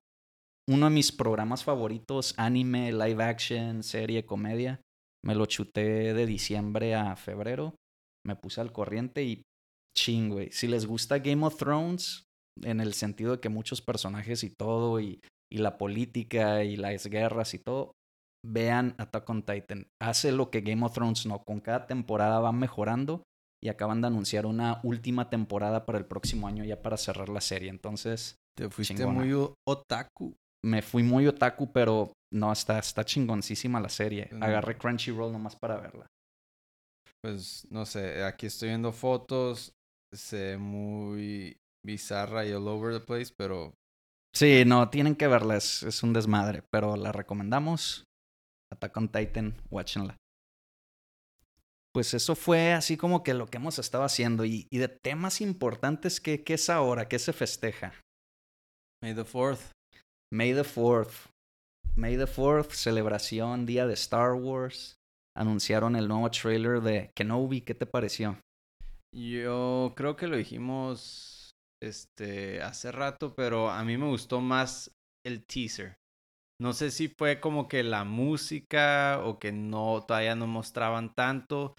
uno 0.67 0.87
de 0.87 0.95
mis 0.95 1.13
programas 1.13 1.65
favoritos: 1.65 2.33
anime, 2.39 2.93
live 2.93 3.23
action, 3.23 3.83
serie, 3.83 4.25
comedia. 4.25 4.81
Me 5.23 5.35
lo 5.35 5.45
chuté 5.45 6.15
de 6.15 6.25
diciembre 6.25 6.95
a 6.95 7.15
febrero. 7.17 7.75
Me 8.27 8.37
puse 8.37 8.63
al 8.63 8.73
corriente 8.73 9.23
y 9.23 9.43
ching, 9.95 10.31
güey. 10.31 10.51
Si 10.51 10.67
les 10.67 10.87
gusta 10.87 11.19
Game 11.19 11.45
of 11.45 11.59
Thrones, 11.59 12.25
en 12.63 12.81
el 12.81 12.95
sentido 12.95 13.33
de 13.33 13.41
que 13.41 13.49
muchos 13.49 13.81
personajes 13.81 14.45
y 14.45 14.51
todo, 14.51 15.01
y, 15.01 15.21
y 15.51 15.59
la 15.59 15.79
política 15.79 16.65
y 16.65 16.77
las 16.77 17.07
guerras 17.07 17.55
y 17.55 17.59
todo, 17.59 17.93
vean 18.45 18.95
Attack 18.99 19.29
on 19.31 19.43
Titan. 19.43 19.87
Hace 20.01 20.33
lo 20.33 20.51
que 20.51 20.61
Game 20.61 20.85
of 20.85 20.93
Thrones 20.93 21.27
no, 21.27 21.43
con 21.45 21.61
cada 21.61 21.87
temporada 21.87 22.41
va 22.41 22.53
mejorando 22.53 23.23
y 23.63 23.69
acaban 23.69 24.01
de 24.01 24.09
anunciar 24.09 24.47
una 24.47 24.81
última 24.83 25.31
temporada 25.31 25.87
para 25.87 25.99
el 25.99 26.05
próximo 26.05 26.49
año 26.49 26.65
ya 26.65 26.83
para 26.83 26.97
cerrar 26.97 27.29
la 27.29 27.41
serie. 27.41 27.71
Entonces, 27.71 28.37
te 28.59 28.69
fuiste 28.69 29.07
muy 29.07 29.33
otaku. 29.67 30.35
Me 30.65 30.83
fui 30.83 31.03
muy 31.03 31.27
otaku, 31.27 31.73
pero 31.73 32.13
no, 32.33 32.53
está, 32.53 32.79
está 32.79 33.05
chingoncísima 33.05 33.81
la 33.81 33.89
serie. 33.89 34.31
Agarré 34.41 34.77
Crunchyroll 34.77 35.33
nomás 35.33 35.57
para 35.57 35.77
verla. 35.77 36.07
Pues 37.21 37.67
no 37.71 37.87
sé, 37.87 38.25
aquí 38.25 38.47
estoy 38.47 38.71
viendo 38.71 38.91
fotos, 38.93 39.73
sé 40.13 40.57
muy 40.59 41.57
bizarra 41.85 42.47
y 42.47 42.53
all 42.53 42.69
over 42.69 42.93
the 42.93 43.05
place, 43.05 43.33
pero... 43.37 43.75
Sí, 44.35 44.65
no, 44.65 44.89
tienen 44.89 45.15
que 45.15 45.29
verla, 45.29 45.57
es, 45.57 46.03
un 46.03 46.13
desmadre, 46.13 46.63
pero 46.71 46.97
la 46.97 47.13
recomendamos. 47.13 48.05
Attack 48.73 48.97
on 48.97 49.09
Titan, 49.09 49.55
watchenla. 49.71 50.17
Pues 51.93 52.15
eso 52.15 52.35
fue 52.35 52.73
así 52.73 52.97
como 52.97 53.23
que 53.23 53.35
lo 53.35 53.49
que 53.49 53.59
hemos 53.59 53.79
estado 53.79 54.05
haciendo. 54.05 54.47
Y, 54.47 54.67
de 54.71 54.89
temas 54.89 55.43
importantes, 55.43 56.21
¿qué, 56.21 56.43
¿qué, 56.43 56.55
es 56.55 56.71
ahora? 56.71 57.09
¿Qué 57.09 57.19
se 57.19 57.35
festeja? 57.35 57.93
May 59.03 59.15
the 59.15 59.25
4th. 59.25 59.73
May 60.33 60.55
the 60.55 60.63
4th. 60.63 61.29
May 61.95 62.17
the 62.17 62.25
4th, 62.25 62.71
celebración, 62.71 63.67
día 63.67 63.87
de 63.87 63.93
Star 63.93 64.33
Wars. 64.33 64.97
Anunciaron 65.37 65.95
el 65.95 66.09
nuevo 66.09 66.31
trailer 66.31 66.81
de 66.81 67.11
Kenobi. 67.15 67.61
¿Qué 67.61 67.75
te 67.75 67.85
pareció? 67.85 68.39
Yo 69.15 69.93
creo 69.95 70.17
que 70.17 70.27
lo 70.27 70.39
dijimos 70.39 71.42
este 71.83 72.63
hace 72.63 72.93
rato, 72.93 73.35
pero 73.35 73.71
a 73.71 73.85
mí 73.85 73.97
me 73.97 74.09
gustó 74.09 74.41
más 74.41 74.91
el 75.27 75.45
teaser. 75.45 75.97
No 76.61 76.73
sé 76.73 76.91
si 76.91 77.09
fue 77.09 77.41
como 77.41 77.69
que 77.69 77.83
la 77.83 78.05
música 78.05 79.21
o 79.25 79.39
que 79.39 79.53
no 79.53 80.05
todavía 80.07 80.37
no 80.37 80.47
mostraban 80.47 81.15
tanto, 81.15 81.75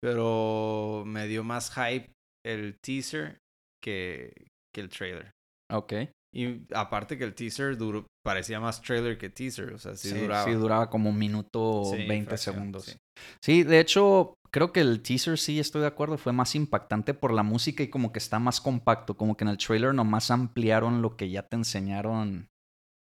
pero 0.00 1.04
me 1.06 1.26
dio 1.26 1.44
más 1.44 1.70
hype 1.74 2.12
el 2.44 2.78
teaser 2.80 3.38
que, 3.82 4.32
que 4.74 4.80
el 4.80 4.88
trailer. 4.88 5.30
Ok. 5.70 5.92
Y 6.34 6.62
aparte 6.74 7.18
que 7.18 7.24
el 7.24 7.34
teaser 7.34 7.76
duró, 7.76 8.06
parecía 8.24 8.58
más 8.58 8.80
trailer 8.80 9.18
que 9.18 9.28
teaser, 9.28 9.74
o 9.74 9.78
sea, 9.78 9.94
sí, 9.96 10.10
duraba. 10.18 10.44
Sí, 10.44 10.52
duraba 10.52 10.90
como 10.90 11.10
un 11.10 11.18
minuto 11.18 11.84
Sí, 11.84 12.06
20 12.06 12.26
fracción, 12.30 12.54
segundos. 12.54 12.84
sí. 12.84 12.96
Sí, 13.42 13.62
de 13.64 13.80
hecho, 13.80 14.34
creo 14.50 14.72
que 14.72 14.80
el 14.80 15.02
teaser 15.02 15.38
sí, 15.38 15.60
estoy 15.60 15.82
de 15.82 15.88
acuerdo, 15.88 16.16
fue 16.16 16.32
más 16.32 16.54
impactante 16.54 17.12
por 17.12 17.32
la 17.34 17.42
música 17.42 17.82
y 17.82 17.88
como 17.88 18.12
que 18.12 18.18
está 18.18 18.38
más 18.38 18.60
compacto, 18.60 19.16
como 19.16 19.36
que 19.36 19.44
en 19.44 19.48
el 19.50 19.58
trailer 19.58 19.94
nomás 19.94 20.30
ampliaron 20.30 21.02
lo 21.02 21.16
que 21.16 21.28
ya 21.28 21.42
te 21.42 21.56
enseñaron 21.56 22.48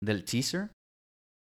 del 0.03 0.25
teaser. 0.25 0.71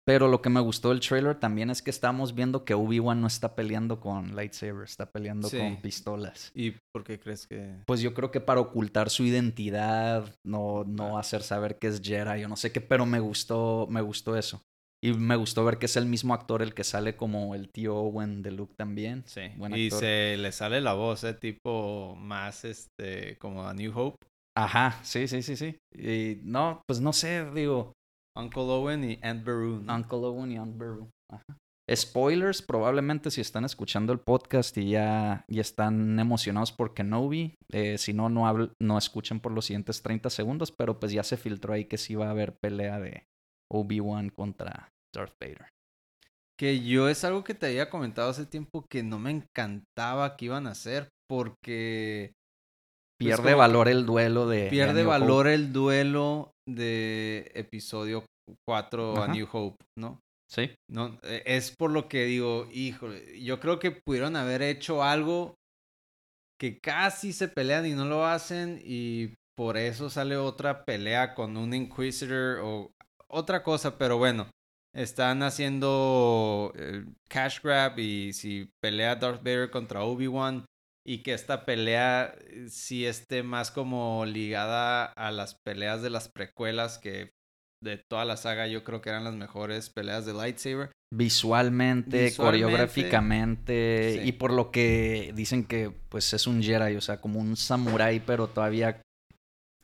Pero 0.05 0.27
lo 0.27 0.41
que 0.41 0.49
me 0.49 0.59
gustó 0.59 0.89
del 0.89 0.99
trailer 0.99 1.39
también 1.39 1.69
es 1.69 1.81
que 1.81 1.89
estamos 1.89 2.35
viendo 2.35 2.65
que 2.65 2.73
Obi-Wan 2.73 3.21
no 3.21 3.27
está 3.27 3.55
peleando 3.55 4.01
con 4.01 4.35
lightsabers, 4.35 4.91
está 4.91 5.05
peleando 5.09 5.47
Sí. 5.47 5.57
con 5.57 5.77
pistolas. 5.77 6.51
¿Y 6.53 6.73
por 6.93 7.03
qué 7.05 7.19
crees 7.19 7.47
que...? 7.47 7.77
Pues 7.87 8.01
yo 8.01 8.13
creo 8.13 8.29
que 8.29 8.41
para 8.41 8.59
ocultar 8.59 9.09
su 9.09 9.23
identidad, 9.23 10.35
no, 10.45 10.83
no 10.85 11.17
Ah. 11.17 11.21
hacer 11.21 11.41
saber 11.41 11.77
que 11.79 11.87
es 11.87 12.01
Jedi, 12.01 12.41
yo 12.41 12.47
no 12.49 12.57
sé 12.57 12.71
qué, 12.73 12.81
pero 12.81 13.05
me 13.05 13.19
gustó, 13.19 13.87
me 13.89 14.01
gustó 14.01 14.35
eso. 14.37 14.61
Y 15.01 15.13
me 15.13 15.35
gustó 15.35 15.65
ver 15.65 15.77
que 15.79 15.85
es 15.87 15.95
el 15.97 16.05
mismo 16.05 16.33
actor 16.33 16.61
el 16.61 16.73
que 16.73 16.83
sale 16.85 17.15
como 17.17 17.55
el 17.55 17.69
tío 17.69 17.95
Owen 17.95 18.41
de 18.41 18.51
Luke 18.51 18.73
también. 18.77 19.23
Sí, 19.25 19.41
Buen 19.57 19.75
y 19.75 19.85
actor. 19.85 19.99
se 19.99 20.37
le 20.37 20.51
sale 20.53 20.79
la 20.81 20.93
voz, 20.93 21.23
¿eh? 21.25 21.33
Tipo 21.33 22.15
más, 22.17 22.63
este, 22.63 23.37
como 23.37 23.67
a 23.67 23.73
New 23.73 23.91
Hope. 23.97 24.17
Ajá, 24.55 24.99
sí, 25.03 25.27
sí, 25.27 25.41
sí, 25.43 25.55
sí. 25.57 25.75
Y 25.93 26.39
no, 26.43 26.81
pues 26.87 27.01
no 27.01 27.11
sé, 27.11 27.49
digo, 27.53 27.91
Uncle 28.35 28.63
Owen 28.63 29.03
y 29.03 29.19
Aunt 29.21 29.43
Beru. 29.45 29.81
¿no? 29.83 29.95
Uncle 29.95 30.17
Owen 30.17 30.51
y 30.51 30.57
Aunt 30.57 30.77
Beru. 30.77 31.09
Ajá. 31.31 31.43
Spoilers, 31.93 32.61
probablemente 32.61 33.29
si 33.29 33.41
están 33.41 33.65
escuchando 33.65 34.13
el 34.13 34.19
podcast 34.19 34.77
y 34.77 34.91
ya, 34.91 35.43
ya 35.49 35.61
están 35.61 36.17
emocionados 36.17 36.71
por 36.71 36.93
Kenobi. 36.93 37.55
eh, 37.73 37.97
si 37.97 38.13
no, 38.13 38.29
no, 38.29 38.47
habl- 38.47 38.71
no 38.81 38.97
escuchen 38.97 39.41
por 39.41 39.51
los 39.51 39.65
siguientes 39.65 40.01
30 40.01 40.29
segundos, 40.29 40.71
pero 40.71 40.99
pues 40.99 41.11
ya 41.11 41.23
se 41.23 41.35
filtró 41.35 41.73
ahí 41.73 41.85
que 41.85 41.97
sí 41.97 42.15
va 42.15 42.27
a 42.27 42.31
haber 42.31 42.55
pelea 42.61 42.99
de 43.01 43.25
Obi-Wan 43.71 44.29
contra 44.29 44.89
Darth 45.13 45.33
Vader. 45.41 45.67
Que 46.57 46.79
yo 46.85 47.09
es 47.09 47.23
algo 47.25 47.43
que 47.43 47.53
te 47.53 47.65
había 47.65 47.89
comentado 47.89 48.29
hace 48.29 48.45
tiempo 48.45 48.85
que 48.89 49.03
no 49.03 49.19
me 49.19 49.31
encantaba 49.31 50.37
que 50.37 50.45
iban 50.45 50.67
a 50.67 50.71
hacer 50.71 51.09
porque 51.27 52.31
Pues 53.19 53.35
Pierde 53.35 53.55
valor 53.55 53.89
el 53.89 54.05
duelo 54.05 54.47
de. 54.47 54.69
pierde 54.69 55.03
valor 55.03 55.47
el 55.47 55.73
duelo 55.73 56.51
de 56.67 57.51
episodio 57.53 58.25
4 58.67 59.23
a. 59.23 59.27
New 59.27 59.47
Hope, 59.51 59.83
¿no? 59.97 60.19
Sí. 60.51 60.71
No, 60.89 61.17
eh, 61.23 61.43
es 61.45 61.73
por 61.75 61.91
lo 61.91 62.07
que 62.07 62.25
digo, 62.25 62.67
híjole, 62.71 63.41
yo 63.41 63.59
creo 63.59 63.79
que 63.79 63.91
pudieron 63.91 64.35
haber 64.35 64.61
hecho 64.61 65.03
algo 65.03 65.55
que 66.59 66.79
casi 66.79 67.33
se 67.33 67.47
pelean 67.47 67.85
y 67.85 67.93
no 67.93 68.05
lo 68.05 68.25
hacen 68.25 68.79
y 68.83 69.33
por 69.57 69.77
eso 69.77 70.09
sale 70.09 70.37
otra 70.37 70.85
pelea 70.85 71.33
con 71.33 71.57
un 71.57 71.73
Inquisitor 71.73 72.59
o 72.63 72.91
otra 73.27 73.63
cosa, 73.63 73.97
pero 73.97 74.17
bueno, 74.17 74.47
están 74.95 75.41
haciendo 75.41 76.71
el 76.75 77.15
cash 77.27 77.61
grab 77.61 77.97
y 77.97 78.33
si 78.33 78.69
pelea 78.81 79.15
Darth 79.15 79.43
Vader 79.43 79.71
contra 79.71 80.03
Obi-Wan 80.03 80.65
y 81.05 81.19
que 81.23 81.33
esta 81.33 81.65
pelea 81.65 82.33
eh, 82.47 82.67
sí 82.69 83.05
esté 83.05 83.43
más 83.43 83.71
como 83.71 84.25
ligada 84.25 85.05
a 85.05 85.31
las 85.31 85.55
peleas 85.65 86.01
de 86.01 86.09
las 86.09 86.29
precuelas 86.29 86.97
que 86.97 87.31
de 87.83 87.97
toda 88.09 88.23
la 88.23 88.37
saga 88.37 88.67
yo 88.67 88.83
creo 88.85 89.01
que 89.01 89.09
eran 89.09 89.25
las 89.25 89.33
mejores 89.35 89.89
peleas 89.89 90.25
de 90.25 90.33
lightsaber. 90.33 90.91
Visualmente, 91.13 92.23
Visualmente, 92.23 92.35
coreográficamente. 92.37 94.19
sí. 94.21 94.27
Y 94.29 94.31
por 94.33 94.51
lo 94.53 94.71
que 94.71 95.31
dicen 95.35 95.65
que 95.65 95.91
pues 96.09 96.33
es 96.33 96.47
un 96.47 96.63
Jedi, 96.63 96.95
o 96.95 97.01
sea, 97.01 97.19
como 97.19 97.39
un 97.39 97.55
samurái, 97.57 98.19
pero 98.21 98.47
todavía 98.47 99.01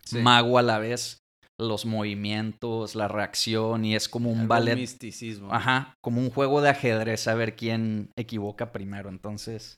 Sí. 0.05 0.17
mago 0.19 0.58
a 0.58 0.62
la 0.62 0.79
vez. 0.79 1.17
Los 1.60 1.86
movimientos, 1.86 2.95
la 2.95 3.10
reacción, 3.10 3.84
y 3.84 3.93
es 3.93 4.08
como 4.08 4.32
un 4.32 4.39
Algo 4.39 4.47
ballet. 4.49 4.75
misticismo. 4.77 5.53
Ajá, 5.53 5.93
como 6.01 6.21
un 6.21 6.29
juego 6.29 6.62
de 6.62 6.69
ajedrez 6.69 7.27
a 7.27 7.36
ver 7.36 7.58
quién 7.58 8.12
equivoca 8.17 8.71
primero. 8.71 9.10
Entonces, 9.10 9.77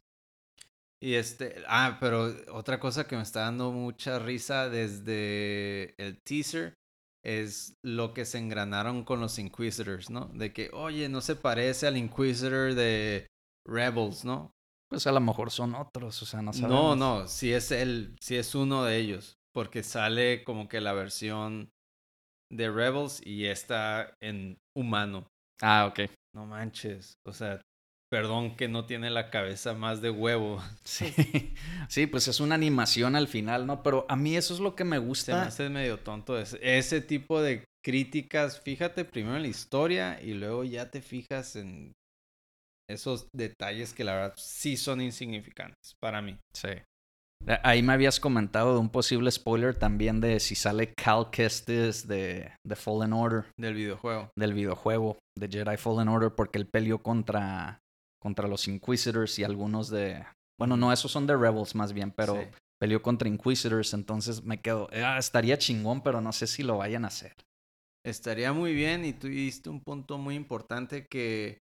Y 1.01 1.15
este, 1.15 1.63
ah, 1.67 1.97
pero 1.99 2.27
otra 2.51 2.79
cosa 2.79 3.07
que 3.07 3.15
me 3.15 3.23
está 3.23 3.41
dando 3.41 3.71
mucha 3.71 4.19
risa 4.19 4.69
desde 4.69 5.95
el 5.97 6.19
teaser 6.23 6.75
es 7.23 7.73
lo 7.83 8.13
que 8.13 8.25
se 8.25 8.37
engranaron 8.37 9.03
con 9.03 9.19
los 9.19 9.39
Inquisitors, 9.39 10.09
¿no? 10.09 10.25
De 10.33 10.53
que, 10.53 10.69
oye, 10.73 11.09
no 11.09 11.21
se 11.21 11.35
parece 11.35 11.87
al 11.87 11.97
Inquisitor 11.97 12.73
de 12.75 13.27
Rebels, 13.67 14.25
¿no? 14.25 14.51
pues 14.89 15.07
a 15.07 15.13
lo 15.13 15.21
mejor 15.21 15.51
son 15.51 15.73
otros, 15.73 16.21
o 16.21 16.25
sea, 16.25 16.41
no 16.41 16.51
No, 16.51 16.53
sabemos. 16.53 16.97
no, 16.97 17.27
si 17.27 17.53
es 17.53 17.71
él, 17.71 18.17
si 18.19 18.35
es 18.35 18.55
uno 18.55 18.83
de 18.83 18.97
ellos, 18.97 19.37
porque 19.53 19.83
sale 19.83 20.43
como 20.43 20.67
que 20.67 20.81
la 20.81 20.91
versión 20.91 21.69
de 22.51 22.69
Rebels 22.69 23.25
y 23.25 23.45
está 23.45 24.13
en 24.21 24.57
humano. 24.75 25.27
Ah, 25.61 25.87
ok. 25.89 26.11
No 26.35 26.45
manches, 26.45 27.13
o 27.25 27.31
sea, 27.31 27.61
perdón 28.11 28.55
que 28.57 28.67
no 28.67 28.85
tiene 28.85 29.09
la 29.09 29.29
cabeza 29.29 29.73
más 29.73 30.01
de 30.01 30.09
huevo. 30.11 30.61
Sí. 30.83 31.13
sí, 31.87 32.07
pues 32.07 32.27
es 32.27 32.39
una 32.39 32.55
animación 32.55 33.15
al 33.15 33.27
final, 33.27 33.65
¿no? 33.65 33.81
Pero 33.83 34.05
a 34.09 34.15
mí 34.15 34.35
eso 34.35 34.53
es 34.53 34.59
lo 34.59 34.75
que 34.75 34.83
me 34.83 34.97
Se 34.97 35.01
me 35.01 35.07
gusta. 35.07 35.43
hace 35.43 35.69
medio 35.69 35.99
tonto 35.99 36.37
ese, 36.37 36.59
ese 36.61 37.01
tipo 37.01 37.41
de 37.41 37.63
críticas. 37.83 38.59
Fíjate 38.59 39.05
primero 39.05 39.35
en 39.37 39.43
la 39.43 39.47
historia 39.47 40.21
y 40.21 40.33
luego 40.33 40.63
ya 40.63 40.91
te 40.91 41.01
fijas 41.01 41.55
en 41.55 41.93
esos 42.89 43.27
detalles 43.33 43.93
que 43.93 44.03
la 44.03 44.13
verdad 44.15 44.33
sí 44.35 44.75
son 44.75 44.99
insignificantes 45.01 45.93
para 46.01 46.21
mí. 46.21 46.37
Sí. 46.53 46.67
Eh, 47.47 47.59
Ahí 47.63 47.81
me 47.81 47.93
habías 47.93 48.19
comentado 48.19 48.73
de 48.73 48.79
un 48.81 48.89
posible 48.89 49.31
spoiler 49.31 49.73
también 49.75 50.19
de 50.19 50.39
si 50.41 50.55
sale 50.55 50.93
Cal 50.93 51.29
Kestis 51.31 52.07
de, 52.07 52.51
de 52.67 52.75
Fallen 52.75 53.13
Order, 53.13 53.45
Del 53.57 53.73
videojuego. 53.75 54.29
del 54.37 54.53
videojuego 54.53 55.17
de 55.39 55.47
Jedi 55.47 55.77
Fallen 55.77 56.09
Order, 56.09 56.31
porque 56.35 56.59
él 56.59 56.67
peleó 56.67 57.01
contra, 57.01 57.79
contra 58.21 58.47
los 58.47 58.67
Inquisitors 58.67 59.39
y 59.39 59.43
algunos 59.43 59.89
de... 59.89 60.25
Bueno, 60.59 60.77
no, 60.77 60.93
esos 60.93 61.11
son 61.11 61.25
de 61.27 61.35
Rebels 61.35 61.73
más 61.75 61.91
bien, 61.93 62.11
pero 62.11 62.35
Sí. 62.35 62.47
peleó 62.79 63.01
contra 63.01 63.27
Inquisitors, 63.27 63.93
entonces 63.93 64.43
me 64.43 64.61
quedo... 64.61 64.87
"Ah, 64.93 65.17
estaría 65.17 65.57
chingón, 65.57 66.01
pero 66.01 66.21
no 66.21 66.31
sé 66.31 66.47
si 66.47 66.63
lo 66.63 66.77
vayan 66.77 67.05
a 67.05 67.07
hacer. 67.09 67.33
Estaría 68.05 68.51
muy 68.53 68.73
bien 68.73 69.05
y 69.05 69.13
tú 69.13 69.27
diste 69.27 69.69
un 69.69 69.81
punto 69.81 70.17
muy 70.17 70.35
importante 70.35 71.05
que 71.09 71.59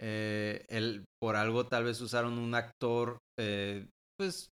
eh, 0.00 0.64
él, 0.68 1.04
por 1.20 1.36
algo 1.36 1.66
tal 1.66 1.84
vez 1.84 2.00
usaron 2.00 2.38
un 2.38 2.54
actor 2.54 3.18
eh, 3.38 3.86
pues 4.18 4.48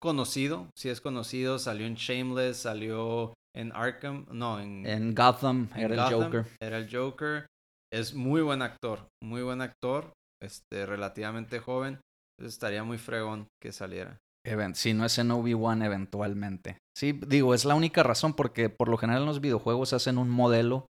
conocido, 0.00 0.70
si 0.76 0.88
es 0.88 1.00
conocido, 1.00 1.58
salió 1.58 1.86
en 1.86 1.94
Shameless, 1.96 2.58
salió 2.58 3.34
en 3.54 3.72
Arkham, 3.72 4.26
no, 4.30 4.60
en, 4.60 4.86
En 4.86 5.14
Gotham 5.14 5.68
en 5.74 5.80
era 5.92 6.08
el 6.08 6.14
Joker. 6.14 6.46
Era 6.60 6.78
el 6.78 6.88
Joker. 6.94 7.46
Es 7.92 8.14
muy 8.14 8.42
buen 8.42 8.62
actor, 8.62 9.08
muy 9.22 9.42
buen 9.42 9.60
actor, 9.62 10.12
este, 10.46 10.86
relativamente 10.86 11.58
joven. 11.58 12.00
Entonces 12.38 12.54
estaría 12.54 12.84
muy 12.84 12.98
fregón 12.98 13.48
que 13.60 13.72
saliera. 13.72 14.18
Si 14.74 14.94
no 14.94 15.04
es 15.04 15.18
en 15.18 15.32
Obi-Wan 15.32 15.82
eventualmente. 15.82 16.78
Sí, 16.96 17.18
digo, 17.26 17.52
es 17.52 17.64
la 17.64 17.74
única 17.74 18.04
razón 18.04 18.34
porque 18.34 18.68
por 18.70 18.88
lo 18.88 18.96
general 18.96 19.22
en 19.22 19.28
los 19.28 19.40
videojuegos 19.40 19.92
hacen 19.92 20.18
un 20.18 20.30
modelo 20.30 20.86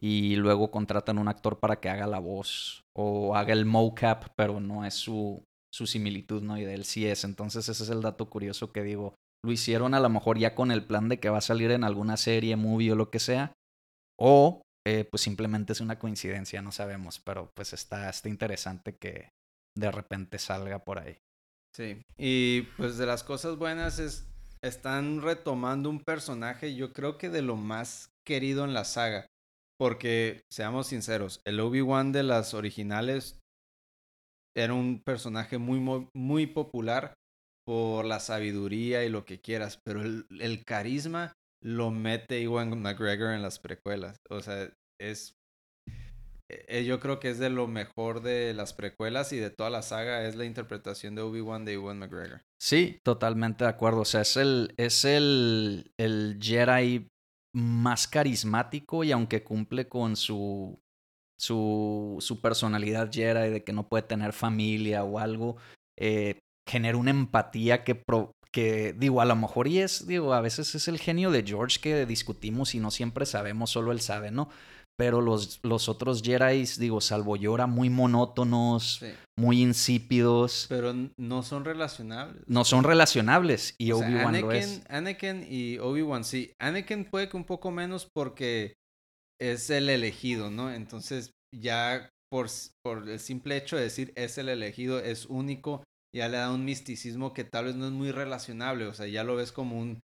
y 0.00 0.34
luego 0.36 0.70
contratan 0.70 1.18
un 1.18 1.28
actor 1.28 1.60
para 1.60 1.80
que 1.80 1.88
haga 1.88 2.08
la 2.08 2.18
voz 2.18 2.82
o 2.96 3.36
haga 3.36 3.52
el 3.52 3.66
mocap, 3.66 4.26
pero 4.36 4.58
no 4.58 4.84
es 4.84 4.94
su, 4.94 5.44
su 5.72 5.86
similitud, 5.86 6.42
¿no? 6.42 6.58
Y 6.58 6.64
de 6.64 6.74
él 6.74 6.84
sí 6.84 7.06
es. 7.06 7.22
Entonces 7.22 7.68
ese 7.68 7.84
es 7.84 7.90
el 7.90 8.02
dato 8.02 8.28
curioso 8.28 8.72
que 8.72 8.82
digo. 8.82 9.14
Lo 9.44 9.52
hicieron 9.52 9.94
a 9.94 10.00
lo 10.00 10.08
mejor 10.08 10.36
ya 10.38 10.56
con 10.56 10.72
el 10.72 10.84
plan 10.84 11.08
de 11.08 11.20
que 11.20 11.30
va 11.30 11.38
a 11.38 11.42
salir 11.42 11.70
en 11.70 11.84
alguna 11.84 12.16
serie, 12.16 12.56
movie 12.56 12.92
o 12.92 12.96
lo 12.96 13.10
que 13.10 13.20
sea. 13.20 13.52
O 14.18 14.62
eh, 14.88 15.04
pues 15.04 15.22
simplemente 15.22 15.72
es 15.72 15.80
una 15.80 15.98
coincidencia, 15.98 16.62
no 16.62 16.72
sabemos. 16.72 17.20
Pero 17.20 17.50
pues 17.54 17.72
está, 17.72 18.08
está 18.08 18.28
interesante 18.28 18.96
que 18.96 19.28
de 19.76 19.90
repente 19.90 20.38
salga 20.38 20.78
por 20.84 20.98
ahí. 20.98 21.18
Sí. 21.76 22.02
Y 22.16 22.62
pues 22.76 22.96
de 22.96 23.06
las 23.06 23.22
cosas 23.22 23.56
buenas 23.56 23.98
es 23.98 24.24
están 24.62 25.22
retomando 25.22 25.88
un 25.88 26.00
personaje, 26.00 26.74
yo 26.74 26.92
creo 26.92 27.16
que 27.18 27.28
de 27.28 27.42
lo 27.42 27.56
más 27.56 28.10
querido 28.26 28.64
en 28.64 28.74
la 28.74 28.84
saga. 28.84 29.26
Porque, 29.78 30.40
seamos 30.52 30.88
sinceros, 30.88 31.40
el 31.44 31.60
Obi-Wan 31.60 32.10
de 32.10 32.24
las 32.24 32.52
originales 32.52 33.38
era 34.56 34.74
un 34.74 35.00
personaje 35.04 35.58
muy, 35.58 35.78
mo- 35.78 36.08
muy 36.16 36.46
popular 36.46 37.14
por 37.64 38.04
la 38.04 38.18
sabiduría 38.18 39.04
y 39.04 39.08
lo 39.08 39.24
que 39.24 39.40
quieras, 39.40 39.78
pero 39.84 40.02
el, 40.02 40.26
el 40.40 40.64
carisma 40.64 41.32
lo 41.62 41.90
mete 41.92 42.40
Iwan 42.40 42.80
McGregor 42.80 43.32
en 43.34 43.42
las 43.42 43.58
precuelas. 43.60 44.16
O 44.30 44.40
sea, 44.40 44.68
es 44.98 45.38
eh, 46.50 46.84
yo 46.84 46.98
creo 46.98 47.20
que 47.20 47.28
es 47.28 47.38
de 47.38 47.50
lo 47.50 47.66
mejor 47.66 48.22
de 48.22 48.54
las 48.54 48.72
precuelas 48.72 49.32
y 49.32 49.36
de 49.36 49.50
toda 49.50 49.68
la 49.68 49.82
saga 49.82 50.26
es 50.26 50.34
la 50.34 50.46
interpretación 50.46 51.14
de 51.14 51.22
Obi-Wan 51.22 51.66
de 51.66 51.74
Ewan 51.74 51.98
McGregor. 51.98 52.42
Sí, 52.58 52.98
totalmente 53.02 53.64
de 53.64 53.70
acuerdo. 53.70 54.00
O 54.00 54.06
sea, 54.06 54.22
es 54.22 54.36
el, 54.38 54.72
es 54.78 55.04
el, 55.04 55.92
el 55.98 56.38
Jedi 56.40 57.06
más 57.54 58.08
carismático 58.08 59.04
y 59.04 59.12
aunque 59.12 59.42
cumple 59.44 59.88
con 59.88 60.16
su, 60.16 60.80
su, 61.38 62.16
su 62.20 62.40
personalidad 62.40 63.12
Jedi 63.12 63.50
de 63.50 63.62
que 63.62 63.74
no 63.74 63.88
puede 63.88 64.04
tener 64.04 64.32
familia 64.32 65.04
o 65.04 65.18
algo, 65.18 65.56
eh, 65.98 66.38
genera 66.66 66.96
una 66.96 67.10
empatía 67.10 67.84
que, 67.84 68.02
que, 68.52 68.94
digo, 68.94 69.20
a 69.20 69.26
lo 69.26 69.36
mejor 69.36 69.68
y 69.68 69.80
es, 69.80 70.06
digo, 70.06 70.32
a 70.32 70.40
veces 70.40 70.74
es 70.74 70.88
el 70.88 70.98
genio 70.98 71.30
de 71.30 71.44
George 71.44 71.78
que 71.80 72.06
discutimos 72.06 72.74
y 72.74 72.80
no 72.80 72.90
siempre 72.90 73.26
sabemos, 73.26 73.70
solo 73.70 73.92
él 73.92 74.00
sabe, 74.00 74.30
¿no? 74.30 74.48
Pero 74.98 75.20
los, 75.20 75.60
los 75.62 75.88
otros 75.88 76.22
Jedi, 76.22 76.64
digo, 76.78 77.00
salvo 77.00 77.36
Yora, 77.36 77.68
muy 77.68 77.88
monótonos, 77.88 79.00
muy 79.38 79.62
insípidos. 79.62 80.66
Pero 80.68 80.92
no 81.16 81.44
son 81.44 81.64
relacionables. 81.64 82.42
No 82.48 82.64
son 82.64 82.82
relacionables 82.82 83.76
y 83.78 83.92
Obi-Wan 83.92 84.40
lo 84.40 84.50
es. 84.50 84.82
Anakin 84.88 85.46
y 85.48 85.78
Obi-Wan, 85.78 86.24
sí. 86.24 86.52
Anakin 86.58 87.04
puede 87.04 87.28
que 87.28 87.36
un 87.36 87.44
poco 87.44 87.70
menos 87.70 88.08
porque 88.12 88.74
es 89.40 89.70
el 89.70 89.88
elegido, 89.88 90.50
¿no? 90.50 90.72
Entonces 90.72 91.30
ya 91.54 92.10
por, 92.28 92.48
por 92.82 93.08
el 93.08 93.20
simple 93.20 93.56
hecho 93.56 93.76
de 93.76 93.82
decir 93.82 94.12
es 94.16 94.36
el 94.36 94.48
elegido, 94.48 94.98
es 94.98 95.26
único, 95.26 95.84
ya 96.12 96.28
le 96.28 96.38
da 96.38 96.50
un 96.50 96.64
misticismo 96.64 97.32
que 97.32 97.44
tal 97.44 97.66
vez 97.66 97.76
no 97.76 97.86
es 97.86 97.92
muy 97.92 98.10
relacionable, 98.10 98.86
o 98.86 98.94
sea, 98.94 99.06
ya 99.06 99.22
lo 99.22 99.36
ves 99.36 99.52
como 99.52 99.78
un 99.78 100.00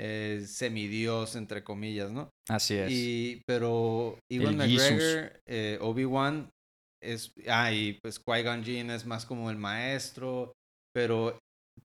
eh, 0.00 0.44
semidios, 0.46 1.34
entre 1.34 1.64
comillas, 1.64 2.12
¿no? 2.12 2.30
Así 2.48 2.74
es. 2.74 2.90
Y, 2.90 3.42
pero 3.46 4.16
Ewan 4.30 4.56
McGregor, 4.56 5.40
eh, 5.46 5.78
Obi-Wan 5.80 6.50
es, 7.02 7.32
ah, 7.48 7.72
y 7.72 7.98
pues 8.00 8.24
Qui-Gon 8.24 8.62
Jinn 8.62 8.90
es 8.90 9.06
más 9.06 9.26
como 9.26 9.50
el 9.50 9.56
maestro, 9.56 10.52
pero 10.94 11.38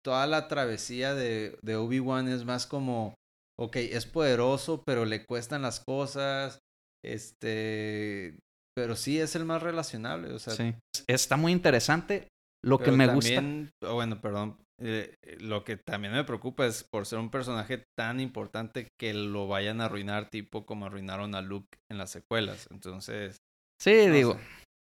toda 0.03 0.25
la 0.25 0.47
travesía 0.47 1.13
de, 1.13 1.57
de 1.61 1.75
Obi-Wan 1.75 2.27
es 2.29 2.45
más 2.45 2.65
como, 2.65 3.13
ok, 3.59 3.75
es 3.75 4.07
poderoso, 4.07 4.83
pero 4.85 5.05
le 5.05 5.25
cuestan 5.25 5.61
las 5.61 5.79
cosas, 5.79 6.57
este, 7.05 8.39
pero 8.75 8.95
sí 8.95 9.19
es 9.19 9.35
el 9.35 9.45
más 9.45 9.61
relacionable, 9.61 10.31
o 10.31 10.39
sea. 10.39 10.53
Sí. 10.53 10.73
Está 11.07 11.37
muy 11.37 11.51
interesante. 11.51 12.27
Lo 12.65 12.79
que 12.79 12.91
me 12.91 13.07
gusta. 13.07 13.41
Bueno, 13.81 14.19
perdón, 14.19 14.57
eh, 14.81 15.15
eh, 15.21 15.37
lo 15.39 15.63
que 15.63 15.77
también 15.77 16.13
me 16.13 16.23
preocupa 16.23 16.65
es 16.65 16.83
por 16.83 17.05
ser 17.05 17.19
un 17.19 17.29
personaje 17.29 17.83
tan 17.97 18.19
importante 18.19 18.87
que 18.99 19.13
lo 19.13 19.47
vayan 19.47 19.81
a 19.81 19.85
arruinar, 19.85 20.29
tipo 20.29 20.65
como 20.65 20.85
arruinaron 20.85 21.35
a 21.35 21.41
Luke 21.41 21.77
en 21.91 21.97
las 21.97 22.11
secuelas. 22.11 22.67
Entonces. 22.71 23.37
Sí, 23.81 24.07
digo. 24.07 24.37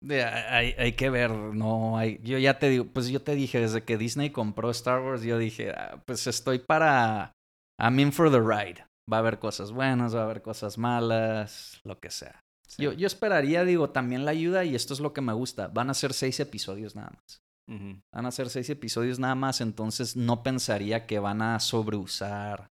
Hay, 0.07 0.75
hay, 0.77 0.93
que 0.93 1.09
ver, 1.09 1.31
no 1.31 1.97
hay. 1.97 2.19
Yo 2.23 2.37
ya 2.37 2.59
te 2.59 2.69
digo, 2.69 2.85
pues 2.85 3.07
yo 3.07 3.21
te 3.21 3.33
dije, 3.33 3.59
desde 3.59 3.83
que 3.83 3.97
Disney 3.97 4.29
compró 4.29 4.69
Star 4.69 5.01
Wars, 5.01 5.23
yo 5.23 5.37
dije, 5.37 5.71
ah, 5.71 6.01
pues 6.05 6.27
estoy 6.27 6.59
para. 6.59 7.31
I'm 7.79 7.99
in 7.99 8.11
for 8.11 8.29
the 8.29 8.39
ride. 8.39 8.85
Va 9.11 9.17
a 9.17 9.19
haber 9.21 9.39
cosas 9.39 9.71
buenas, 9.71 10.15
va 10.15 10.21
a 10.21 10.23
haber 10.25 10.41
cosas 10.41 10.77
malas, 10.77 11.79
lo 11.83 11.99
que 11.99 12.11
sea. 12.11 12.39
Yo, 12.77 12.91
yo 12.93 13.07
esperaría, 13.07 13.63
digo, 13.63 13.91
también 13.91 14.25
la 14.25 14.31
ayuda, 14.31 14.65
y 14.65 14.75
esto 14.75 14.93
es 14.93 14.99
lo 14.99 15.13
que 15.13 15.21
me 15.21 15.33
gusta. 15.33 15.67
Van 15.67 15.89
a 15.89 15.93
ser 15.93 16.13
seis 16.13 16.39
episodios 16.39 16.95
nada 16.95 17.11
más. 17.11 17.44
Van 17.67 18.25
a 18.25 18.31
ser 18.31 18.49
seis 18.49 18.69
episodios 18.69 19.19
nada 19.19 19.35
más, 19.35 19.59
entonces 19.59 20.15
no 20.15 20.43
pensaría 20.43 21.07
que 21.07 21.19
van 21.19 21.41
a 21.41 21.59
sobreusar 21.59 22.69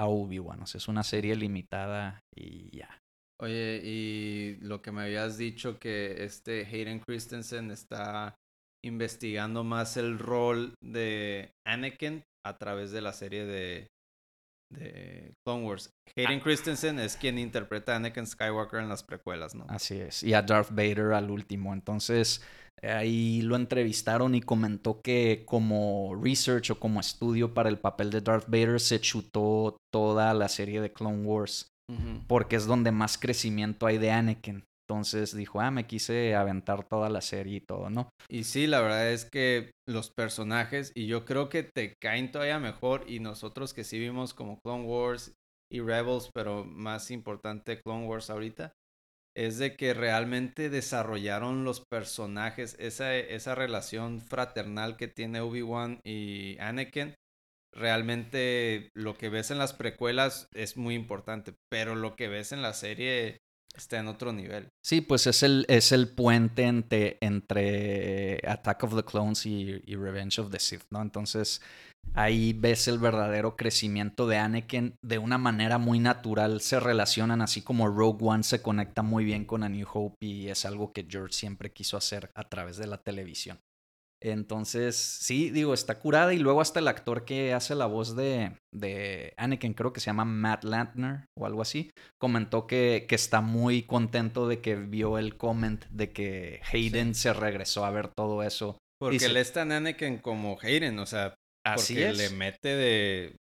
a 0.00 0.06
Obi-Wan. 0.06 0.62
O 0.62 0.66
sea, 0.66 0.78
es 0.78 0.88
una 0.88 1.02
serie 1.02 1.36
limitada 1.36 2.20
y 2.34 2.76
ya. 2.76 2.98
Oye, 3.40 3.80
y 3.84 4.56
lo 4.60 4.82
que 4.82 4.92
me 4.92 5.02
habías 5.02 5.36
dicho 5.36 5.78
que 5.78 6.24
este 6.24 6.64
Hayden 6.64 7.00
Christensen 7.00 7.70
está 7.70 8.36
investigando 8.84 9.64
más 9.64 9.96
el 9.96 10.18
rol 10.18 10.74
de 10.82 11.52
Anakin 11.66 12.22
a 12.44 12.56
través 12.58 12.90
de 12.90 13.02
la 13.02 13.12
serie 13.12 13.44
de, 13.44 13.88
de 14.72 15.34
Clone 15.44 15.64
Wars. 15.64 15.90
Hayden 16.16 16.40
ah. 16.40 16.42
Christensen 16.42 16.98
es 16.98 17.16
quien 17.16 17.38
interpreta 17.38 17.92
a 17.92 17.96
Anakin 17.96 18.26
Skywalker 18.26 18.80
en 18.80 18.88
las 18.88 19.02
precuelas, 19.02 19.54
¿no? 19.54 19.66
Así 19.68 19.96
es. 19.96 20.22
Y 20.22 20.34
a 20.34 20.42
Darth 20.42 20.70
Vader 20.70 21.12
al 21.12 21.30
último. 21.30 21.72
Entonces, 21.72 22.42
Ahí 22.82 23.42
lo 23.42 23.54
entrevistaron 23.54 24.34
y 24.34 24.40
comentó 24.40 25.00
que 25.02 25.44
como 25.46 26.18
research 26.20 26.70
o 26.70 26.80
como 26.80 26.98
estudio 26.98 27.54
para 27.54 27.68
el 27.68 27.78
papel 27.78 28.10
de 28.10 28.20
Darth 28.20 28.46
Vader 28.48 28.80
se 28.80 29.00
chutó 29.00 29.76
toda 29.92 30.34
la 30.34 30.48
serie 30.48 30.80
de 30.80 30.92
Clone 30.92 31.24
Wars. 31.24 31.68
Porque 32.26 32.56
es 32.56 32.66
donde 32.66 32.90
más 32.90 33.18
crecimiento 33.18 33.86
hay 33.86 33.98
de 33.98 34.10
Anakin. 34.10 34.64
Entonces 34.88 35.34
dijo, 35.34 35.60
ah, 35.60 35.70
me 35.70 35.86
quise 35.86 36.34
aventar 36.34 36.84
toda 36.84 37.08
la 37.08 37.20
serie 37.20 37.56
y 37.56 37.60
todo, 37.60 37.88
¿no? 37.88 38.08
Y 38.28 38.44
sí, 38.44 38.66
la 38.66 38.80
verdad 38.80 39.10
es 39.10 39.24
que 39.24 39.70
los 39.88 40.10
personajes, 40.10 40.92
y 40.94 41.06
yo 41.06 41.24
creo 41.24 41.48
que 41.48 41.62
te 41.62 41.94
caen 42.00 42.32
todavía 42.32 42.58
mejor, 42.58 43.04
y 43.08 43.20
nosotros 43.20 43.74
que 43.74 43.84
sí 43.84 43.98
vimos 43.98 44.34
como 44.34 44.58
Clone 44.60 44.84
Wars 44.84 45.34
y 45.70 45.80
Rebels, 45.80 46.30
pero 46.34 46.64
más 46.64 47.10
importante 47.10 47.80
Clone 47.80 48.06
Wars 48.06 48.28
ahorita, 48.28 48.72
es 49.34 49.58
de 49.58 49.76
que 49.76 49.94
realmente 49.94 50.68
desarrollaron 50.68 51.64
los 51.64 51.82
personajes, 51.90 52.76
esa, 52.78 53.16
esa 53.16 53.54
relación 53.54 54.20
fraternal 54.20 54.96
que 54.96 55.08
tiene 55.08 55.40
Obi-Wan 55.40 56.00
y 56.04 56.58
Anakin. 56.58 57.14
Realmente 57.74 58.90
lo 58.94 59.14
que 59.14 59.30
ves 59.30 59.50
en 59.50 59.56
las 59.56 59.72
precuelas 59.72 60.48
es 60.52 60.76
muy 60.76 60.94
importante, 60.94 61.54
pero 61.70 61.94
lo 61.94 62.14
que 62.14 62.28
ves 62.28 62.52
en 62.52 62.60
la 62.60 62.74
serie 62.74 63.38
está 63.74 63.98
en 63.98 64.08
otro 64.08 64.32
nivel. 64.32 64.68
Sí, 64.84 65.00
pues 65.00 65.26
es 65.26 65.42
el, 65.42 65.64
es 65.68 65.92
el 65.92 66.08
puente 66.08 67.18
entre, 67.20 68.40
Attack 68.46 68.84
of 68.84 68.96
the 68.96 69.04
Clones 69.04 69.46
y, 69.46 69.82
y 69.84 69.96
Revenge 69.96 70.38
of 70.38 70.50
the 70.50 70.58
Sith, 70.58 70.84
¿no? 70.90 71.02
Entonces, 71.02 71.60
ahí 72.14 72.52
ves 72.52 72.88
el 72.88 72.98
verdadero 72.98 73.56
crecimiento 73.56 74.26
de 74.26 74.38
Anakin 74.38 74.96
de 75.02 75.18
una 75.18 75.38
manera 75.38 75.78
muy 75.78 75.98
natural. 75.98 76.60
Se 76.60 76.80
relacionan 76.80 77.42
así 77.42 77.62
como 77.62 77.88
Rogue 77.88 78.24
One 78.24 78.42
se 78.42 78.62
conecta 78.62 79.02
muy 79.02 79.24
bien 79.24 79.44
con 79.44 79.62
A 79.62 79.68
New 79.68 79.86
Hope 79.92 80.16
y 80.20 80.48
es 80.48 80.64
algo 80.64 80.92
que 80.92 81.06
George 81.08 81.32
siempre 81.32 81.72
quiso 81.72 81.96
hacer 81.96 82.30
a 82.34 82.48
través 82.48 82.76
de 82.76 82.86
la 82.86 82.98
televisión. 82.98 83.58
Entonces, 84.22 84.96
sí, 84.96 85.50
digo, 85.50 85.74
está 85.74 85.98
curada. 85.98 86.32
Y 86.32 86.38
luego 86.38 86.60
hasta 86.60 86.80
el 86.80 86.88
actor 86.88 87.24
que 87.24 87.52
hace 87.52 87.74
la 87.74 87.86
voz 87.86 88.14
de, 88.14 88.56
de 88.72 89.34
Anakin, 89.36 89.74
creo 89.74 89.92
que 89.92 90.00
se 90.00 90.06
llama 90.06 90.24
Matt 90.24 90.64
Lantner 90.64 91.26
o 91.36 91.46
algo 91.46 91.62
así, 91.62 91.90
comentó 92.20 92.66
que, 92.66 93.06
que 93.08 93.14
está 93.14 93.40
muy 93.40 93.82
contento 93.82 94.48
de 94.48 94.60
que 94.60 94.76
vio 94.76 95.18
el 95.18 95.36
comment 95.36 95.84
de 95.86 96.12
que 96.12 96.60
Hayden 96.72 97.14
se 97.14 97.32
regresó 97.32 97.84
a 97.84 97.90
ver 97.90 98.08
todo 98.08 98.42
eso. 98.42 98.78
Porque 99.00 99.24
él 99.24 99.36
está 99.36 99.62
en 99.62 99.72
Anakin 99.72 100.18
como 100.18 100.58
Hayden, 100.60 100.98
o 101.00 101.06
sea, 101.06 101.34
Así 101.64 101.94
porque 101.94 102.12
le 102.12 102.30
mete 102.30 102.68
de, 102.68 103.36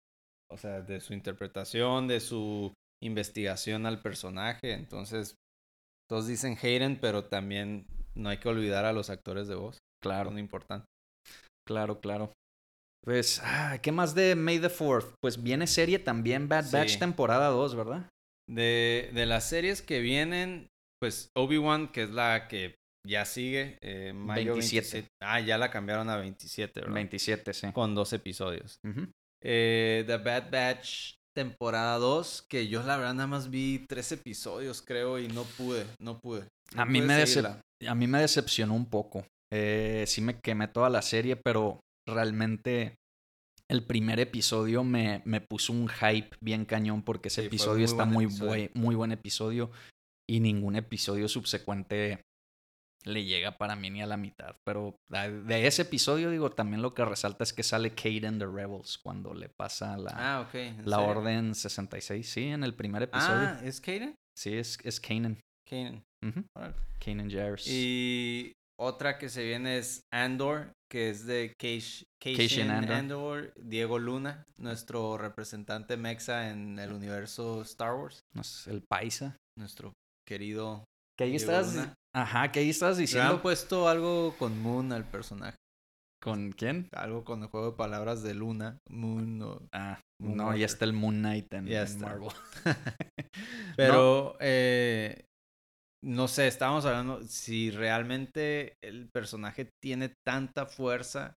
o 0.50 0.56
sea, 0.56 0.80
de 0.80 1.00
su 1.00 1.14
interpretación, 1.14 2.08
de 2.08 2.20
su 2.20 2.72
investigación 3.02 3.86
al 3.86 4.02
personaje. 4.02 4.72
Entonces, 4.72 5.36
todos 6.08 6.26
dicen 6.26 6.56
Hayden, 6.60 6.98
pero 7.00 7.24
también 7.24 7.86
no 8.14 8.28
hay 8.28 8.38
que 8.38 8.48
olvidar 8.48 8.84
a 8.84 8.92
los 8.92 9.10
actores 9.10 9.46
de 9.46 9.54
voz. 9.54 9.78
Claro. 10.02 10.30
no 10.30 10.38
importante. 10.38 10.86
Claro, 11.66 12.00
claro. 12.00 12.32
Pues, 13.04 13.40
ah, 13.44 13.78
¿qué 13.82 13.92
más 13.92 14.14
de 14.14 14.34
May 14.34 14.58
the 14.58 14.68
4 14.68 15.14
Pues 15.20 15.42
viene 15.42 15.66
serie 15.66 15.98
también, 15.98 16.48
Bad 16.48 16.70
Batch 16.70 16.98
temporada 16.98 17.48
2, 17.48 17.74
¿verdad? 17.74 18.08
De, 18.48 19.10
de 19.12 19.26
las 19.26 19.48
series 19.48 19.82
que 19.82 20.00
vienen, 20.00 20.68
pues 21.00 21.28
Obi-Wan, 21.36 21.88
que 21.88 22.04
es 22.04 22.10
la 22.10 22.48
que 22.48 22.74
ya 23.06 23.24
sigue. 23.24 23.78
Eh, 23.82 24.12
mayo 24.12 24.54
27. 24.54 25.08
Ah, 25.22 25.40
ya 25.40 25.58
la 25.58 25.70
cambiaron 25.70 26.08
a 26.10 26.16
27, 26.16 26.80
¿verdad? 26.80 26.94
27, 26.94 27.52
sí. 27.54 27.72
Con 27.72 27.94
dos 27.94 28.12
episodios. 28.12 28.78
eh, 29.42 30.04
The 30.06 30.16
Bad 30.16 30.50
Batch 30.50 31.14
temporada 31.34 31.98
2, 31.98 32.46
que 32.48 32.66
yo 32.68 32.82
la 32.82 32.96
verdad 32.96 33.14
nada 33.14 33.28
más 33.28 33.48
vi 33.48 33.84
tres 33.88 34.10
episodios, 34.10 34.82
creo, 34.82 35.20
y 35.20 35.28
no 35.28 35.44
pude, 35.44 35.86
no 36.00 36.18
pude. 36.18 36.48
a, 36.76 36.84
mí 36.84 37.00
me 37.00 37.24
a 37.86 37.94
mí 37.94 38.06
me 38.08 38.20
decepcionó 38.20 38.74
un 38.74 38.86
poco. 38.86 39.24
Eh, 39.52 40.04
sí 40.06 40.20
me 40.20 40.40
quemé 40.40 40.68
toda 40.68 40.90
la 40.90 41.02
serie, 41.02 41.36
pero 41.36 41.80
realmente 42.06 42.94
el 43.70 43.84
primer 43.84 44.18
episodio 44.20 44.82
me, 44.84 45.22
me 45.24 45.40
puso 45.40 45.72
un 45.72 45.88
hype 45.88 46.36
bien 46.40 46.64
cañón 46.64 47.02
porque 47.02 47.28
ese 47.28 47.46
episodio 47.46 47.84
está 47.84 48.04
muy, 48.04 48.26
muy 48.74 48.94
buen 48.94 49.12
episodio 49.12 49.70
y 50.28 50.40
ningún 50.40 50.76
episodio 50.76 51.28
subsecuente 51.28 52.22
le 53.04 53.24
llega 53.24 53.56
para 53.56 53.76
mí 53.76 53.90
ni 53.90 54.02
a 54.02 54.06
la 54.06 54.16
mitad. 54.16 54.56
Pero 54.64 54.96
de 55.10 55.66
ese 55.66 55.82
episodio, 55.82 56.30
digo, 56.30 56.50
también 56.50 56.82
lo 56.82 56.94
que 56.94 57.04
resalta 57.04 57.44
es 57.44 57.52
que 57.52 57.62
sale 57.62 57.94
Kaden 57.94 58.38
the 58.38 58.46
Rebels 58.46 58.98
cuando 58.98 59.34
le 59.34 59.48
pasa 59.48 59.96
la, 59.96 60.12
ah, 60.14 60.48
la 60.84 61.00
Orden 61.00 61.54
66. 61.54 62.28
Sí, 62.28 62.44
en 62.44 62.64
el 62.64 62.74
primer 62.74 63.02
episodio. 63.02 63.48
Ah, 63.48 63.60
¿es 63.64 63.80
Kaden? 63.80 64.14
Sí, 64.36 64.54
es, 64.54 64.78
es 64.84 65.00
Kanan. 65.00 65.38
Kanan. 65.68 66.02
Kanan 66.98 67.30
Jarrus. 67.30 67.66
Y 67.66 68.52
otra 68.78 69.18
que 69.18 69.28
se 69.28 69.44
viene 69.44 69.78
es 69.78 70.02
Andor, 70.12 70.72
que 70.90 71.10
es 71.10 71.26
de 71.26 71.52
Cation 71.58 72.70
Andor. 72.70 72.92
Andor. 72.96 73.52
Diego 73.56 73.98
Luna, 73.98 74.44
nuestro 74.58 75.18
representante 75.18 75.96
mexa 75.96 76.50
en 76.50 76.78
el 76.78 76.92
universo 76.92 77.62
Star 77.62 77.94
Wars. 77.94 78.20
El 78.66 78.82
paisa. 78.82 79.36
Nuestro 79.58 79.92
querido. 80.26 80.84
Que 81.18 81.24
ahí 81.24 81.30
Diego 81.30 81.52
estás. 81.52 81.74
Luna. 81.74 81.94
Ajá, 82.14 82.52
que 82.52 82.60
ahí 82.60 82.70
estás 82.70 82.96
Le 82.96 83.02
han 83.02 83.06
diciendo. 83.06 83.42
puesto 83.42 83.88
algo 83.88 84.34
con 84.38 84.60
Moon 84.60 84.92
al 84.92 85.04
personaje. 85.04 85.56
¿Con 86.20 86.50
quién? 86.50 86.88
Algo 86.92 87.24
con 87.24 87.42
el 87.42 87.48
juego 87.48 87.70
de 87.70 87.76
palabras 87.76 88.22
de 88.24 88.34
Luna. 88.34 88.78
Moon 88.90 89.40
o... 89.42 89.60
Ah, 89.72 90.00
Moon 90.20 90.36
no, 90.36 90.44
Walker. 90.46 90.58
ya 90.60 90.66
está 90.66 90.84
el 90.84 90.92
Moon 90.92 91.18
Knight 91.18 91.52
en, 91.54 91.66
Ya 91.66 91.82
en 91.82 91.86
está. 91.86 92.06
Marvel. 92.06 92.28
Pero, 93.76 94.36
eh, 94.40 95.24
no 96.04 96.28
sé, 96.28 96.46
estábamos 96.46 96.84
hablando 96.84 97.22
si 97.22 97.70
realmente 97.70 98.74
el 98.82 99.08
personaje 99.10 99.70
tiene 99.82 100.14
tanta 100.26 100.66
fuerza 100.66 101.34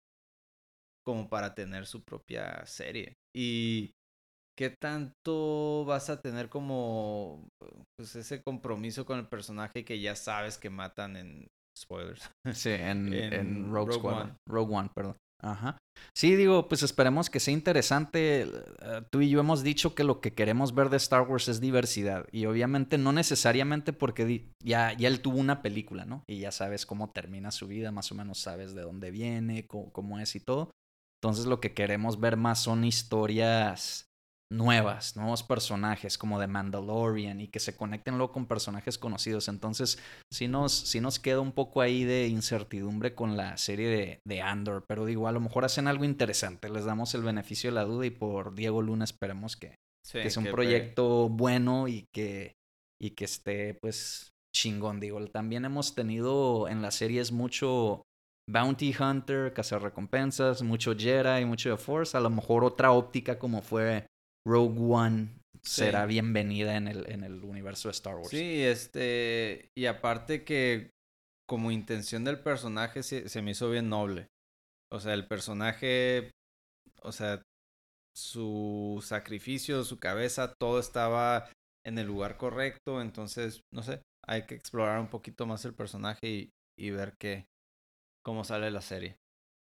como 1.05 1.29
para 1.29 1.55
tener 1.55 1.85
su 1.85 2.03
propia 2.03 2.65
serie. 2.65 3.13
Y 3.35 3.91
qué 4.57 4.69
tanto 4.81 5.85
vas 5.85 6.09
a 6.09 6.21
tener 6.21 6.49
como 6.49 7.47
pues 7.97 8.15
ese 8.15 8.43
compromiso 8.43 9.05
con 9.05 9.19
el 9.19 9.27
personaje 9.27 9.85
que 9.85 9.99
ya 9.99 10.15
sabes 10.15 10.57
que 10.57 10.69
matan 10.69 11.15
en 11.15 11.47
spoilers. 11.77 12.29
Sí, 12.53 12.71
en, 12.71 13.13
En 13.33 13.33
en 13.33 13.71
Rogue, 13.71 13.73
Rogue 13.73 13.93
Squadron. 13.93 14.21
One. 14.23 14.35
Rogue 14.47 14.75
One, 14.75 14.89
perdón. 14.93 15.17
Ajá. 15.41 15.77
Sí, 16.13 16.35
digo, 16.35 16.67
pues 16.67 16.83
esperemos 16.83 17.29
que 17.29 17.39
sea 17.39 17.53
interesante. 17.53 18.41
Eh, 18.41 19.01
Tú 19.09 19.21
y 19.21 19.29
yo 19.29 19.39
hemos 19.39 19.63
dicho 19.63 19.95
que 19.95 20.03
lo 20.03 20.21
que 20.21 20.33
queremos 20.33 20.73
ver 20.73 20.89
de 20.89 20.97
Star 20.97 21.21
Wars 21.21 21.47
es 21.47 21.61
diversidad. 21.61 22.25
Y 22.31 22.45
obviamente 22.45 22.97
no 22.97 23.11
necesariamente 23.11 23.93
porque 23.93 24.47
ya, 24.63 24.93
ya 24.93 25.07
él 25.07 25.21
tuvo 25.21 25.37
una 25.37 25.61
película, 25.61 26.05
¿no? 26.05 26.23
Y 26.27 26.39
ya 26.39 26.51
sabes 26.51 26.85
cómo 26.85 27.11
termina 27.11 27.51
su 27.51 27.67
vida, 27.67 27.91
más 27.91 28.11
o 28.11 28.15
menos 28.15 28.39
sabes 28.39 28.73
de 28.73 28.81
dónde 28.81 29.11
viene, 29.11 29.67
cómo, 29.67 29.91
cómo 29.91 30.19
es 30.19 30.35
y 30.35 30.39
todo. 30.39 30.71
Entonces 31.21 31.45
lo 31.45 31.59
que 31.59 31.73
queremos 31.73 32.19
ver 32.19 32.37
más 32.37 32.63
son 32.63 32.85
historias 32.85 34.08
nuevas, 34.51 35.15
nuevos 35.15 35.43
personajes 35.43 36.17
como 36.17 36.39
de 36.39 36.47
Mandalorian 36.47 37.39
y 37.39 37.47
que 37.47 37.59
se 37.59 37.75
conecten 37.75 38.17
luego 38.17 38.33
con 38.33 38.47
personajes 38.47 38.97
conocidos. 38.97 39.47
Entonces 39.47 39.99
sí 40.31 40.47
nos, 40.47 40.73
sí 40.73 41.01
nos 41.01 41.19
queda 41.19 41.39
un 41.39 41.51
poco 41.51 41.81
ahí 41.81 42.03
de 42.03 42.27
incertidumbre 42.27 43.13
con 43.13 43.37
la 43.37 43.57
serie 43.57 43.89
de, 43.89 44.19
de 44.25 44.41
Andor, 44.41 44.85
pero 44.87 45.05
digo, 45.05 45.27
a 45.27 45.31
lo 45.31 45.39
mejor 45.39 45.65
hacen 45.65 45.87
algo 45.87 46.03
interesante, 46.03 46.69
les 46.69 46.85
damos 46.85 47.13
el 47.13 47.21
beneficio 47.21 47.69
de 47.69 47.75
la 47.75 47.85
duda 47.85 48.05
y 48.05 48.11
por 48.11 48.55
Diego 48.55 48.81
Luna 48.81 49.03
esperemos 49.03 49.55
que, 49.55 49.75
Sí, 50.05 50.19
que 50.19 50.29
sea 50.29 50.41
un 50.41 50.49
proyecto 50.49 51.29
bueno 51.29 51.87
y 51.87 52.05
que, 52.13 52.53
y 52.99 53.11
que 53.11 53.25
esté 53.25 53.75
pues 53.75 54.31
chingón. 54.55 54.99
Digo, 54.99 55.23
también 55.27 55.65
hemos 55.65 55.93
tenido 55.93 56.67
en 56.67 56.81
las 56.81 56.95
series 56.95 57.31
mucho 57.31 58.03
Bounty 58.49 58.95
Hunter, 58.99 59.53
recompensas, 59.53 60.63
mucho 60.63 60.95
Jedi, 60.97 61.45
mucho 61.45 61.69
de 61.69 61.77
Force, 61.77 62.17
a 62.17 62.19
lo 62.19 62.31
mejor 62.31 62.63
otra 62.63 62.91
óptica 62.91 63.37
como 63.37 63.61
fue 63.61 64.07
Rogue 64.45 64.79
One 64.79 65.29
Sí. 65.61 65.81
será 65.81 66.05
bienvenida 66.05 66.77
en 66.77 66.87
el, 66.87 67.11
en 67.11 67.23
el 67.23 67.43
universo 67.43 67.89
de 67.89 67.91
Star 67.91 68.15
Wars. 68.15 68.29
Sí, 68.29 68.63
este, 68.63 69.69
y 69.77 69.87
aparte 69.87 70.45
que 70.45 70.91
como 71.47 71.71
intención 71.71 72.23
del 72.23 72.39
personaje 72.39 73.03
se, 73.03 73.27
se 73.27 73.41
me 73.41 73.51
hizo 73.51 73.69
bien 73.69 73.89
noble. 73.89 74.27
O 74.91 74.99
sea, 74.99 75.13
el 75.13 75.27
personaje, 75.27 76.31
o 77.03 77.11
sea, 77.11 77.41
su 78.15 79.03
sacrificio, 79.05 79.83
su 79.83 79.99
cabeza, 79.99 80.53
todo 80.59 80.79
estaba 80.79 81.49
en 81.85 81.97
el 81.99 82.07
lugar 82.07 82.37
correcto. 82.37 83.01
Entonces, 83.01 83.61
no 83.73 83.83
sé, 83.83 84.01
hay 84.25 84.45
que 84.45 84.55
explorar 84.55 84.99
un 84.99 85.09
poquito 85.09 85.45
más 85.45 85.65
el 85.65 85.73
personaje 85.73 86.19
y, 86.27 86.49
y 86.77 86.91
ver 86.91 87.15
qué, 87.19 87.45
cómo 88.23 88.43
sale 88.43 88.71
la 88.71 88.81
serie. 88.81 89.18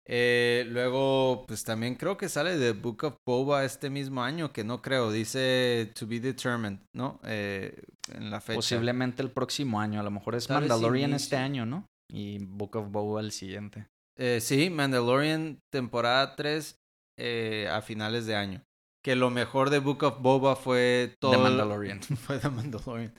Eh, 0.05 0.65
luego, 0.69 1.45
pues 1.47 1.63
también 1.65 1.95
creo 1.95 2.17
que 2.17 2.29
sale 2.29 2.59
The 2.59 2.73
Book 2.73 3.05
of 3.05 3.17
Boba 3.25 3.65
este 3.65 3.89
mismo 3.89 4.23
año, 4.23 4.53
que 4.53 4.65
no 4.65 4.83
creo, 4.83 5.13
dice 5.13 5.93
To 5.99 6.07
Be 6.07 6.21
Determined, 6.21 6.81
¿no? 6.93 7.21
Eh, 7.25 7.83
en 8.13 8.31
la 8.31 8.41
fecha. 8.41 8.57
Posiblemente 8.57 9.23
el 9.23 9.31
próximo 9.31 9.81
año, 9.81 10.01
a 10.01 10.03
lo 10.03 10.11
mejor 10.11 10.35
es 10.35 10.51
Mandalorian 10.51 11.15
este 11.15 11.37
año, 11.37 11.67
¿no? 11.67 11.87
Y 12.11 12.39
Book 12.39 12.77
of 12.77 12.91
Boba 12.91 13.21
el 13.21 13.33
siguiente. 13.33 13.87
Eh, 14.19 14.41
sí, 14.41 14.71
Mandalorian 14.71 15.61
temporada 15.71 16.37
3 16.37 16.79
eh, 17.19 17.69
a 17.71 17.81
finales 17.81 18.27
de 18.27 18.37
año. 18.37 18.65
Que 19.05 19.17
lo 19.17 19.31
mejor 19.31 19.71
de 19.71 19.79
Book 19.79 20.03
of 20.03 20.21
Boba 20.21 20.57
fue 20.57 21.17
todo. 21.21 21.33
The 21.33 21.39
Mandalorian. 21.39 22.01
fue 22.03 22.39
The 22.39 22.51
Mandalorian. 22.51 23.15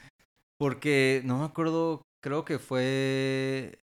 Porque 0.58 1.22
no 1.26 1.40
me 1.40 1.46
acuerdo, 1.46 2.04
creo 2.22 2.46
que 2.46 2.60
fue 2.60 3.83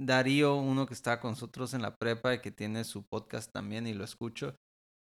Darío, 0.00 0.56
uno 0.56 0.86
que 0.86 0.94
estaba 0.94 1.20
con 1.20 1.32
nosotros 1.32 1.74
en 1.74 1.82
la 1.82 1.96
prepa 1.96 2.34
y 2.34 2.40
que 2.40 2.50
tiene 2.50 2.84
su 2.84 3.04
podcast 3.04 3.50
también 3.52 3.86
y 3.86 3.94
lo 3.94 4.04
escucho, 4.04 4.56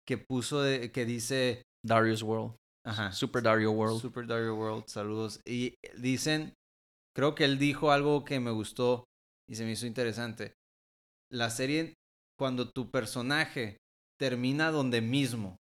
que 0.07 0.18
puso, 0.18 0.62
de, 0.62 0.92
que 0.92 1.05
dice, 1.05 1.62
Darius 1.85 2.22
World. 2.22 2.57
ajá, 2.87 3.12
Super 3.12 3.42
Dario 3.42 3.72
World. 3.72 4.01
Super 4.01 4.27
Dario 4.27 4.55
World, 4.57 4.85
saludos. 4.87 5.40
Y 5.44 5.75
dicen, 5.96 6.55
creo 7.16 7.35
que 7.35 7.44
él 7.44 7.59
dijo 7.59 7.90
algo 7.90 8.25
que 8.25 8.40
me 8.40 8.51
gustó 8.51 9.05
y 9.48 9.57
se 9.57 9.64
me 9.64 9.72
hizo 9.72 9.87
interesante. 9.87 10.55
La 11.31 11.51
serie, 11.51 11.94
cuando 12.38 12.70
tu 12.70 12.90
personaje 12.90 13.79
termina 14.18 14.70
donde 14.70 15.01
mismo 15.01 15.57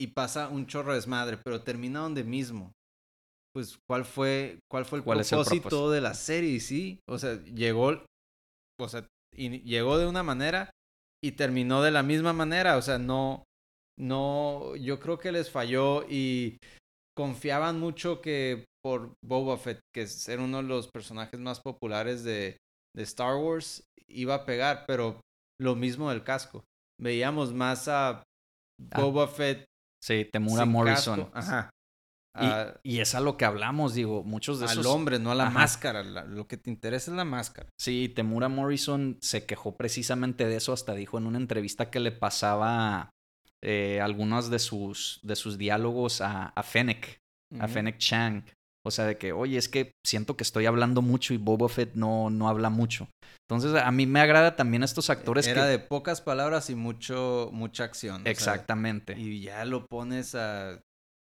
y 0.00 0.08
pasa 0.08 0.48
un 0.48 0.66
chorro 0.66 0.92
de 0.92 0.98
desmadre, 0.98 1.38
pero 1.38 1.62
termina 1.62 2.00
donde 2.00 2.22
mismo, 2.22 2.72
pues 3.56 3.78
¿cuál 3.88 4.04
fue, 4.04 4.58
cuál 4.70 4.84
fue 4.84 4.98
el, 4.98 5.04
¿Cuál 5.06 5.20
es 5.20 5.32
el 5.32 5.38
propósito, 5.38 5.90
de 5.90 6.02
la 6.02 6.12
serie? 6.12 6.60
Sí, 6.60 7.00
o 7.08 7.16
sea, 7.16 7.42
llegó, 7.42 8.04
o 8.78 8.88
sea, 8.88 9.06
y 9.34 9.62
llegó 9.62 9.96
de 9.96 10.06
una 10.06 10.22
manera 10.22 10.68
y 11.24 11.32
terminó 11.32 11.80
de 11.80 11.90
la 11.90 12.02
misma 12.02 12.34
manera, 12.34 12.76
o 12.76 12.82
sea, 12.82 12.98
no, 12.98 13.44
no, 13.98 14.76
yo 14.76 15.00
creo 15.00 15.18
que 15.18 15.32
les 15.32 15.50
falló 15.50 16.04
y 16.06 16.58
confiaban 17.16 17.80
mucho 17.80 18.20
que 18.20 18.66
por 18.84 19.14
Boba 19.24 19.56
Fett, 19.56 19.80
que 19.94 20.02
es 20.02 20.28
era 20.28 20.42
uno 20.42 20.58
de 20.58 20.64
los 20.64 20.88
personajes 20.92 21.40
más 21.40 21.62
populares 21.62 22.24
de, 22.24 22.58
de 22.94 23.02
Star 23.04 23.36
Wars, 23.36 23.84
iba 24.06 24.34
a 24.34 24.44
pegar, 24.44 24.84
pero 24.86 25.18
lo 25.58 25.76
mismo 25.76 26.10
del 26.10 26.22
casco. 26.22 26.62
Veíamos 27.00 27.54
más 27.54 27.88
a 27.88 28.22
Ah, 28.92 29.00
Boba 29.00 29.26
Fett 29.28 29.64
Sí, 30.04 30.28
Temura 30.30 30.66
Morrison. 30.66 31.24
casco, 31.24 31.30
Ajá. 31.32 31.70
Y, 32.40 32.44
A- 32.44 32.80
y 32.82 33.00
es 33.00 33.14
a 33.14 33.20
lo 33.20 33.36
que 33.36 33.44
hablamos, 33.44 33.94
digo, 33.94 34.22
muchos 34.24 34.58
de 34.60 34.66
al 34.66 34.72
esos... 34.72 34.86
hombre, 34.86 35.18
no 35.18 35.30
a 35.30 35.34
la 35.34 35.44
Ajá. 35.44 35.52
máscara. 35.54 36.02
la- 36.04 36.24
lo 36.24 36.46
que 36.46 36.56
te 36.56 36.70
interesa 36.70 37.10
es 37.10 37.16
la 37.16 37.24
máscara. 37.24 37.68
Sí, 37.78 38.12
Temura 38.14 38.48
Morrison 38.48 39.18
se 39.20 39.46
quejó 39.46 39.76
precisamente 39.76 40.46
de 40.46 40.56
eso, 40.56 40.72
hasta 40.72 40.92
dijo 40.94 41.18
en 41.18 41.26
una 41.26 41.38
entrevista 41.38 41.90
que 41.90 42.00
le 42.00 42.12
pasaba 42.12 43.10
eh, 43.62 44.00
algunos 44.02 44.50
de 44.50 44.58
sus, 44.58 45.20
de 45.22 45.34
sus 45.36 45.58
diálogos 45.58 46.20
a, 46.20 46.46
a 46.48 46.62
Fennec, 46.62 47.18
a. 47.58 47.68
Fennec 47.68 47.98
Chang. 47.98 48.44
O 48.84 48.92
sea, 48.92 49.04
de 49.04 49.18
que, 49.18 49.32
oye, 49.32 49.56
es 49.58 49.68
que 49.68 49.90
siento 50.06 50.36
que 50.36 50.44
estoy 50.44 50.66
hablando 50.66 51.02
mucho 51.02 51.34
y 51.34 51.38
Boba 51.38 51.68
Fett 51.68 51.94
no, 51.94 52.30
no 52.30 52.48
habla 52.48 52.70
mucho. 52.70 53.08
Entonces, 53.48 53.74
a 53.82 53.90
mí 53.90 54.06
me 54.06 54.20
agrada 54.20 54.54
también 54.54 54.84
estos 54.84 55.10
actores 55.10 55.44
Era 55.48 55.62
que... 55.62 55.68
de 55.70 55.78
pocas 55.80 56.20
palabras 56.20 56.70
y 56.70 56.76
mucho, 56.76 57.50
mucha 57.52 57.82
acción. 57.82 58.20
o 58.20 58.22
sea, 58.24 58.30
Exactamente. 58.30 59.18
y 59.18 59.40
ya 59.40 59.64
lo 59.64 59.86
pones 59.86 60.36
a 60.36 60.80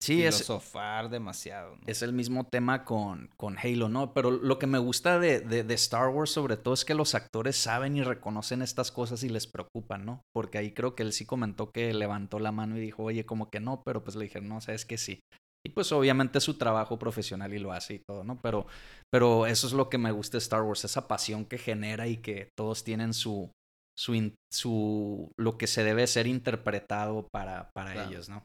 sí, 0.01 0.23
es, 0.23 0.35
filosofar 0.35 1.09
demasiado. 1.09 1.75
¿no? 1.75 1.81
es 1.87 2.01
el 2.01 2.13
mismo 2.13 2.45
tema 2.45 2.83
con, 2.83 3.29
con 3.37 3.57
Halo, 3.57 3.89
¿no? 3.89 4.13
Pero 4.13 4.31
lo 4.31 4.59
que 4.59 4.67
me 4.67 4.79
gusta 4.79 5.19
de, 5.19 5.39
de, 5.41 5.63
de 5.63 5.73
Star 5.75 6.09
Wars 6.09 6.31
sobre 6.31 6.57
todo 6.57 6.73
es 6.73 6.83
que 6.85 6.95
los 6.95 7.15
actores 7.15 7.55
saben 7.55 7.95
y 7.95 8.03
reconocen 8.03 8.61
estas 8.61 8.91
cosas 8.91 9.23
y 9.23 9.29
les 9.29 9.47
preocupan, 9.47 10.05
¿no? 10.05 10.21
Porque 10.33 10.57
ahí 10.57 10.73
creo 10.73 10.95
que 10.95 11.03
él 11.03 11.13
sí 11.13 11.25
comentó 11.25 11.71
que 11.71 11.93
levantó 11.93 12.39
la 12.39 12.51
mano 12.51 12.77
y 12.77 12.81
dijo, 12.81 13.03
oye, 13.03 13.25
como 13.25 13.49
que 13.49 13.59
no, 13.59 13.81
pero 13.85 14.03
pues 14.03 14.15
le 14.15 14.25
dije, 14.25 14.41
no, 14.41 14.59
sabes 14.61 14.85
que 14.85 14.97
sí. 14.97 15.19
Y 15.63 15.69
pues 15.69 15.91
obviamente 15.91 16.39
es 16.39 16.43
su 16.43 16.57
trabajo 16.57 16.97
profesional 16.97 17.53
y 17.53 17.59
lo 17.59 17.71
hace 17.71 17.95
y 17.95 17.99
todo, 17.99 18.23
¿no? 18.23 18.41
Pero, 18.41 18.65
pero 19.11 19.45
eso 19.45 19.67
es 19.67 19.73
lo 19.73 19.89
que 19.89 19.99
me 19.99 20.11
gusta 20.11 20.37
de 20.37 20.41
Star 20.41 20.63
Wars, 20.63 20.83
esa 20.85 21.07
pasión 21.07 21.45
que 21.45 21.59
genera 21.59 22.07
y 22.07 22.17
que 22.17 22.49
todos 22.57 22.83
tienen 22.83 23.13
su, 23.13 23.51
su, 23.95 24.33
su 24.51 25.31
lo 25.37 25.57
que 25.59 25.67
se 25.67 25.83
debe 25.83 26.07
ser 26.07 26.25
interpretado 26.25 27.27
para, 27.31 27.69
para 27.75 27.93
Claro. 27.93 28.09
ellos, 28.09 28.27
¿no? 28.27 28.43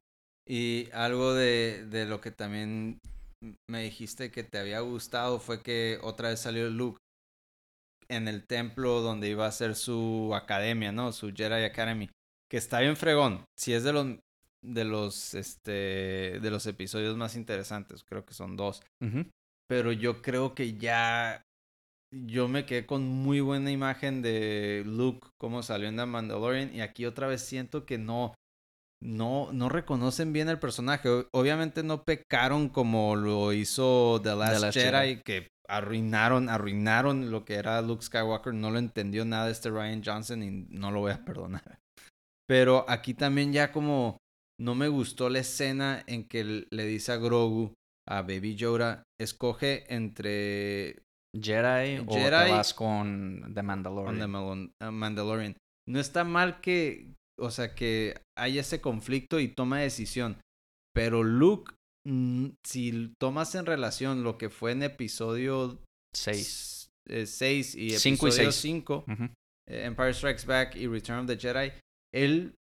Y 0.48 0.88
algo 0.92 1.34
de, 1.34 1.86
de 1.90 2.06
lo 2.06 2.20
que 2.20 2.30
también 2.30 2.98
me 3.70 3.82
dijiste 3.82 4.30
que 4.30 4.44
te 4.44 4.58
había 4.58 4.80
gustado 4.80 5.40
fue 5.40 5.62
que 5.62 5.98
otra 6.02 6.30
vez 6.30 6.40
salió 6.40 6.70
Luke 6.70 6.98
en 8.08 8.28
el 8.28 8.46
templo 8.46 9.00
donde 9.00 9.28
iba 9.28 9.46
a 9.46 9.52
ser 9.52 9.74
su 9.74 10.32
academia, 10.34 10.92
¿no? 10.92 11.12
Su 11.12 11.32
Jedi 11.32 11.64
Academy. 11.64 12.08
Que 12.48 12.56
está 12.56 12.80
bien 12.80 12.96
fregón. 12.96 13.44
Si 13.58 13.72
es 13.72 13.82
de 13.82 13.92
los 13.92 14.06
de 14.64 14.84
los 14.84 15.34
este 15.34 16.40
de 16.40 16.50
los 16.50 16.66
episodios 16.66 17.16
más 17.16 17.36
interesantes, 17.36 18.04
creo 18.04 18.24
que 18.24 18.34
son 18.34 18.56
dos. 18.56 18.82
Pero 19.68 19.92
yo 19.92 20.22
creo 20.22 20.54
que 20.54 20.76
ya 20.76 21.42
yo 22.14 22.48
me 22.48 22.66
quedé 22.66 22.86
con 22.86 23.04
muy 23.04 23.40
buena 23.40 23.70
imagen 23.70 24.22
de 24.22 24.84
Luke 24.86 25.28
como 25.38 25.62
salió 25.62 25.88
en 25.88 25.96
The 25.96 26.06
Mandalorian 26.06 26.74
y 26.74 26.80
aquí 26.80 27.04
otra 27.04 27.26
vez 27.26 27.42
siento 27.42 27.84
que 27.84 27.98
no 27.98 28.34
no 29.02 29.52
no 29.52 29.68
reconocen 29.68 30.32
bien 30.32 30.48
el 30.48 30.58
personaje. 30.58 31.26
Obviamente 31.32 31.82
no 31.82 32.04
pecaron 32.04 32.68
como 32.68 33.16
lo 33.16 33.52
hizo 33.52 34.20
The 34.22 34.34
Last, 34.34 34.60
Last 34.62 34.78
Jedi, 34.78 34.90
Jedi. 34.90 35.22
que 35.22 35.48
arruinaron 35.68 36.48
arruinaron 36.48 37.30
lo 37.30 37.44
que 37.44 37.54
era 37.54 37.82
Luke 37.82 38.04
Skywalker, 38.04 38.54
no 38.54 38.70
lo 38.70 38.78
entendió 38.78 39.24
nada 39.24 39.50
este 39.50 39.70
Ryan 39.70 40.02
Johnson 40.04 40.42
y 40.42 40.66
no 40.70 40.90
lo 40.90 41.00
voy 41.00 41.12
a 41.12 41.24
perdonar. 41.24 41.78
Pero 42.48 42.84
aquí 42.88 43.14
también 43.14 43.52
ya 43.52 43.72
como 43.72 44.18
no 44.58 44.74
me 44.74 44.88
gustó 44.88 45.28
la 45.28 45.40
escena 45.40 46.02
en 46.06 46.28
que 46.28 46.66
le 46.70 46.84
dice 46.86 47.12
a 47.12 47.16
Grogu 47.16 47.74
a 48.08 48.22
Baby 48.22 48.54
Yoda, 48.54 49.02
escoge 49.20 49.92
entre 49.92 51.02
Jedi, 51.36 51.98
o 51.98 52.06
te 52.06 52.20
Jedi 52.20 52.50
vas 52.50 52.72
con 52.72 53.52
The 53.52 53.62
Mandalorian. 53.62 54.70
the 54.78 54.90
Mandalorian. 54.90 55.56
No 55.88 56.00
está 56.00 56.24
mal 56.24 56.60
que, 56.60 57.14
o 57.38 57.50
sea, 57.50 57.74
que 57.74 58.20
haya 58.38 58.60
ese 58.60 58.80
conflicto 58.80 59.40
y 59.40 59.48
toma 59.48 59.80
decisión, 59.80 60.38
pero 60.94 61.22
Luke, 61.22 61.74
mm, 62.06 62.48
si 62.66 63.12
tomas 63.20 63.54
en 63.54 63.66
relación 63.66 64.22
lo 64.24 64.38
que 64.38 64.50
fue 64.50 64.72
en 64.72 64.82
episodio 64.82 65.78
Seis. 66.14 66.88
6 67.08 67.74
y 67.76 67.90
Cinco 67.98 68.26
y 68.26 68.30
episodio 68.30 68.52
seis. 68.52 68.62
5, 68.62 69.04
Ujú. 69.06 69.24
eh, 69.68 69.84
Empire 69.84 70.12
Strikes 70.14 70.44
Back 70.46 70.74
y 70.76 70.86
Return 70.86 71.20
of 71.20 71.26
the 71.26 71.36
Jedi, 71.36 71.72
él, 72.12 72.54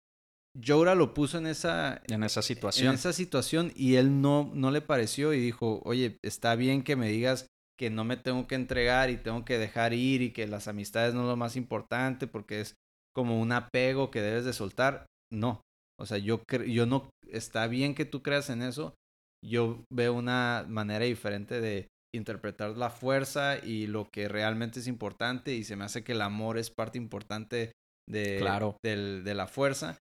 Yoda 0.58 0.94
lo 0.94 1.14
puso 1.14 1.38
en 1.38 1.46
esa, 1.46 2.00
En 2.08 2.22
esa 2.22 2.40
en 2.40 2.44
situación. 2.44 2.94
esa 2.94 3.12
situación 3.12 3.72
y 3.74 3.96
él 3.96 4.20
no, 4.22 4.50
no 4.54 4.70
le 4.70 4.80
pareció 4.82 5.34
y 5.34 5.40
dijo, 5.40 5.80
oye, 5.84 6.18
está 6.24 6.54
bien 6.54 6.82
que 6.82 6.96
me 6.96 7.08
digas 7.08 7.46
que 7.78 7.90
no 7.90 8.04
me 8.04 8.16
tengo 8.16 8.46
que 8.46 8.54
entregar 8.54 9.10
y 9.10 9.16
tengo 9.18 9.44
que 9.44 9.58
dejar 9.58 9.92
ir 9.92 10.22
y 10.22 10.32
que 10.32 10.46
las 10.46 10.66
amistades 10.68 11.12
no 11.12 11.22
es 11.22 11.26
lo 11.26 11.36
más 11.36 11.56
importante 11.56 12.26
porque 12.26 12.60
es 12.60 12.74
como 13.16 13.40
un 13.40 13.50
apego 13.52 14.10
que 14.10 14.20
debes 14.20 14.44
de 14.44 14.52
soltar. 14.52 15.06
No, 15.32 15.62
o 15.98 16.04
sea, 16.04 16.18
yo, 16.18 16.42
yo 16.68 16.84
no, 16.84 17.08
está 17.26 17.66
bien 17.66 17.94
que 17.94 18.04
tú 18.04 18.22
creas 18.22 18.50
en 18.50 18.60
eso. 18.60 18.94
Yo 19.42 19.82
veo 19.90 20.12
una 20.12 20.66
manera 20.68 21.06
diferente 21.06 21.60
de 21.62 21.88
interpretar 22.14 22.76
la 22.76 22.90
fuerza 22.90 23.58
y 23.64 23.86
lo 23.86 24.08
que 24.12 24.28
realmente 24.28 24.80
es 24.80 24.86
importante 24.86 25.54
y 25.54 25.64
se 25.64 25.76
me 25.76 25.84
hace 25.84 26.04
que 26.04 26.12
el 26.12 26.20
amor 26.20 26.58
es 26.58 26.70
parte 26.70 26.98
importante 26.98 27.72
de, 28.08 28.36
Claro. 28.38 28.76
del- 28.84 29.24
de 29.24 29.34
la 29.34 29.46
fuerza. 29.46 29.96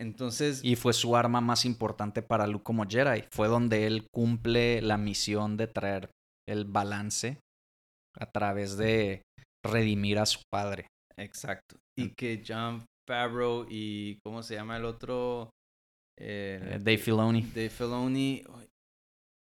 Entonces, 0.00 0.62
Y 0.64 0.76
fue 0.76 0.92
su 0.92 1.14
arma 1.16 1.40
más 1.40 1.64
importante 1.64 2.22
para 2.22 2.46
Luke 2.46 2.64
como 2.64 2.86
Jedi. 2.86 3.24
Fue 3.32 3.48
donde 3.48 3.86
él 3.86 4.06
cumple 4.14 4.80
la 4.82 4.96
misión 4.98 5.56
de 5.56 5.66
traer 5.68 6.10
el 6.48 6.64
balance 6.64 7.38
a 8.18 8.26
través 8.30 8.76
de 8.76 9.22
redimir 9.64 10.18
a 10.18 10.26
su 10.26 10.40
padre. 10.52 10.86
Exacto. 11.18 11.76
Y 11.98 12.10
que 12.10 12.42
John 12.46 12.84
Favreau 13.08 13.66
y 13.68 14.18
¿cómo 14.24 14.42
se 14.42 14.54
llama 14.54 14.76
el 14.76 14.84
otro? 14.84 15.50
Eh, 16.18 16.78
Dave 16.78 16.98
Filoni. 16.98 17.42
Dave 17.42 17.70
Filoni. 17.70 18.42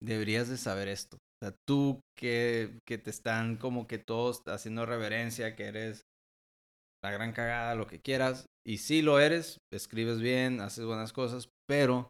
Deberías 0.02 0.50
de 0.50 0.58
saber 0.58 0.88
esto. 0.88 1.18
O 1.18 1.46
sea, 1.46 1.56
tú 1.68 2.02
que, 2.18 2.80
que 2.88 2.98
te 2.98 3.10
están 3.10 3.58
como 3.58 3.88
que 3.88 3.98
todos 3.98 4.42
haciendo 4.48 4.86
reverencia, 4.86 5.56
que 5.56 5.66
eres 5.66 6.04
la 7.04 7.12
gran 7.12 7.34
cagada, 7.34 7.76
lo 7.76 7.88
que 7.88 8.00
quieras. 8.00 8.46
Y 8.66 8.78
sí 8.78 9.02
lo 9.02 9.20
eres, 9.20 9.58
escribes 9.72 10.22
bien, 10.22 10.62
haces 10.62 10.86
buenas 10.86 11.12
cosas, 11.12 11.50
pero 11.68 12.10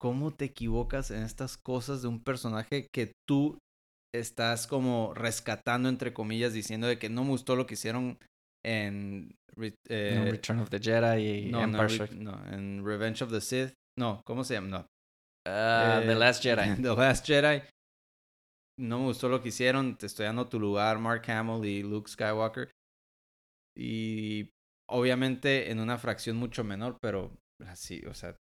¿cómo 0.00 0.32
te 0.32 0.46
equivocas 0.46 1.10
en 1.10 1.22
estas 1.22 1.58
cosas 1.58 2.02
de 2.02 2.08
un 2.08 2.22
personaje 2.22 2.86
que 2.92 3.12
tú 3.28 3.58
estás 4.14 4.66
como 4.66 5.12
rescatando, 5.14 5.88
entre 5.88 6.12
comillas, 6.12 6.52
diciendo 6.52 6.86
de 6.86 6.98
que 6.98 7.08
no 7.08 7.24
me 7.24 7.30
gustó 7.30 7.56
lo 7.56 7.66
que 7.66 7.74
hicieron 7.74 8.18
en... 8.64 9.34
re- 9.56 9.74
eh, 9.88 10.28
Return 10.30 10.60
of 10.60 10.70
the 10.70 10.78
Jedi 10.80 11.46
y 11.48 11.50
no, 11.50 11.66
no, 11.66 11.82
Empire 11.82 12.14
no, 12.16 12.46
en 12.52 12.84
Revenge 12.84 13.22
of 13.22 13.30
the 13.30 13.40
Sith. 13.40 13.72
No, 13.98 14.22
¿cómo 14.24 14.44
se 14.44 14.54
llama? 14.54 14.68
No. 14.68 14.86
Ah, 15.46 16.00
Eh, 16.02 16.06
The 16.06 16.14
Last 16.14 16.42
Jedi. 16.44 16.82
The 16.82 16.94
Last 16.96 17.26
Jedi. 17.26 17.62
No 18.80 18.98
me 19.00 19.04
gustó 19.06 19.28
lo 19.28 19.42
que 19.42 19.48
hicieron. 19.48 19.96
Te 19.96 20.06
estoy 20.06 20.26
dando 20.26 20.48
tu 20.48 20.58
lugar, 20.58 20.98
Mark 20.98 21.28
Hamill 21.30 21.64
y 21.66 21.82
Luke 21.82 22.10
Skywalker. 22.10 22.70
Y 23.76 24.50
obviamente 24.90 25.70
en 25.70 25.78
una 25.80 25.98
fracción 25.98 26.36
mucho 26.36 26.64
menor, 26.64 26.96
pero 27.00 27.36
así, 27.66 28.02
o 28.06 28.14
sea. 28.14 28.36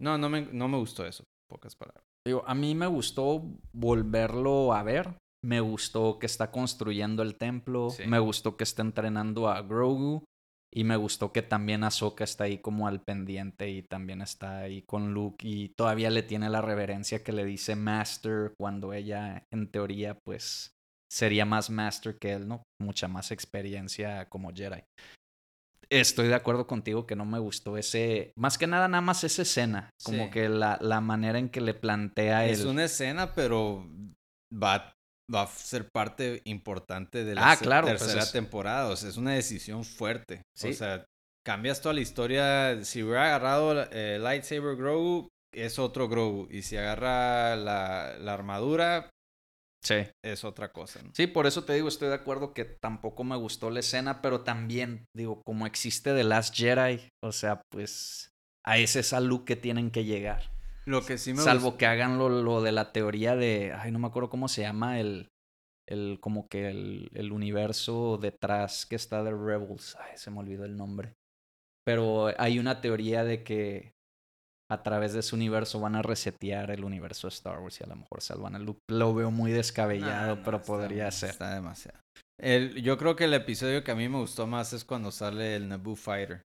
No, 0.00 0.18
no 0.18 0.28
me, 0.28 0.42
no 0.42 0.68
me 0.68 0.78
gustó 0.78 1.06
eso. 1.06 1.24
Pocas 1.48 1.76
palabras. 1.76 2.04
Digo, 2.26 2.42
a 2.46 2.54
mí 2.54 2.74
me 2.74 2.86
gustó 2.86 3.42
volverlo 3.72 4.72
a 4.72 4.82
ver. 4.82 5.16
Me 5.44 5.60
gustó 5.60 6.18
que 6.18 6.26
está 6.26 6.50
construyendo 6.50 7.22
el 7.22 7.36
templo. 7.36 7.90
Sí. 7.90 8.04
Me 8.06 8.18
gustó 8.18 8.56
que 8.56 8.64
está 8.64 8.82
entrenando 8.82 9.48
a 9.48 9.60
Grogu. 9.62 10.24
Y 10.76 10.82
me 10.82 10.96
gustó 10.96 11.32
que 11.32 11.42
también 11.42 11.84
Ahsoka 11.84 12.24
está 12.24 12.44
ahí 12.44 12.58
como 12.58 12.88
al 12.88 13.00
pendiente 13.00 13.70
y 13.70 13.82
también 13.82 14.20
está 14.20 14.58
ahí 14.58 14.82
con 14.82 15.14
Luke 15.14 15.46
y 15.46 15.68
todavía 15.68 16.10
le 16.10 16.24
tiene 16.24 16.50
la 16.50 16.62
reverencia 16.62 17.22
que 17.22 17.30
le 17.30 17.44
dice 17.44 17.76
Master 17.76 18.54
cuando 18.58 18.92
ella 18.92 19.44
en 19.52 19.70
teoría 19.70 20.18
pues 20.26 20.72
sería 21.08 21.44
más 21.44 21.70
Master 21.70 22.18
que 22.18 22.32
él, 22.32 22.48
¿no? 22.48 22.64
Mucha 22.82 23.06
más 23.06 23.30
experiencia 23.30 24.28
como 24.28 24.52
Jedi. 24.52 24.82
Estoy 25.90 26.26
de 26.26 26.34
acuerdo 26.34 26.66
contigo 26.66 27.06
que 27.06 27.14
no 27.14 27.24
me 27.24 27.38
gustó 27.38 27.76
ese, 27.78 28.32
más 28.36 28.58
que 28.58 28.66
nada 28.66 28.88
nada 28.88 29.00
más 29.02 29.22
esa 29.22 29.42
escena, 29.42 29.90
como 30.02 30.24
Sí. 30.24 30.30
que 30.30 30.48
la, 30.48 30.78
la 30.80 31.00
manera 31.00 31.38
en 31.38 31.50
que 31.50 31.60
le 31.60 31.74
plantea 31.74 32.46
Es 32.46 32.64
una 32.64 32.84
escena, 32.84 33.32
pero 33.34 33.86
va, 34.52 34.93
va 35.32 35.42
a 35.42 35.46
ser 35.46 35.88
parte 35.94 36.42
importante 36.44 37.24
de 37.24 37.34
la 37.34 37.52
Ah, 37.52 37.56
pues 37.58 37.98
tercera 37.98 38.22
es- 38.22 38.32
temporada. 38.32 38.88
O 38.90 38.96
sea, 38.96 39.08
es 39.08 39.16
una 39.16 39.32
decisión 39.32 39.84
fuerte. 39.84 40.42
Sí. 40.56 40.68
O 40.70 40.72
sea, 40.72 41.04
cambias 41.46 41.80
toda 41.80 41.94
la 41.94 42.00
historia. 42.00 42.84
Si 42.84 43.02
hubiera 43.02 43.26
agarrado 43.26 43.86
eh, 43.90 44.18
Lightsaber 44.20 44.76
Grogu, 44.76 45.28
es 45.54 45.78
otro 45.78 46.08
Grogu. 46.08 46.48
Y 46.50 46.62
si 46.62 46.76
agarra 46.76 47.56
la, 47.56 48.16
la 48.18 48.32
armadura, 48.34 49.10
Sí. 49.82 49.96
es 50.24 50.44
otra 50.44 50.72
cosa. 50.72 51.02
¿no? 51.02 51.10
Sí, 51.14 51.26
por 51.26 51.46
eso 51.46 51.64
te 51.64 51.74
digo, 51.74 51.88
estoy 51.88 52.08
de 52.08 52.14
acuerdo 52.14 52.54
que 52.54 52.64
tampoco 52.64 53.22
me 53.22 53.36
gustó 53.36 53.70
la 53.70 53.80
escena, 53.80 54.22
pero 54.22 54.40
también, 54.40 55.04
digo, 55.14 55.42
como 55.44 55.66
existe 55.66 56.14
The 56.14 56.24
Last 56.24 56.54
Jedi, 56.56 57.06
o 57.22 57.32
sea, 57.32 57.60
pues 57.70 58.30
a 58.64 58.78
ese 58.78 59.00
es 59.00 59.12
Luke 59.12 59.44
que 59.44 59.60
tienen 59.60 59.90
que 59.90 60.04
llegar. 60.04 60.53
Lo 60.86 61.04
que 61.04 61.18
sí 61.18 61.32
me 61.32 61.42
Salvo 61.42 61.76
que 61.76 61.86
hagan 61.86 62.18
lo, 62.18 62.28
lo 62.28 62.62
de 62.62 62.72
la 62.72 62.92
teoría 62.92 63.36
de, 63.36 63.72
ay, 63.76 63.90
no 63.90 63.98
me 63.98 64.06
acuerdo 64.06 64.30
cómo 64.30 64.48
se 64.48 64.62
llama 64.62 65.00
el, 65.00 65.28
el 65.88 66.18
como 66.20 66.48
que 66.48 66.68
el, 66.68 67.10
el 67.14 67.32
universo 67.32 68.18
detrás 68.20 68.86
que 68.86 68.96
está 68.96 69.22
de 69.22 69.30
Rebels, 69.30 69.96
ay, 70.00 70.16
se 70.16 70.30
me 70.30 70.40
olvidó 70.40 70.64
el 70.64 70.76
nombre. 70.76 71.14
Pero 71.86 72.32
hay 72.38 72.58
una 72.58 72.80
teoría 72.80 73.24
de 73.24 73.42
que 73.42 73.92
a 74.70 74.82
través 74.82 75.12
de 75.12 75.20
ese 75.20 75.34
universo 75.34 75.80
van 75.80 75.94
a 75.94 76.02
resetear 76.02 76.70
el 76.70 76.84
universo 76.84 77.28
de 77.28 77.34
Star 77.34 77.60
Wars 77.60 77.80
y 77.80 77.84
a 77.84 77.86
lo 77.86 77.96
mejor 77.96 78.22
salvan 78.22 78.54
a 78.54 78.58
Luke. 78.58 78.80
Lo 78.90 79.14
veo 79.14 79.30
muy 79.30 79.52
descabellado, 79.52 80.28
No, 80.28 80.36
no, 80.36 80.42
pero 80.42 80.62
podría 80.62 81.10
ser. 81.10 81.30
Está 81.30 81.54
demasiado. 81.54 81.98
El, 82.40 82.82
yo 82.82 82.96
creo 82.98 83.14
que 83.14 83.24
el 83.24 83.34
episodio 83.34 83.84
que 83.84 83.92
a 83.92 83.94
mí 83.94 84.08
me 84.08 84.18
gustó 84.18 84.46
más 84.46 84.72
es 84.72 84.84
cuando 84.84 85.10
sale 85.10 85.56
el 85.56 85.68
Naboo 85.68 85.94
Fighter. 85.94 86.42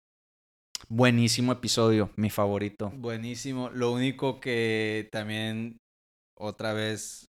Buenísimo 0.88 1.52
episodio, 1.52 2.10
mi 2.16 2.30
favorito. 2.30 2.90
Buenísimo. 2.94 3.70
Lo 3.70 3.92
único 3.92 4.40
que 4.40 5.08
también, 5.10 5.78
otra 6.38 6.72
vez, 6.72 7.26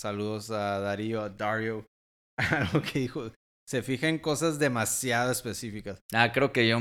saludos 0.00 0.50
a 0.50 0.78
Darío, 0.80 1.22
a 1.22 1.30
Dario, 1.30 1.86
algo 2.36 2.82
que 2.82 3.00
dijo. 3.00 3.32
Se 3.66 3.82
fija 3.82 4.08
en 4.08 4.18
cosas 4.18 4.58
demasiado 4.58 5.30
específicas. 5.30 6.00
Ah, 6.14 6.32
creo 6.32 6.52
que 6.52 6.66
yo 6.66 6.78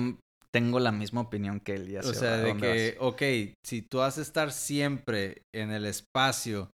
tengo 0.51 0.79
la 0.79 0.91
misma 0.91 1.21
opinión 1.21 1.59
que 1.59 1.73
él. 1.75 1.89
Ya 1.89 1.99
O 1.99 2.13
sea, 2.13 2.35
a 2.35 2.37
de 2.37 2.55
que, 2.55 2.97
vas. 2.99 3.13
ok, 3.13 3.21
si 3.65 3.81
tú 3.81 3.97
vas 3.97 4.17
a 4.17 4.21
estar 4.21 4.51
siempre 4.51 5.41
en 5.53 5.71
el 5.71 5.85
espacio, 5.85 6.71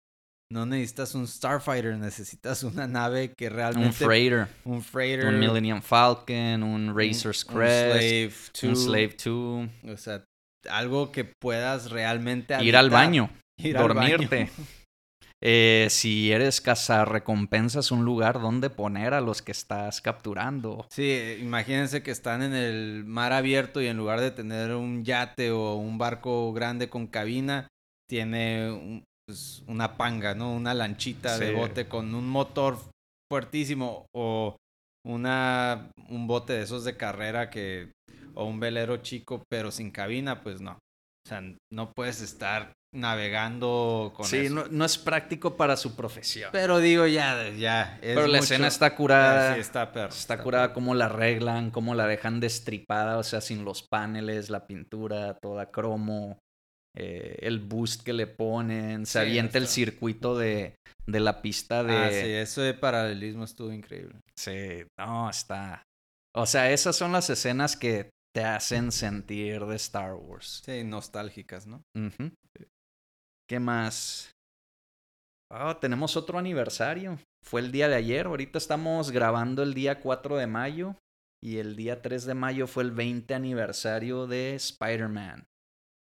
no 0.51 0.65
necesitas 0.65 1.15
un 1.15 1.27
Starfighter, 1.27 1.97
necesitas 1.97 2.63
una 2.63 2.87
nave 2.87 3.33
que 3.35 3.49
realmente... 3.49 3.87
Un 3.87 3.93
freighter, 3.93 4.47
Un 4.65 4.81
freighter. 4.81 5.25
un 5.27 5.39
Millennium 5.39 5.81
Falcon, 5.81 6.61
un 6.63 6.93
Razor's 6.95 7.43
Crest, 7.43 8.63
un 8.63 8.73
2, 8.73 8.83
Slave 8.83 9.15
2, 9.23 9.69
O 9.91 9.97
sea, 9.97 10.23
algo 10.69 11.11
que 11.11 11.25
puedas 11.25 11.89
realmente 11.91 12.55
ir 12.63 12.75
al 12.77 12.89
baño, 12.89 13.29
ir 13.59 13.77
al 13.77 13.93
baño. 13.93 14.17
dormirte. 14.17 14.49
Eh, 15.45 15.87
si 15.89 16.31
eres 16.31 16.61
cazarrecompensas, 16.61 17.91
un 17.91 18.05
lugar 18.05 18.39
donde 18.39 18.69
poner 18.69 19.13
a 19.13 19.19
los 19.19 19.41
que 19.41 19.51
estás 19.51 19.99
capturando. 19.99 20.87
Sí, 20.89 21.37
imagínense 21.41 22.01
que 22.01 22.11
están 22.11 22.41
en 22.43 22.53
el 22.53 23.03
mar 23.03 23.33
abierto 23.33 23.81
y 23.81 23.87
en 23.87 23.97
lugar 23.97 24.21
de 24.21 24.31
tener 24.31 24.71
un 24.73 25.03
yate 25.03 25.51
o 25.51 25.75
un 25.75 25.97
barco 25.97 26.53
grande 26.53 26.87
con 26.89 27.07
cabina, 27.07 27.67
tiene 28.09 28.71
un- 28.71 29.03
pues, 29.33 29.63
una 29.67 29.97
panga, 29.97 30.35
¿no? 30.35 30.53
Una 30.53 30.73
lanchita 30.75 31.37
de 31.39 31.53
bote 31.53 31.87
con 31.87 32.13
un 32.13 32.29
motor 32.29 32.77
fuertísimo 33.31 34.05
o 34.15 34.55
una 35.05 35.89
un 36.09 36.27
bote 36.27 36.53
de 36.53 36.61
esos 36.61 36.83
de 36.85 36.95
carrera 36.95 37.49
que 37.49 37.91
o 38.35 38.45
un 38.45 38.59
velero 38.59 38.97
chico 38.97 39.43
pero 39.49 39.71
sin 39.71 39.89
cabina, 39.91 40.41
pues 40.43 40.61
no. 40.61 40.73
O 41.25 41.29
sea, 41.29 41.41
no 41.71 41.91
puedes 41.95 42.21
estar 42.21 42.73
navegando 42.95 44.13
con 44.15 44.25
Sí, 44.27 44.37
eso. 44.37 44.53
no, 44.55 44.65
no 44.69 44.85
es 44.85 44.97
práctico 44.99 45.55
para 45.57 45.77
su 45.77 45.95
profesión. 45.95 46.49
Pero 46.51 46.77
digo 46.79 47.07
ya, 47.07 47.49
ya. 47.49 47.95
es 48.01 48.13
Pero 48.15 48.21
la 48.27 48.37
mucho- 48.39 48.43
escena 48.43 48.67
está 48.67 48.95
curada. 48.95 49.55
sí, 49.55 49.61
está 49.61 49.91
perro. 49.91 50.09
Está 50.09 50.41
curada 50.43 50.73
cómo 50.73 50.93
la 50.93 51.05
arreglan, 51.05 51.71
cómo 51.71 51.95
la 51.95 52.05
dejan 52.07 52.39
destripada, 52.39 53.17
o 53.17 53.23
sea, 53.23 53.41
sin 53.41 53.65
los 53.65 53.81
paneles, 53.83 54.49
la 54.49 54.67
pintura, 54.67 55.35
toda 55.41 55.71
cromo, 55.71 56.37
eh, 56.95 57.37
el 57.41 57.59
boost 57.59 58.03
que 58.03 58.13
le 58.13 58.27
ponen, 58.27 59.05
se 59.05 59.13
Sí, 59.13 59.17
avienta 59.19 59.57
el 59.57 59.67
circuito 59.67 60.37
de, 60.37 60.75
de 61.07 61.19
la 61.19 61.41
pista 61.41 61.83
de... 61.83 61.95
Ah, 61.95 62.09
sí, 62.09 62.31
eso 62.31 62.61
de 62.61 62.73
paralelismo 62.73 63.43
estuvo 63.43 63.71
increíble. 63.71 64.19
Sí, 64.35 64.85
no, 64.99 65.29
está... 65.29 65.83
O 66.35 66.45
sea, 66.45 66.71
esas 66.71 66.95
son 66.95 67.11
las 67.11 67.29
escenas 67.29 67.77
que 67.77 68.09
te 68.35 68.43
hacen 68.43 68.91
sentir 68.91 69.65
de 69.65 69.75
Star 69.75 70.15
Wars. 70.15 70.61
Sí, 70.65 70.83
nostálgicas, 70.83 71.67
¿no? 71.67 71.83
¿Qué 73.47 73.59
más? 73.59 74.31
Oh, 75.51 75.77
tenemos 75.77 76.17
otro 76.17 76.39
aniversario. 76.39 77.19
Fue 77.43 77.61
el 77.61 77.71
día 77.71 77.87
de 77.87 77.95
ayer. 77.95 78.25
Ahorita 78.25 78.57
estamos 78.57 79.11
grabando 79.11 79.61
el 79.61 79.75
día 79.75 79.99
4 79.99 80.37
de 80.37 80.47
mayo. 80.47 80.95
Y 81.43 81.57
el 81.57 81.75
día 81.75 82.01
3 82.01 82.25
de 82.25 82.33
mayo 82.33 82.65
fue 82.65 82.83
el 82.83 82.91
20 82.91 83.35
aniversario 83.35 84.25
de 84.25 84.55
Spider-Man. 84.55 85.45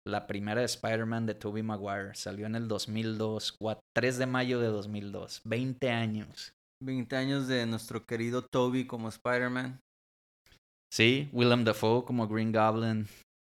La 0.07 0.25
primera 0.25 0.61
de 0.61 0.65
Spider-Man 0.65 1.25
de 1.25 1.35
Tobey 1.35 1.63
Maguire. 1.63 2.15
Salió 2.15 2.45
en 2.45 2.55
el 2.55 2.69
2002. 2.69 3.57
3 3.93 4.17
de 4.17 4.25
mayo 4.25 4.61
de 4.61 4.67
2002. 4.67 5.41
20 5.43 5.91
años. 5.91 6.53
20 6.81 7.13
años 7.15 7.47
de 7.47 7.65
nuestro 7.65 8.05
querido 8.05 8.41
Toby 8.41 8.85
como 8.87 9.09
Spider-Man. 9.09 9.81
Sí, 10.93 11.27
Willem 11.33 11.65
Dafoe 11.65 12.05
como 12.05 12.27
Green 12.27 12.53
Goblin. 12.53 13.07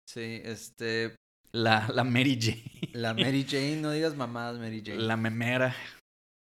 Sí, 0.08 0.40
este. 0.44 1.16
La, 1.52 1.88
la 1.92 2.04
Mary 2.04 2.38
Jane. 2.40 2.62
La 2.92 3.12
Mary 3.12 3.44
Jane, 3.48 3.76
no 3.76 3.90
digas 3.90 4.16
mamadas, 4.16 4.58
Mary 4.58 4.82
Jane. 4.84 5.02
La 5.02 5.18
memera. 5.18 5.76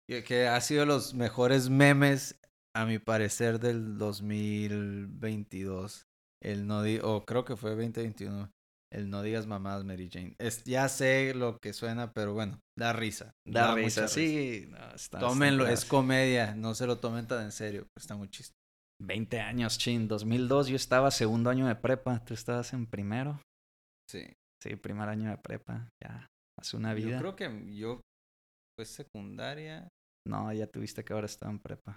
Que 0.09 0.49
ha 0.49 0.61
sido 0.61 0.87
los 0.87 1.15
mejores 1.15 1.69
memes, 1.69 2.41
a 2.75 2.87
mi 2.87 2.99
parecer, 2.99 3.61
del 3.61 3.99
2022. 3.99 6.07
El 6.43 6.67
no 6.67 6.83
o 7.03 7.27
creo 7.27 7.45
que 7.45 7.57
fue 7.57 7.71
2021. 7.71 8.51
El 8.93 9.09
no 9.09 9.23
digas 9.23 9.47
mamadas, 9.47 9.85
Mary 9.85 10.09
Jane. 10.13 10.35
Es, 10.39 10.65
ya 10.65 10.89
sé 10.89 11.33
lo 11.35 11.59
que 11.59 11.73
suena, 11.73 12.13
pero 12.13 12.35
bueno, 12.35 12.59
da 12.77 12.93
risa. 12.93 13.33
Da, 13.47 13.75
risa, 13.75 14.09
sí. 14.09 14.69
Tómenlo, 15.11 15.67
es 15.69 15.85
comedia, 15.85 16.55
no 16.57 16.75
se 16.75 16.87
lo 16.87 16.99
tomen 16.99 17.27
tan 17.27 17.45
en 17.45 17.53
serio, 17.53 17.87
está 17.97 18.17
muy 18.17 18.29
chiste. 18.29 18.55
20 19.01 19.41
años, 19.41 19.79
chin. 19.79 20.09
2002 20.09 20.69
yo 20.69 20.77
estaba 20.77 21.11
segundo 21.11 21.51
año 21.51 21.67
de 21.67 21.77
prepa, 21.77 22.23
tú 22.25 22.35
estabas 22.35 22.73
en 22.73 22.87
primero. 22.87 23.41
Sí. 24.09 24.27
Sí, 24.63 24.77
primer 24.77 25.09
año 25.09 25.31
de 25.31 25.39
prepa, 25.39 25.89
ya. 26.03 26.27
Hace 26.59 26.77
una 26.77 26.93
vida. 26.93 27.13
Yo 27.13 27.19
creo 27.19 27.37
que 27.37 27.75
yo, 27.75 28.01
pues 28.77 28.91
secundaria. 28.91 29.89
No, 30.29 30.53
ya 30.53 30.67
tuviste 30.67 31.03
que 31.03 31.15
ahora 31.15 31.27
estaba 31.27 31.51
en 31.51 31.61
prepa. 31.61 31.97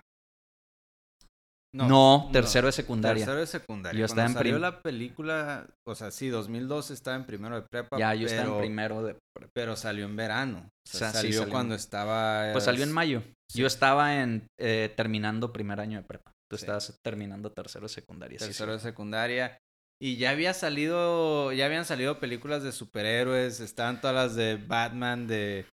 No, 1.74 2.30
tercero 2.32 2.67
de 2.67 2.71
secundaria. 2.71 3.26
Tercero 3.26 3.39
de 3.39 3.47
secundaria. 3.47 3.99
Yo 3.99 4.05
estaba 4.05 4.28
en 4.28 4.34
salió 4.34 4.59
la 4.59 4.82
película, 4.82 5.67
o 5.88 5.95
sea, 5.95 6.11
sí, 6.11 6.30
2002 6.30 6.91
estaba 6.91 7.17
en 7.17 7.26
primero 7.26 7.55
de 7.55 7.65
prepa. 7.69 7.97
Ya, 7.97 8.13
yo 8.13 8.28
estaba 8.28 8.53
en 8.55 8.59
primero 8.59 9.03
de 9.03 9.15
prepa. 9.36 9.51
Pero 9.53 9.76
salió 9.76 10.05
en 10.05 10.15
verano. 10.15 10.69
O 10.88 10.97
sea, 10.97 11.11
salió, 11.11 11.49
cuando 11.49 11.74
estaba. 11.74 12.51
Pues 12.51 12.65
salió 12.65 12.84
en 12.84 12.91
mayo. 12.91 13.24
Yo 13.53 13.67
estaba 13.67 14.21
en 14.21 14.47
eh, 14.59 14.93
terminando 14.95 15.51
primer 15.51 15.80
año 15.80 15.97
de 15.97 16.03
prepa. 16.03 16.32
Tú 16.49 16.55
estabas 16.57 16.99
terminando 17.03 17.51
tercero 17.51 17.88
de 17.88 17.93
secundaria. 17.93 18.38
Tercero 18.38 18.74
de 18.74 18.80
secundaria. 18.80 19.57
Y 19.99 20.17
ya 20.17 20.32
había 20.32 20.53
salido, 20.53 21.53
ya 21.53 21.65
habían 21.65 21.86
salido 21.86 22.19
películas 22.19 22.61
de 22.61 22.71
superhéroes, 22.71 23.59
estaban 23.61 24.01
todas 24.01 24.15
las 24.15 24.36
de 24.36 24.57
Batman, 24.57 25.28
de... 25.28 25.65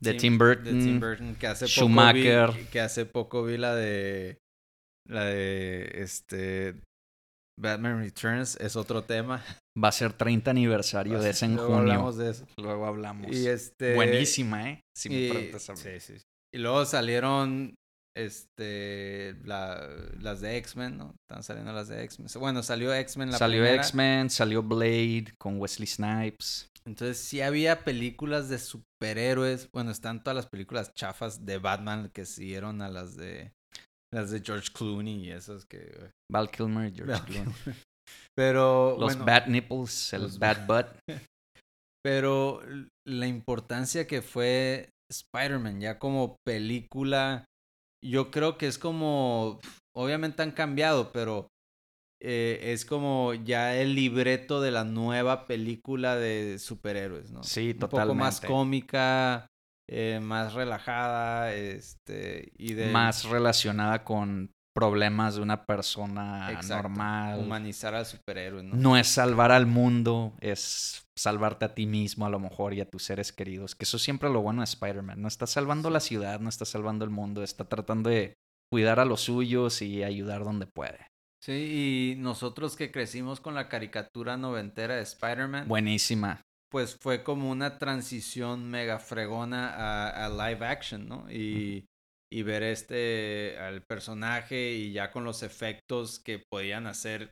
De 0.00 0.14
Tim, 0.14 0.38
Burton. 0.38 0.64
De 0.64 0.84
Tim 0.84 0.98
Burton, 0.98 1.34
que 1.34 1.46
hace 1.46 1.66
Schumacher. 1.66 2.46
Poco 2.46 2.58
vi, 2.58 2.64
que 2.64 2.80
hace 2.80 3.04
poco 3.04 3.44
vi 3.44 3.58
la 3.58 3.74
de... 3.74 4.38
La 5.08 5.24
de, 5.24 5.90
este... 5.94 6.76
Batman 7.60 8.00
Returns 8.00 8.56
es 8.56 8.74
otro 8.74 9.04
tema. 9.04 9.44
Va 9.82 9.88
a 9.88 9.92
ser 9.92 10.12
30 10.12 10.50
aniversario 10.50 11.20
de 11.20 11.30
ese 11.30 11.46
en 11.46 11.56
Luego 11.56 11.74
junio. 11.74 11.92
hablamos 11.92 12.16
de 12.16 12.30
eso. 12.30 12.46
Luego 12.56 12.86
hablamos. 12.86 13.30
Y 13.30 13.46
este... 13.46 13.94
Buenísima, 13.94 14.70
¿eh? 14.70 14.80
Sí, 14.96 15.30
sí, 15.74 16.00
sí. 16.00 16.14
Y 16.54 16.58
luego 16.58 16.84
salieron 16.84 17.74
este 18.16 19.34
la, 19.44 19.88
las 20.20 20.40
de 20.40 20.56
X-Men, 20.58 20.98
¿no? 20.98 21.14
Están 21.28 21.42
saliendo 21.42 21.72
las 21.72 21.88
de 21.88 22.04
X-Men. 22.04 22.28
Bueno, 22.38 22.62
salió 22.62 22.94
X-Men 22.94 23.32
la 23.32 23.38
Salió 23.38 23.64
X-Men, 23.66 24.30
salió 24.30 24.62
Blade 24.62 25.34
con 25.38 25.60
Wesley 25.60 25.88
Snipes. 25.88 26.68
Entonces 26.86 27.18
sí 27.18 27.40
había 27.40 27.82
películas 27.82 28.48
de 28.48 28.58
superhéroes. 28.58 29.68
Bueno, 29.72 29.90
están 29.90 30.22
todas 30.22 30.36
las 30.36 30.46
películas 30.46 30.92
chafas 30.94 31.44
de 31.44 31.58
Batman 31.58 32.10
que 32.14 32.24
siguieron 32.24 32.82
a 32.82 32.88
las 32.88 33.16
de 33.16 33.52
las 34.14 34.30
de 34.30 34.40
George 34.40 34.70
Clooney 34.72 35.26
y 35.26 35.30
esas 35.30 35.64
que 35.66 36.10
Val 36.30 36.50
Kilmer, 36.50 36.94
George 36.94 37.22
Clooney. 37.24 37.54
Pero 38.36 38.96
los 38.98 39.16
bad 39.18 39.46
nipples, 39.46 40.12
el 40.12 40.28
bad 40.38 40.66
butt. 40.66 40.86
Pero 42.04 42.60
la 43.06 43.26
importancia 43.26 44.06
que 44.06 44.20
fue 44.20 44.90
Spider-Man 45.10 45.80
ya 45.80 45.98
como 45.98 46.36
película 46.46 47.46
yo 48.04 48.30
creo 48.30 48.58
que 48.58 48.66
es 48.66 48.78
como, 48.78 49.58
obviamente 49.96 50.42
han 50.42 50.52
cambiado, 50.52 51.10
pero 51.10 51.48
eh, 52.22 52.60
es 52.62 52.84
como 52.84 53.32
ya 53.32 53.76
el 53.76 53.94
libreto 53.94 54.60
de 54.60 54.70
la 54.70 54.84
nueva 54.84 55.46
película 55.46 56.16
de 56.16 56.58
superhéroes, 56.58 57.32
¿no? 57.32 57.42
Sí, 57.42 57.72
totalmente. 57.72 57.96
Un 57.96 58.08
poco 58.08 58.14
más 58.14 58.40
cómica, 58.40 59.46
eh, 59.88 60.20
más 60.22 60.54
relajada, 60.54 61.54
este, 61.54 62.52
y 62.56 62.74
de... 62.74 62.90
Más 62.90 63.24
relacionada 63.24 64.04
con 64.04 64.50
problemas 64.74 65.36
de 65.36 65.42
una 65.42 65.66
persona 65.66 66.60
normal. 66.68 67.38
Humanizar 67.38 67.94
al 67.94 68.06
superhéroe, 68.06 68.62
¿no? 68.62 68.74
No 68.74 68.96
es 68.96 69.06
salvar 69.06 69.52
al 69.52 69.66
mundo, 69.66 70.34
es 70.40 71.04
salvarte 71.16 71.64
a 71.64 71.74
ti 71.74 71.86
mismo, 71.86 72.26
a 72.26 72.30
lo 72.30 72.40
mejor, 72.40 72.74
y 72.74 72.80
a 72.80 72.90
tus 72.90 73.04
seres 73.04 73.32
queridos. 73.32 73.74
Que 73.74 73.84
eso 73.84 73.98
siempre 73.98 74.28
es 74.28 74.32
lo 74.32 74.42
bueno 74.42 74.62
de 74.62 74.64
Spider-Man. 74.64 75.22
No 75.22 75.28
está 75.28 75.46
salvando 75.46 75.90
la 75.90 76.00
ciudad, 76.00 76.40
no 76.40 76.48
está 76.48 76.64
salvando 76.64 77.04
el 77.04 77.10
mundo, 77.10 77.42
está 77.44 77.68
tratando 77.68 78.10
de 78.10 78.34
cuidar 78.72 78.98
a 78.98 79.04
los 79.04 79.20
suyos 79.20 79.80
y 79.80 80.02
ayudar 80.02 80.42
donde 80.42 80.66
puede. 80.66 81.06
Sí, 81.40 82.14
y 82.16 82.20
nosotros 82.20 82.74
que 82.74 82.90
crecimos 82.90 83.40
con 83.40 83.54
la 83.54 83.68
caricatura 83.68 84.36
noventera 84.36 84.96
de 84.96 85.02
Spider-Man. 85.02 85.68
Buenísima. 85.68 86.40
Pues 86.74 86.96
fue 86.96 87.22
como 87.22 87.52
una 87.52 87.78
transición 87.78 88.68
mega 88.68 88.98
fregona 88.98 90.24
a, 90.26 90.28
live 90.28 90.66
action, 90.66 91.06
¿no? 91.06 91.30
Y 91.30 91.86
y 92.34 92.42
ver 92.42 92.64
este 92.64 93.56
al 93.60 93.84
personaje 93.84 94.72
y 94.72 94.92
ya 94.92 95.12
con 95.12 95.22
los 95.22 95.44
efectos 95.44 96.18
que 96.18 96.40
podían 96.40 96.88
hacer 96.88 97.30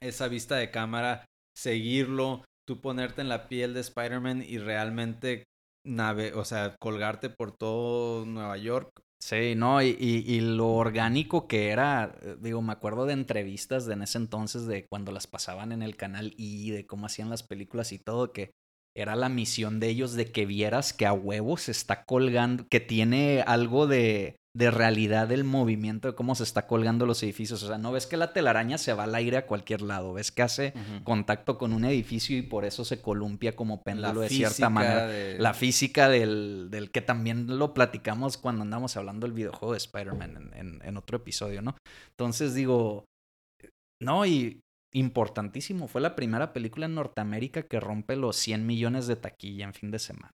esa 0.00 0.26
vista 0.26 0.56
de 0.56 0.72
cámara, 0.72 1.24
seguirlo, 1.54 2.44
tú 2.66 2.80
ponerte 2.80 3.20
en 3.20 3.28
la 3.28 3.46
piel 3.46 3.74
de 3.74 3.80
Spider-Man 3.80 4.42
y 4.42 4.58
realmente 4.58 5.44
nave, 5.86 6.32
o 6.34 6.44
sea, 6.44 6.74
colgarte 6.80 7.30
por 7.30 7.56
todo 7.56 8.26
Nueva 8.26 8.56
York. 8.56 8.90
Sí, 9.22 9.54
no, 9.54 9.82
y, 9.82 9.96
y, 9.98 10.24
y, 10.26 10.40
lo 10.40 10.68
orgánico 10.70 11.46
que 11.46 11.68
era, 11.68 12.16
eh, 12.22 12.36
digo, 12.40 12.62
me 12.62 12.72
acuerdo 12.72 13.04
de 13.04 13.12
entrevistas 13.12 13.84
de 13.84 13.92
en 13.92 14.02
ese 14.02 14.16
entonces, 14.18 14.66
de 14.66 14.86
cuando 14.86 15.12
las 15.12 15.26
pasaban 15.26 15.72
en 15.72 15.82
el 15.82 15.96
canal 15.96 16.32
y 16.38 16.70
de 16.70 16.86
cómo 16.86 17.04
hacían 17.06 17.28
las 17.28 17.42
películas 17.42 17.92
y 17.92 17.98
todo, 17.98 18.32
que 18.32 18.50
era 18.96 19.16
la 19.16 19.28
misión 19.28 19.78
de 19.78 19.88
ellos 19.88 20.14
de 20.14 20.32
que 20.32 20.46
vieras 20.46 20.94
que 20.94 21.06
a 21.06 21.12
huevos 21.12 21.62
se 21.62 21.72
está 21.72 22.04
colgando, 22.04 22.66
que 22.68 22.80
tiene 22.80 23.42
algo 23.46 23.86
de, 23.86 24.36
de 24.52 24.70
realidad 24.70 25.30
el 25.30 25.44
movimiento 25.44 26.08
de 26.08 26.14
cómo 26.14 26.34
se 26.34 26.42
está 26.42 26.66
colgando 26.66 27.06
los 27.06 27.22
edificios. 27.22 27.62
O 27.62 27.68
sea, 27.68 27.78
no 27.78 27.92
ves 27.92 28.06
que 28.06 28.16
la 28.16 28.32
telaraña 28.32 28.78
se 28.78 28.92
va 28.92 29.04
al 29.04 29.14
aire 29.14 29.36
a 29.36 29.46
cualquier 29.46 29.82
lado, 29.82 30.12
ves 30.12 30.32
que 30.32 30.42
hace 30.42 30.74
contacto 31.04 31.56
con 31.56 31.72
un 31.72 31.84
edificio 31.84 32.36
y 32.36 32.42
por 32.42 32.64
eso 32.64 32.84
se 32.84 33.00
columpia 33.00 33.54
como 33.54 33.82
péndulo 33.82 34.20
de 34.20 34.28
cierta 34.28 34.68
manera. 34.68 35.08
La 35.38 35.54
física 35.54 36.08
del, 36.08 36.68
del, 36.70 36.90
que 36.90 37.00
también 37.00 37.58
lo 37.58 37.74
platicamos 37.74 38.38
cuando 38.38 38.62
andamos 38.62 38.96
hablando 38.96 39.26
del 39.26 39.34
videojuego 39.34 39.72
de 39.72 39.78
Spider-Man 39.78 40.50
en, 40.54 40.80
en 40.82 40.96
otro 40.96 41.18
episodio, 41.18 41.62
¿no? 41.62 41.76
Entonces 42.10 42.54
digo, 42.54 43.04
no, 44.00 44.26
y 44.26 44.60
importantísimo. 44.92 45.88
Fue 45.88 46.00
la 46.00 46.16
primera 46.16 46.52
película 46.52 46.86
en 46.86 46.94
Norteamérica 46.94 47.62
que 47.62 47.80
rompe 47.80 48.16
los 48.16 48.36
100 48.36 48.66
millones 48.66 49.06
de 49.06 49.16
taquilla 49.16 49.64
en 49.64 49.74
fin 49.74 49.90
de 49.90 49.98
semana. 49.98 50.32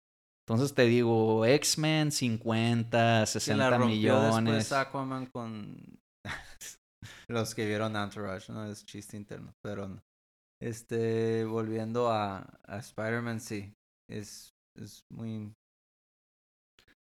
Entonces 0.49 0.75
te 0.75 0.85
digo, 0.85 1.45
X-Men 1.45 2.13
50, 2.13 3.27
60 3.27 3.71
la 3.71 3.79
millones. 3.79 4.55
Después 4.55 4.73
Aquaman 4.73 5.27
con 5.27 5.99
los 7.29 7.55
que 7.55 7.67
vieron 7.67 7.97
Entourage, 7.97 8.53
no 8.53 8.65
es 8.65 8.85
chiste 8.85 9.17
interno, 9.17 9.53
pero 9.63 10.01
este 10.63 11.45
volviendo 11.45 12.11
a, 12.11 12.47
a 12.65 12.79
Spider-Man 12.79 13.41
sí, 13.41 13.73
es, 14.09 14.51
es 14.81 15.01
muy 15.13 15.53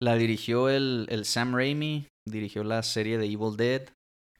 la 0.00 0.14
dirigió 0.14 0.68
el, 0.68 1.06
el 1.08 1.24
Sam 1.24 1.54
Raimi, 1.54 2.06
dirigió 2.24 2.62
la 2.62 2.82
serie 2.82 3.18
de 3.18 3.26
Evil 3.26 3.56
Dead, 3.56 3.88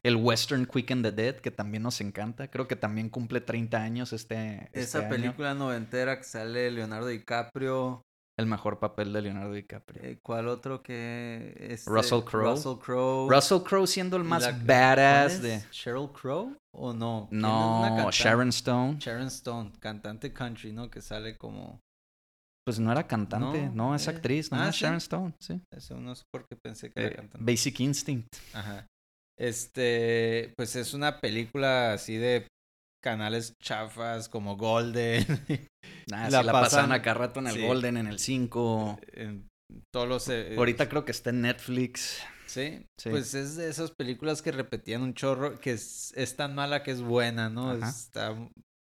el 0.05 0.17
Western 0.17 0.67
Quick 0.67 0.93
and 0.93 1.05
the 1.05 1.11
Dead, 1.11 1.37
que 1.37 1.51
también 1.51 1.83
nos 1.83 2.01
encanta. 2.01 2.49
Creo 2.49 2.69
que 2.69 2.77
también 2.77 3.11
cumple 3.11 3.41
30 3.41 3.83
años 3.83 4.13
este, 4.13 4.67
este 4.67 4.81
Esa 4.81 5.09
película 5.09 5.55
noventera 5.55 6.17
que 6.17 6.25
sale 6.25 6.71
Leonardo 6.71 7.09
DiCaprio. 7.09 8.03
El 8.39 8.47
mejor 8.47 8.79
papel 8.79 9.13
de 9.13 9.21
Leonardo 9.21 9.53
DiCaprio. 9.53 10.01
Eh, 10.01 10.19
¿Cuál 10.23 10.47
otro 10.47 10.81
que 10.81 11.57
es? 11.59 11.85
Russell 11.87 12.21
Crowe. 12.21 12.53
Russell 12.53 12.79
Crowe. 12.79 13.29
Russell 13.29 13.63
Crowe 13.65 13.87
siendo 13.89 14.17
el 14.17 14.23
más 14.23 14.65
badass 14.65 15.43
de. 15.43 15.65
¿Sheryl 15.73 16.09
Crow 16.13 16.57
o 16.73 16.93
no? 16.93 17.27
No, 17.33 18.09
Sharon 18.13 18.51
Stone. 18.51 18.99
Sharon 19.01 19.27
Stone, 19.27 19.73
cantante 19.81 20.33
country, 20.33 20.73
¿no? 20.73 20.89
Que 20.89 21.03
sale 21.03 21.37
como. 21.37 21.81
Pues 22.65 22.79
no 22.79 22.93
era 22.93 23.09
cantante, 23.09 23.71
no, 23.75 23.95
es 23.95 24.07
eh, 24.07 24.11
actriz, 24.11 24.53
no, 24.53 24.61
ah, 24.61 24.69
es 24.69 24.77
Sharon 24.77 24.99
Stone, 24.99 25.35
sí. 25.41 25.61
Eso 25.75 25.99
no 25.99 26.13
es 26.13 26.23
porque 26.31 26.55
pensé 26.55 26.93
que 26.93 27.01
era 27.01 27.09
eh, 27.09 27.17
cantante. 27.17 27.45
Basic 27.45 27.81
Instinct. 27.81 28.29
Ajá. 28.53 28.87
Este, 29.37 30.53
pues 30.57 30.77
es 30.77 30.95
una 30.95 31.21
película 31.21 31.95
así 31.95 32.17
de 32.17 32.47
canales 33.03 33.55
chafas 33.63 34.29
como 34.29 34.57
Golden. 34.57 35.25
Ah, 36.13 36.29
la, 36.31 36.43
pasan, 36.53 36.93
acá 36.93 37.15
rato 37.15 37.41
en 37.41 37.49
el 37.49 37.67
Golden, 37.67 37.97
en 37.99 38.07
el 38.07 38.19
5. 38.19 38.99
todos 39.93 40.09
los... 40.09 40.29
eh, 40.29 40.55
Ahorita 40.57 40.89
creo 40.89 41.05
que 41.05 41.13
está 41.13 41.31
en 41.31 41.43
Netflix. 41.43 42.23
¿Sí? 42.47 42.83
Sí. 42.99 43.11
Pues 43.11 43.35
es 43.35 43.57
de 43.57 43.69
esas 43.69 43.91
películas 43.93 44.41
que 44.41 44.53
repetían 44.53 45.03
un 45.03 45.15
chorro, 45.15 45.59
que 45.61 45.73
es, 45.73 46.13
es 46.17 46.35
tan 46.37 46.55
mala 46.55 46.83
que 46.83 46.91
es 46.91 47.03
buena, 47.03 47.51
¿no? 47.51 47.71
Ajá. 47.71 47.89
Está, 47.89 48.35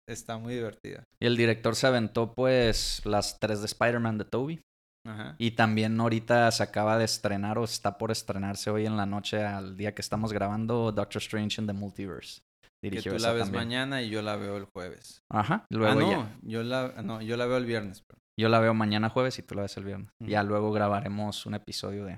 está 0.09 0.39
muy 0.39 0.55
divertida. 0.55 1.05
Y 1.21 1.27
el 1.27 1.37
director 1.37 1.77
se 1.77 1.87
aventó, 1.87 2.33
pues, 2.33 3.03
las 3.05 3.39
tres 3.39 3.61
de 3.61 3.67
Spider-Man 3.67 4.17
de 4.19 4.25
Toby. 4.25 4.61
Ajá. 5.07 5.37
Y 5.39 5.53
también 5.53 5.99
ahorita 6.01 6.51
se 6.53 6.63
acaba 6.63 6.99
de 6.99 7.05
estrenar 7.05 7.59
o 7.59 7.65
está 7.65 7.99
por 7.99 8.11
estrenarse 8.11 8.71
hoy 8.71 8.87
en 8.87 8.97
la 8.97 9.07
noche 9.07 9.43
al 9.43 9.77
día 9.77 9.95
que 9.95 10.03
estamos 10.03 10.33
grabando 10.33 10.91
Doctor 10.93 11.21
Strange 11.23 11.61
in 11.61 11.67
the 11.67 11.73
Multiverse. 11.75 12.41
Que 12.83 13.03
tú 13.03 13.19
la 13.19 13.33
ves 13.33 13.45
también. 13.45 13.65
mañana 13.65 14.03
y 14.03 14.09
yo 14.11 14.23
la 14.23 14.37
veo 14.37 14.57
el 14.57 14.65
jueves. 14.65 15.21
Ajá. 15.31 15.63
Ah, 15.65 15.67
Luego 15.71 16.01
no, 16.01 16.11
ya. 16.11 16.39
yo 16.43 16.63
la, 16.63 17.03
no, 17.03 17.21
yo 17.21 17.37
la 17.37 17.47
veo 17.47 17.59
el 17.59 17.67
viernes. 17.67 18.03
pero- 18.07 18.19
Yo 18.39 18.49
la 18.49 18.59
veo 18.61 18.73
mañana 18.75 19.11
jueves 19.11 19.39
y 19.39 19.43
tú 19.43 19.55
la 19.55 19.63
ves 19.63 19.77
el 19.77 19.85
viernes. 19.85 20.11
Ya 20.21 20.43
luego 20.43 20.73
grabaremos 20.73 21.45
un 21.47 21.55
episodio 21.55 22.07
de, 22.07 22.15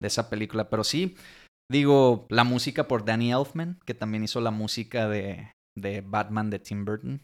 de 0.00 0.06
esa 0.06 0.30
película. 0.30 0.70
Pero 0.70 0.84
sí, 0.84 1.16
digo, 1.70 2.26
la 2.30 2.44
música 2.44 2.88
por 2.88 3.04
Danny 3.04 3.32
Elfman, 3.32 3.78
que 3.84 3.92
también 3.94 4.24
hizo 4.24 4.40
la 4.40 4.50
música 4.50 5.06
de, 5.08 5.52
de 5.78 6.00
Batman 6.00 6.48
de 6.48 6.60
Tim 6.60 6.84
Burton. 6.86 7.20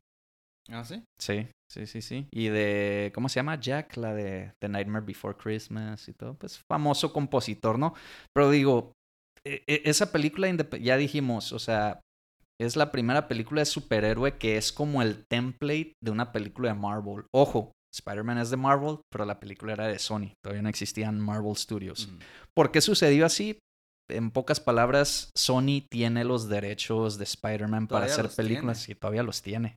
¿Ah, 0.69 0.85
sí? 0.85 1.03
Sí, 1.19 1.47
sí, 1.73 1.87
sí, 1.87 2.03
sí. 2.03 2.27
Y 2.33 2.49
de, 2.49 3.11
¿cómo 3.15 3.29
se 3.29 3.37
llama? 3.37 3.59
Jack, 3.59 3.97
la 3.97 4.13
de 4.13 4.53
The 4.61 4.69
Nightmare 4.69 5.05
Before 5.07 5.37
Christmas 5.39 6.09
y 6.09 6.13
todo. 6.13 6.35
Pues 6.35 6.61
famoso 6.71 7.13
compositor, 7.13 7.79
¿no? 7.79 7.95
Pero 8.35 8.51
digo, 8.51 8.93
e- 9.45 9.63
e- 9.67 9.83
esa 9.85 10.11
película, 10.13 10.49
ya 10.81 10.97
dijimos, 10.97 11.53
o 11.53 11.59
sea, 11.61 12.01
es 12.61 12.77
la 12.77 12.91
primera 12.91 13.29
película 13.29 13.61
de 13.61 13.67
superhéroe 13.67 14.39
que 14.39 14.57
es 14.57 14.73
como 14.73 15.03
el 15.03 15.25
template 15.27 15.93
de 16.03 16.11
una 16.11 16.33
película 16.33 16.69
de 16.69 16.79
Marvel. 16.79 17.25
Ojo, 17.35 17.73
Spider-Man 17.95 18.39
es 18.39 18.51
de 18.51 18.57
Marvel, 18.57 18.99
pero 19.11 19.25
la 19.25 19.41
película 19.41 19.73
era 19.73 19.87
de 19.87 19.99
Sony. 19.99 20.33
Todavía 20.43 20.63
no 20.63 20.69
existían 20.69 21.21
Marvel 21.21 21.57
Studios. 21.57 22.09
¿Por 22.55 22.71
qué 22.71 22.81
sucedió 22.81 23.27
así? 23.27 23.59
En 24.09 24.31
pocas 24.31 24.61
palabras, 24.61 25.31
Sony 25.35 25.83
tiene 25.91 26.25
los 26.25 26.49
derechos 26.49 27.19
de 27.19 27.25
Spider-Man 27.25 27.89
para 27.89 28.07
hacer 28.07 28.29
películas 28.29 28.85
tiene. 28.85 28.97
y 28.97 29.01
todavía 29.01 29.23
los 29.23 29.43
tiene. 29.43 29.77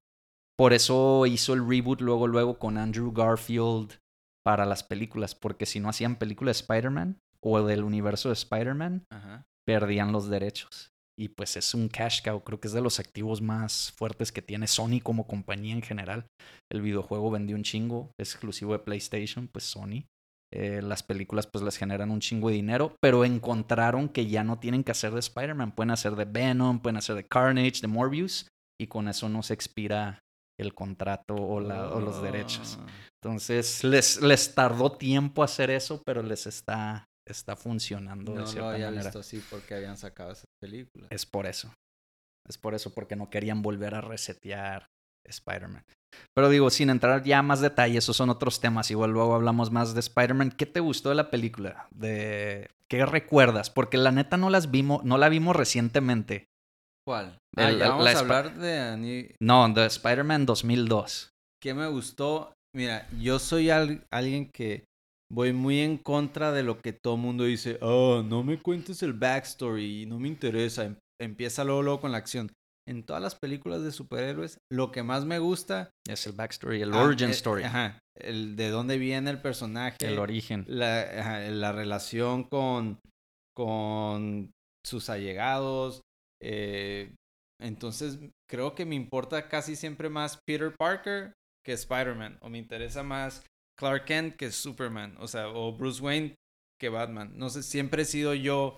Por 0.58 0.74
eso 0.74 1.26
hizo 1.26 1.54
el 1.54 1.68
reboot 1.68 2.02
luego, 2.02 2.28
luego 2.28 2.60
con 2.60 2.78
Andrew 2.78 3.12
Garfield 3.12 3.98
para 4.44 4.66
las 4.66 4.84
películas, 4.84 5.34
porque 5.34 5.66
si 5.66 5.80
no 5.80 5.90
hacían 5.90 6.18
película 6.18 6.50
de 6.50 6.60
Spider-Man 6.60 7.20
o 7.42 7.62
del 7.64 7.84
universo 7.84 8.30
de 8.30 8.34
Spider-Man, 8.34 9.06
perdían 9.66 10.12
los 10.12 10.30
derechos. 10.30 10.92
Y 11.20 11.30
pues 11.30 11.58
es 11.58 11.74
un 11.74 11.90
cash 11.90 12.22
cow, 12.24 12.42
creo 12.44 12.60
que 12.62 12.68
es 12.70 12.74
de 12.74 12.82
los 12.82 13.00
activos 13.00 13.42
más 13.42 13.92
fuertes 13.98 14.32
que 14.32 14.42
tiene 14.42 14.68
Sony 14.68 15.02
como 15.04 15.28
compañía 15.28 15.74
en 15.74 15.82
general. 15.82 16.26
El 16.72 16.82
videojuego 16.82 17.30
vendió 17.30 17.58
un 17.58 17.64
chingo, 17.64 18.12
es 18.18 18.32
exclusivo 18.32 18.72
de 18.72 18.80
PlayStation, 18.80 19.50
pues 19.52 19.66
Sony. 19.66 20.06
Eh, 20.54 20.82
las 20.82 21.04
películas 21.04 21.46
pues 21.46 21.64
les 21.64 21.78
generan 21.78 22.10
un 22.10 22.22
chingo 22.22 22.48
de 22.50 22.56
dinero, 22.56 22.96
pero 23.02 23.26
encontraron 23.26 24.08
que 24.10 24.28
ya 24.28 24.44
no 24.44 24.60
tienen 24.60 24.84
que 24.84 24.92
hacer 24.92 25.12
de 25.14 25.20
Spider-Man, 25.20 25.76
pueden 25.76 25.92
hacer 25.92 26.16
de 26.16 26.26
Venom, 26.26 26.80
pueden 26.80 26.98
hacer 26.98 27.16
de 27.16 27.28
Carnage, 27.28 27.82
de 27.82 27.88
Morbius, 27.88 28.48
y 28.82 28.88
con 28.88 29.08
eso 29.10 29.28
no 29.30 29.44
se 29.44 29.54
expira 29.54 30.20
el 30.58 30.74
contrato 30.74 31.36
o, 31.36 31.60
la- 31.60 31.90
o 31.92 32.00
los 32.00 32.22
derechos. 32.24 32.80
Ah. 32.82 32.88
Entonces 33.22 33.84
les, 33.84 34.22
les 34.22 34.56
tardó 34.56 34.94
tiempo 34.94 35.44
hacer 35.44 35.70
eso, 35.70 36.02
pero 36.06 36.24
les 36.24 36.48
está, 36.48 37.06
está 37.32 37.56
funcionando 37.56 38.32
de 38.34 38.40
No 38.40 38.46
lo 38.46 38.48
cierta 38.52 38.72
había 38.74 38.86
manera. 38.88 39.04
visto 39.06 39.20
así 39.20 39.44
porque 39.50 39.76
habían 39.76 39.98
sacado 39.98 40.32
esas 40.32 40.46
películas. 40.62 41.10
Es 41.12 41.26
por 41.26 41.46
eso. 41.46 41.74
Es 42.48 42.58
por 42.58 42.74
eso, 42.74 42.94
porque 42.94 43.16
no 43.16 43.30
querían 43.30 43.62
volver 43.62 43.94
a 43.96 44.02
resetear 44.02 44.88
Spider-Man. 45.26 45.84
Pero 46.36 46.50
digo, 46.50 46.70
sin 46.72 46.90
entrar 46.90 47.24
ya 47.24 47.40
a 47.40 47.44
más 47.44 47.62
detalles, 47.62 48.04
esos 48.06 48.18
son 48.18 48.30
otros 48.30 48.60
temas. 48.60 48.90
Igual 48.90 49.12
luego 49.12 49.36
hablamos 49.36 49.70
más 49.72 49.94
de 49.94 50.00
Spider-Man. 50.00 50.52
¿Qué 50.52 50.66
te 50.66 50.80
gustó 50.80 51.10
de 51.10 51.16
la 51.16 51.30
película? 51.30 51.88
De... 51.92 52.68
¿Qué 52.90 53.06
recuerdas? 53.06 53.70
Porque 53.70 53.98
la 53.98 54.12
neta 54.12 54.38
no 54.38 54.50
las 54.50 54.72
vimos, 54.72 55.04
no 55.04 55.18
la 55.20 55.30
vimos 55.30 55.56
recientemente. 55.56 56.48
¿Cuál? 57.06 57.38
Ah, 57.56 57.70
El- 57.70 57.78
ya 57.78 57.86
la- 57.86 57.90
vamos 57.92 58.06
la 58.06 58.10
a 58.10 58.14
Sp- 58.14 58.22
hablar 58.24 58.58
de 58.58 59.36
No, 59.40 59.70
de 59.70 59.86
Spider-Man 59.86 60.46
2002. 60.48 61.30
¿Qué 61.62 61.74
me 61.76 61.88
gustó? 61.88 62.54
Mira, 62.76 63.08
yo 63.20 63.38
soy 63.38 63.70
al- 63.70 64.04
alguien 64.12 64.50
que 64.52 64.86
voy 65.32 65.54
muy 65.54 65.80
en 65.80 65.98
contra 65.98 66.52
de 66.52 66.64
lo 66.64 66.80
que 66.80 66.94
todo 66.94 67.18
mundo 67.18 67.44
dice. 67.44 67.78
Oh, 67.82 68.24
no 68.24 68.44
me 68.44 68.60
cuentes 68.60 69.04
el 69.04 69.14
backstory, 69.14 70.06
no 70.06 70.20
me 70.20 70.28
interesa. 70.28 70.86
Em- 70.86 70.96
Empieza 71.22 71.66
luego, 71.66 71.82
luego 71.82 72.00
con 72.00 72.14
la 72.14 72.18
acción. 72.18 72.50
En 72.88 73.04
todas 73.04 73.22
las 73.22 73.36
películas 73.36 73.84
de 73.84 73.92
superhéroes, 73.92 74.58
lo 74.72 74.92
que 74.92 75.04
más 75.04 75.26
me 75.26 75.38
gusta... 75.38 75.92
Es 76.08 76.26
el 76.26 76.34
backstory, 76.34 76.82
el 76.82 76.94
ah, 76.94 77.04
origin 77.04 77.28
eh, 77.28 77.34
story. 77.34 77.64
Ajá, 77.64 78.00
el 78.18 78.56
de 78.56 78.70
dónde 78.70 78.98
viene 78.98 79.30
el 79.30 79.42
personaje. 79.42 79.98
El 80.00 80.18
origen. 80.18 80.66
la, 80.68 81.02
ajá, 81.02 81.40
la 81.42 81.72
relación 81.72 82.46
con, 82.46 83.00
con 83.54 84.52
sus 84.86 85.10
allegados. 85.10 86.02
eh, 86.42 87.14
entonces, 87.62 88.18
creo 88.50 88.74
que 88.74 88.86
me 88.86 88.96
importa 88.96 89.50
casi 89.50 89.76
siempre 89.76 90.10
más 90.10 90.40
Peter 90.48 90.74
Parker 90.76 91.34
que 91.66 91.74
Spider-Man. 91.74 92.38
O 92.42 92.50
me 92.50 92.58
interesa 92.58 93.04
más 93.04 93.46
Clark 93.80 94.06
Kent 94.06 94.36
que 94.36 94.52
Superman. 94.52 95.16
O 95.20 95.28
sea, 95.28 95.48
o 95.48 95.72
Bruce 95.72 96.02
Wayne 96.02 96.36
que 96.80 96.90
Batman. 96.90 97.32
No 97.36 97.50
sé, 97.50 97.64
siempre 97.64 98.04
he 98.04 98.06
sido 98.06 98.34
yo. 98.34 98.78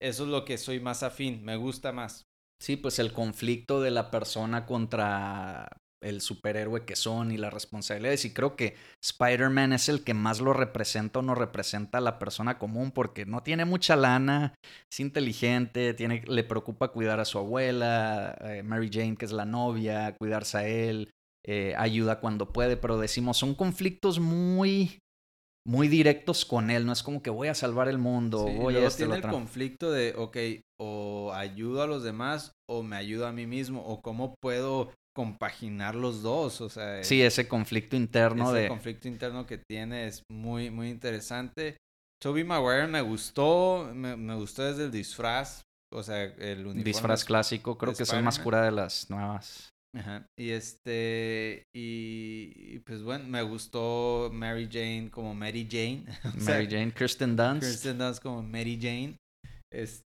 Eso 0.00 0.24
es 0.24 0.28
lo 0.30 0.44
que 0.44 0.56
soy 0.56 0.78
más 0.78 1.02
afín. 1.02 1.44
Me 1.44 1.56
gusta 1.56 1.92
más. 1.92 2.22
Sí, 2.62 2.76
pues 2.76 2.98
el 2.98 3.12
conflicto 3.12 3.82
de 3.82 3.90
la 3.90 4.10
persona 4.10 4.64
contra 4.64 5.68
el 6.02 6.20
superhéroe 6.20 6.84
que 6.84 6.94
son 6.94 7.32
y 7.32 7.36
las 7.38 7.52
responsabilidades. 7.52 8.24
Y 8.24 8.32
creo 8.32 8.54
que 8.54 8.76
Spider-Man 9.02 9.72
es 9.72 9.88
el 9.88 10.04
que 10.04 10.14
más 10.14 10.40
lo 10.40 10.52
representa 10.52 11.18
o 11.18 11.22
no 11.22 11.34
representa 11.34 11.98
a 11.98 12.02
la 12.02 12.18
persona 12.18 12.58
común 12.58 12.92
porque 12.92 13.26
no 13.26 13.42
tiene 13.42 13.64
mucha 13.64 13.96
lana, 13.96 14.54
es 14.90 15.00
inteligente, 15.00 15.94
tiene, 15.94 16.22
le 16.26 16.44
preocupa 16.44 16.88
cuidar 16.88 17.18
a 17.18 17.24
su 17.24 17.38
abuela, 17.38 18.36
eh, 18.42 18.62
Mary 18.62 18.90
Jane, 18.92 19.16
que 19.16 19.24
es 19.24 19.32
la 19.32 19.44
novia, 19.44 20.14
cuidarse 20.16 20.58
a 20.58 20.68
él, 20.68 21.10
eh, 21.46 21.74
ayuda 21.76 22.20
cuando 22.20 22.52
puede, 22.52 22.76
pero 22.76 22.98
decimos, 22.98 23.36
son 23.36 23.54
conflictos 23.54 24.18
muy, 24.18 24.98
muy 25.64 25.86
directos 25.88 26.44
con 26.44 26.70
él. 26.70 26.84
No 26.84 26.92
es 26.92 27.02
como 27.02 27.22
que 27.22 27.30
voy 27.30 27.48
a 27.48 27.54
salvar 27.54 27.88
el 27.88 27.98
mundo, 27.98 28.46
Sí, 28.48 28.56
voy 28.56 28.76
a 28.76 28.88
tiene 28.90 29.16
el 29.16 29.22
conflicto 29.22 29.92
de, 29.92 30.14
ok, 30.16 30.36
o 30.80 31.32
ayudo 31.32 31.82
a 31.82 31.86
los 31.86 32.02
demás 32.02 32.52
o 32.68 32.82
me 32.82 32.96
ayudo 32.96 33.26
a 33.26 33.32
mí 33.32 33.46
mismo. 33.46 33.82
O 33.86 34.02
cómo 34.02 34.34
puedo 34.42 34.92
compaginar 35.14 35.94
los 35.94 36.22
dos. 36.22 36.60
O 36.60 36.68
sea, 36.68 37.04
Sí, 37.04 37.22
ese 37.22 37.46
conflicto 37.46 37.96
interno 37.96 38.50
ese 38.50 38.62
de... 38.62 38.68
conflicto 38.68 39.06
interno 39.06 39.46
que 39.46 39.58
tiene 39.58 40.06
es 40.06 40.22
muy, 40.30 40.70
muy 40.70 40.90
interesante. 40.90 41.76
Toby 42.20 42.44
Maguire 42.44 42.86
me 42.86 43.02
gustó, 43.02 43.90
me, 43.94 44.16
me 44.16 44.34
gustó 44.34 44.64
desde 44.64 44.84
el 44.84 44.90
disfraz, 44.90 45.62
o 45.92 46.02
sea, 46.02 46.24
el 46.24 46.60
uniforme. 46.60 46.82
disfraz 46.82 47.24
clásico, 47.24 47.78
creo 47.78 47.94
que 47.94 48.02
es 48.02 48.12
el 48.12 48.22
más 48.22 48.38
cura 48.38 48.62
de 48.62 48.72
las 48.72 49.08
nuevas. 49.10 49.68
Ajá. 49.96 50.26
Y 50.38 50.50
este, 50.50 51.62
y, 51.74 52.52
y 52.54 52.78
pues 52.80 53.02
bueno, 53.02 53.24
me 53.28 53.42
gustó 53.42 54.30
Mary 54.32 54.68
Jane 54.70 55.08
como 55.10 55.34
Mary 55.34 55.66
Jane. 55.70 56.04
o 56.36 56.40
sea, 56.40 56.54
Mary 56.54 56.68
Jane, 56.70 56.92
Kirsten 56.92 57.34
Dunst. 57.36 57.62
Kirsten 57.62 57.98
Dunst 57.98 58.22
como 58.22 58.42
Mary 58.42 58.78
Jane. 58.80 59.16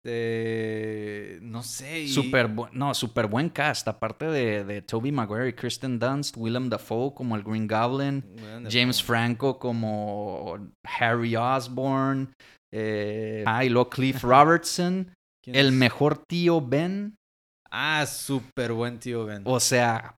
Este, 0.08 1.40
no 1.42 1.64
sé. 1.64 2.02
y- 2.04 2.08
Super 2.10 2.48
bu- 2.48 2.70
no, 2.72 2.94
super 2.94 3.28
buen 3.28 3.50
cast, 3.50 3.88
aparte 3.88 4.26
de, 4.26 4.64
de 4.64 4.82
Toby 4.82 5.12
Maguire 5.12 5.54
Kristen 5.56 6.00
Dunst, 6.00 6.36
Willem 6.38 6.70
Dafoe 6.70 7.14
como 7.14 7.36
el 7.36 7.44
Green 7.44 7.68
Goblin, 7.68 8.24
James 8.70 9.02
Franco 9.02 9.58
como 9.60 10.58
Harry 11.00 11.36
Osborn, 11.36 12.32
eh, 12.74 13.44
ah, 13.48 13.64
y 13.66 13.70
luego 13.70 13.90
Cliff 13.90 14.22
Robertson, 14.24 15.12
¿quién 15.44 15.56
el 15.56 15.68
es? 15.68 15.74
mejor 15.74 16.18
tío 16.28 16.62
Ben, 16.62 17.16
Ah, 17.72 18.06
súper 18.06 18.72
buen 18.74 19.00
tío 19.00 19.26
Ben. 19.26 19.42
o 19.46 19.60
sea, 19.60 20.16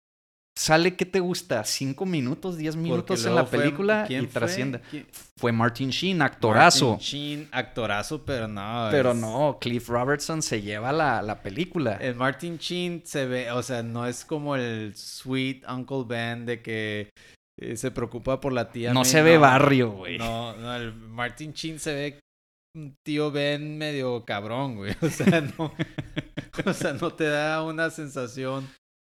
sale, 0.58 0.96
¿qué 0.96 1.06
te 1.06 1.20
gusta? 1.22 1.64
¿Cinco 1.64 2.06
minutos, 2.06 2.58
diez 2.58 2.76
minutos 2.76 3.26
en 3.26 3.36
la 3.36 3.46
fue- 3.46 3.60
película 3.60 4.04
¿quién 4.08 4.24
y 4.26 4.28
fue? 4.28 4.34
trasciende? 4.34 4.82
¿Quién? 4.92 5.08
Fue 5.38 5.52
Martin 5.54 5.90
Sheen, 5.90 6.22
actorazo. 6.22 6.90
Martin 6.92 7.06
Sheen, 7.06 7.50
actorazo, 7.52 8.26
pero 8.26 8.48
no. 8.48 8.90
Pero 8.92 9.12
es- 9.12 9.18
no, 9.18 9.58
Cliff 9.62 9.88
Robertson 9.88 10.42
se 10.42 10.62
lleva 10.62 10.92
la, 10.92 11.22
la 11.22 11.42
película. 11.42 11.96
El 11.96 12.16
Martin 12.16 12.58
Sheen 12.58 13.04
se 13.06 13.26
ve, 13.26 13.52
o 13.52 13.64
sea, 13.64 13.84
no 13.84 14.06
es 14.06 14.26
como 14.26 14.56
el 14.58 14.94
sweet 14.96 15.64
Uncle 15.70 16.04
Ben 16.06 16.46
de 16.46 16.62
que 16.62 17.10
eh, 17.62 17.78
se 17.78 17.92
preocupa 17.92 18.40
por 18.42 18.52
la 18.54 18.70
tía. 18.72 18.94
no 18.94 19.02
May, 19.02 19.10
se 19.10 19.22
ve 19.22 19.38
barrio, 19.38 19.92
güey. 19.92 20.18
No, 20.18 20.56
no, 20.58 20.76
el 20.76 20.94
Martin 20.94 21.54
Sheen 21.54 21.80
se 21.80 21.94
ve 21.94 22.20
un 22.76 22.96
tío 23.06 23.32
Ben 23.32 23.78
medio 23.78 24.24
cabrón, 24.26 24.76
güey. 24.76 24.94
O 25.02 25.10
sea, 25.10 25.40
no. 25.42 25.74
o 26.66 26.74
sea, 26.74 26.94
no 26.94 27.12
te 27.14 27.26
da 27.26 27.64
una 27.64 27.90
sensación 27.90 28.68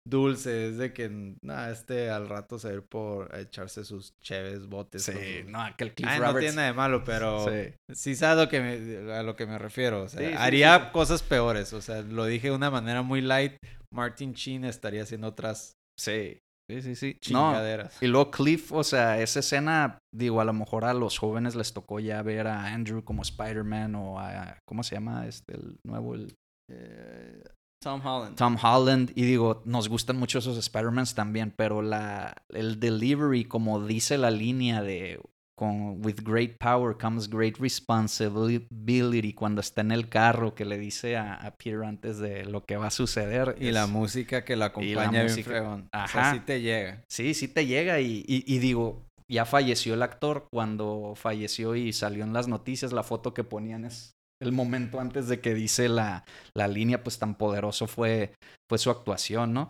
dulce. 0.08 0.68
Es 0.68 0.78
de 0.78 0.92
que, 0.92 1.34
nada, 1.42 1.70
este 1.70 2.10
al 2.10 2.28
rato 2.28 2.58
se 2.58 2.68
va 2.68 2.72
a 2.74 2.76
ir 2.76 2.82
por 2.82 3.34
echarse 3.36 3.84
sus 3.84 4.14
cheves 4.20 4.66
botes. 4.66 5.02
Sí, 5.04 5.12
sus- 5.12 5.50
no, 5.50 5.64
que 5.76 5.84
el 5.84 5.94
Cliff 5.94 6.08
Ah, 6.10 6.18
no 6.18 6.26
Robertson. 6.26 6.40
tiene 6.40 6.56
nada 6.56 6.66
de 6.68 6.72
malo, 6.74 7.04
pero 7.04 7.44
Sí. 7.48 7.74
sí 7.94 8.14
sabes 8.14 8.38
a 8.38 8.44
lo 8.44 8.48
que 8.50 8.60
me, 8.60 9.12
a 9.12 9.22
lo 9.22 9.36
que 9.36 9.46
me 9.46 9.58
refiero. 9.58 10.02
O 10.02 10.08
sea, 10.08 10.20
Sí, 10.28 10.34
haría 10.36 10.78
sí. 10.78 10.84
cosas 10.92 11.22
peores. 11.22 11.72
O 11.72 11.80
sea, 11.80 12.02
lo 12.02 12.24
dije 12.26 12.48
de 12.48 12.54
una 12.56 12.70
manera 12.70 13.02
muy 13.02 13.20
light. 13.20 13.56
Martin 13.92 14.32
Sheen 14.32 14.64
estaría 14.64 15.02
haciendo 15.02 15.28
otras 15.28 15.72
Sí. 15.98 16.38
Sí, 16.70 16.80
sí, 16.80 16.94
sí. 16.96 17.16
Chingaderas. 17.20 17.98
No, 18.00 18.06
y 18.06 18.10
luego 18.10 18.30
Cliff, 18.30 18.72
o 18.72 18.82
sea, 18.82 19.20
esa 19.20 19.40
escena, 19.40 19.98
digo, 20.14 20.40
a 20.40 20.44
lo 20.44 20.52
mejor 20.54 20.84
a 20.86 20.94
los 20.94 21.18
jóvenes 21.18 21.54
les 21.54 21.72
tocó 21.74 22.00
ya 22.00 22.22
ver 22.22 22.46
a 22.46 22.66
Andrew 22.72 23.04
como 23.04 23.20
Spider-Man 23.22 23.94
o 23.96 24.18
a, 24.18 24.56
¿cómo 24.66 24.82
se 24.82 24.94
llama? 24.94 25.26
Este, 25.26 25.54
el 25.54 25.76
nuevo, 25.86 26.14
el... 26.14 26.34
Eh, 26.68 27.42
Tom 27.82 28.00
Holland. 28.04 28.36
Tom 28.36 28.56
Holland. 28.62 29.12
Y 29.14 29.22
digo, 29.22 29.62
nos 29.64 29.88
gustan 29.88 30.16
mucho 30.16 30.38
esos 30.38 30.56
Spider-Mans 30.56 31.14
también, 31.14 31.52
pero 31.54 31.82
la, 31.82 32.34
el 32.50 32.78
delivery, 32.78 33.44
como 33.44 33.84
dice 33.84 34.18
la 34.18 34.30
línea 34.30 34.82
de 34.82 35.20
con 35.54 36.04
With 36.04 36.22
great 36.24 36.58
power 36.58 36.96
comes 36.96 37.28
great 37.28 37.58
responsibility 37.58 39.32
cuando 39.34 39.60
está 39.60 39.82
en 39.82 39.92
el 39.92 40.08
carro 40.08 40.54
que 40.54 40.64
le 40.64 40.78
dice 40.78 41.16
a, 41.16 41.54
Peter 41.56 41.84
antes 41.84 42.18
de 42.18 42.44
lo 42.44 42.64
que 42.64 42.76
va 42.76 42.86
a 42.86 42.90
suceder. 42.90 43.56
Y 43.60 43.70
la 43.70 43.86
música 43.86 44.44
que 44.44 44.56
la 44.56 44.66
acompaña 44.66 45.24
bien 45.24 45.88
Ajá. 45.92 46.32
sí 46.32 46.40
te 46.40 46.60
llega. 46.62 47.04
Sí, 47.08 47.34
sí 47.34 47.48
te 47.48 47.66
llega 47.66 48.00
y, 48.00 48.24
y, 48.26 48.58
digo, 48.58 49.06
ya 49.28 49.44
falleció 49.44 49.94
el 49.94 50.02
actor 50.02 50.48
cuando 50.50 51.12
falleció 51.16 51.76
y 51.76 51.92
salió 51.92 52.24
en 52.24 52.32
las 52.32 52.48
noticias, 52.48 52.92
la 52.92 53.02
foto 53.02 53.34
que 53.34 53.44
ponían 53.44 53.84
es 53.84 54.16
el 54.42 54.52
momento 54.52 55.00
antes 55.00 55.28
de 55.28 55.40
que 55.40 55.54
dice 55.54 55.88
la, 55.88 56.24
la 56.54 56.68
línea, 56.68 57.02
pues 57.02 57.18
tan 57.18 57.36
poderoso 57.36 57.86
fue, 57.86 58.32
fue 58.68 58.78
su 58.78 58.90
actuación, 58.90 59.52
¿no? 59.52 59.68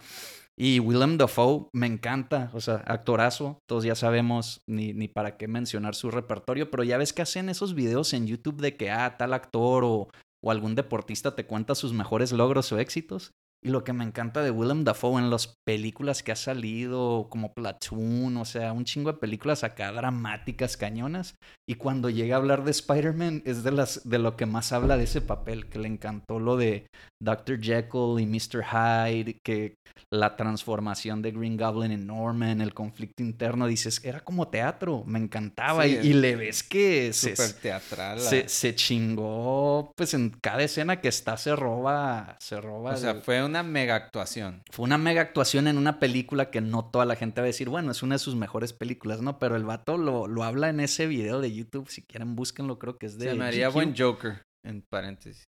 Y 0.58 0.80
Willem 0.80 1.16
Dafoe 1.16 1.68
me 1.72 1.86
encanta, 1.86 2.50
o 2.52 2.60
sea, 2.60 2.82
actorazo, 2.86 3.58
todos 3.66 3.84
ya 3.84 3.94
sabemos 3.94 4.60
ni, 4.68 4.92
ni 4.92 5.08
para 5.08 5.36
qué 5.36 5.48
mencionar 5.48 5.94
su 5.94 6.10
repertorio, 6.10 6.70
pero 6.70 6.84
ya 6.84 6.98
ves 6.98 7.12
que 7.12 7.22
hacen 7.22 7.48
esos 7.48 7.74
videos 7.74 8.12
en 8.12 8.26
YouTube 8.26 8.60
de 8.60 8.76
que, 8.76 8.90
ah, 8.90 9.16
tal 9.16 9.32
actor 9.32 9.84
o, 9.84 10.08
o 10.44 10.50
algún 10.50 10.74
deportista 10.74 11.34
te 11.34 11.46
cuenta 11.46 11.74
sus 11.74 11.92
mejores 11.94 12.32
logros 12.32 12.70
o 12.72 12.78
éxitos. 12.78 13.32
Y 13.64 13.70
lo 13.70 13.84
que 13.84 13.92
me 13.92 14.04
encanta 14.04 14.42
de 14.42 14.50
Willem 14.50 14.82
Dafoe 14.82 15.20
en 15.20 15.30
las 15.30 15.56
películas 15.64 16.24
que 16.24 16.32
ha 16.32 16.36
salido, 16.36 17.28
como 17.30 17.54
Platoon, 17.54 18.36
o 18.36 18.44
sea, 18.44 18.72
un 18.72 18.84
chingo 18.84 19.12
de 19.12 19.18
películas 19.18 19.62
acá 19.62 19.92
dramáticas, 19.92 20.76
cañonas. 20.76 21.36
Y 21.68 21.76
cuando 21.76 22.10
llega 22.10 22.34
a 22.34 22.38
hablar 22.38 22.64
de 22.64 22.72
Spider-Man, 22.72 23.42
es 23.46 23.62
de, 23.62 23.70
las, 23.70 24.08
de 24.08 24.18
lo 24.18 24.36
que 24.36 24.46
más 24.46 24.72
habla 24.72 24.96
de 24.96 25.04
ese 25.04 25.20
papel, 25.20 25.68
que 25.68 25.78
le 25.78 25.86
encantó 25.86 26.40
lo 26.40 26.56
de 26.56 26.86
Dr. 27.22 27.60
Jekyll 27.60 28.18
y 28.18 28.26
Mr. 28.26 28.64
Hyde, 28.64 29.38
que 29.44 29.76
la 30.10 30.36
transformación 30.36 31.22
de 31.22 31.30
Green 31.30 31.56
Goblin 31.56 31.92
en 31.92 32.06
Norman, 32.06 32.60
el 32.60 32.74
conflicto 32.74 33.22
interno, 33.22 33.66
dices, 33.66 34.04
era 34.04 34.20
como 34.20 34.48
teatro, 34.48 35.04
me 35.06 35.18
encantaba. 35.18 35.86
y, 35.86 36.12
le 36.12 36.36
ves 36.36 36.62
que 36.62 37.12
se, 37.12 37.34
teatral. 37.54 38.20
Se, 38.20 38.48
se, 38.48 38.74
chingó, 38.74 39.92
pues 39.96 40.14
en 40.14 40.30
cada 40.30 40.62
escena 40.62 41.00
que 41.00 41.08
está 41.08 41.36
se 41.36 41.54
roba, 41.56 42.36
se 42.40 42.60
roba. 42.60 42.92
O 42.92 42.96
sea, 42.96 43.14
fue 43.16 43.42
una 43.52 43.62
mega 43.62 43.94
actuación. 43.94 44.62
Fue 44.70 44.84
una 44.84 44.98
mega 44.98 45.20
actuación 45.20 45.68
en 45.68 45.76
una 45.76 45.98
película 45.98 46.50
que 46.50 46.60
no 46.60 46.86
toda 46.86 47.04
la 47.04 47.16
gente 47.16 47.40
va 47.40 47.44
a 47.44 47.46
decir, 47.46 47.68
bueno, 47.68 47.92
es 47.92 48.02
una 48.02 48.14
de 48.14 48.18
sus 48.18 48.34
mejores 48.34 48.72
películas, 48.72 49.20
¿no? 49.20 49.38
Pero 49.38 49.56
el 49.56 49.64
vato 49.64 49.98
lo, 49.98 50.26
lo 50.26 50.42
habla 50.42 50.70
en 50.70 50.80
ese 50.80 51.06
video 51.06 51.40
de 51.40 51.52
YouTube, 51.52 51.88
si 51.88 52.02
quieren 52.02 52.34
búsquenlo, 52.34 52.78
creo 52.78 52.96
que 52.96 53.06
es 53.06 53.18
de... 53.18 53.30
Se 53.30 53.34
me 53.34 53.44
haría 53.44 53.68
buen 53.68 53.94
Joker, 53.96 54.42
en 54.64 54.82
paréntesis. 54.90 55.44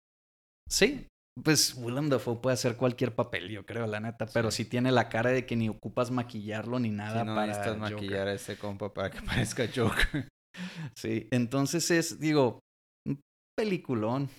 Sí, 0.68 1.06
pues 1.42 1.74
Willem 1.76 2.08
Dafoe 2.08 2.40
puede 2.40 2.54
hacer 2.54 2.76
cualquier 2.76 3.14
papel, 3.14 3.48
yo 3.48 3.66
creo, 3.66 3.86
la 3.86 4.00
neta. 4.00 4.26
Pero 4.26 4.50
sí. 4.50 4.64
tiene 4.64 4.90
la 4.92 5.08
cara 5.08 5.30
de 5.30 5.46
que 5.46 5.56
ni 5.56 5.68
ocupas 5.68 6.10
maquillarlo 6.10 6.78
ni 6.78 6.90
nada 6.90 7.24
no 7.24 7.34
para. 7.34 7.48
necesitas 7.48 7.78
maquillar 7.78 8.28
a 8.28 8.32
ese 8.32 8.56
compa 8.56 8.92
para 8.94 9.10
que 9.10 9.20
parezca 9.22 9.68
Joker. 9.74 10.28
sí, 10.94 11.28
entonces 11.30 11.90
es, 11.90 12.18
digo, 12.18 12.60
un 13.06 13.20
peliculón. 13.56 14.30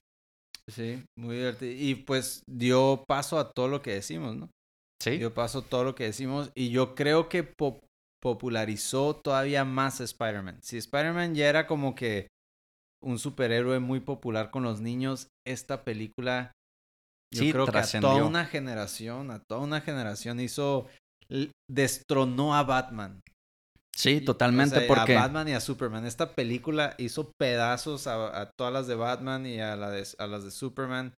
Sí, 0.72 1.04
muy 1.18 1.38
divertido. 1.38 1.72
Y 1.72 1.96
pues 1.96 2.44
dio 2.48 3.04
paso 3.08 3.38
a 3.38 3.52
todo 3.52 3.68
lo 3.68 3.82
que 3.82 3.94
decimos, 3.94 4.36
¿no? 4.36 4.50
Sí. 5.02 5.18
Dio 5.18 5.34
paso 5.34 5.60
a 5.60 5.64
todo 5.64 5.84
lo 5.84 5.96
que 5.96 6.06
decimos. 6.06 6.52
Y 6.56 6.70
yo 6.70 6.96
creo 6.96 7.30
que 7.30 7.54
popularizó 8.22 9.16
todavía 9.16 9.66
más 9.66 10.00
Spider-Man. 10.00 10.60
Si 10.62 10.78
Spider-Man 10.78 11.36
ya 11.36 11.50
era 11.50 11.68
como 11.68 11.96
que 11.96 12.28
un 13.04 13.18
superhéroe 13.18 13.80
muy 13.80 14.00
popular 14.00 14.52
con 14.52 14.64
los 14.64 14.80
niños, 14.80 15.28
esta 15.46 15.84
película 15.84 16.52
yo 17.34 17.50
creo 17.52 17.66
que 17.66 17.78
a 17.78 18.00
toda 18.02 18.26
una 18.26 18.46
generación, 18.46 19.32
a 19.32 19.40
toda 19.40 19.62
una 19.62 19.82
generación 19.82 20.40
hizo, 20.40 20.88
destronó 21.70 22.56
a 22.56 22.64
Batman. 22.64 23.22
Sí, 23.96 24.22
totalmente, 24.22 24.82
porque... 24.82 25.16
A 25.18 25.22
Batman 25.22 25.50
y 25.50 25.54
a 25.54 25.60
Superman. 25.60 26.06
Esta 26.06 26.34
película 26.34 26.96
hizo 26.98 27.32
pedazos 27.38 28.08
a, 28.08 28.52
todas 28.58 28.74
las 28.74 28.88
de 28.88 28.96
Batman 28.96 29.46
y 29.46 29.60
a, 29.60 29.76
la 29.76 29.94
a 30.18 30.28
las 30.28 30.44
de 30.44 30.52
Superman. 30.52 31.14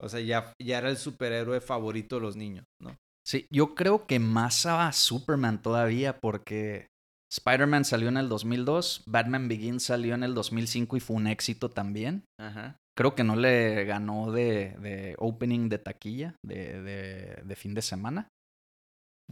O 0.00 0.08
sea, 0.08 0.20
ya, 0.20 0.52
ya 0.62 0.78
era 0.78 0.90
el 0.90 0.96
superhéroe 0.96 1.60
favorito 1.60 2.16
de 2.16 2.22
los 2.22 2.36
niños, 2.36 2.64
¿no? 2.80 2.96
Sí, 3.26 3.46
yo 3.52 3.74
creo 3.74 4.06
que 4.06 4.20
más 4.20 4.64
a 4.64 4.90
Superman 4.92 5.60
todavía, 5.60 6.18
porque 6.18 6.86
Spider-Man 7.30 7.84
salió 7.84 8.08
en 8.08 8.16
el 8.16 8.28
2002, 8.28 9.02
Batman 9.06 9.48
Begins 9.48 9.84
salió 9.84 10.14
en 10.14 10.22
el 10.22 10.34
2005 10.34 10.96
y 10.96 11.00
fue 11.00 11.16
un 11.16 11.26
éxito 11.26 11.70
también. 11.70 12.24
Ajá. 12.40 12.76
Creo 12.96 13.14
que 13.14 13.24
no 13.24 13.36
le 13.36 13.84
ganó 13.84 14.32
de, 14.32 14.76
de 14.80 15.14
opening 15.18 15.68
de 15.68 15.78
taquilla 15.78 16.34
de, 16.44 16.82
de, 16.82 17.42
de, 17.44 17.56
fin 17.56 17.74
de 17.74 17.82
semana. 17.82 18.28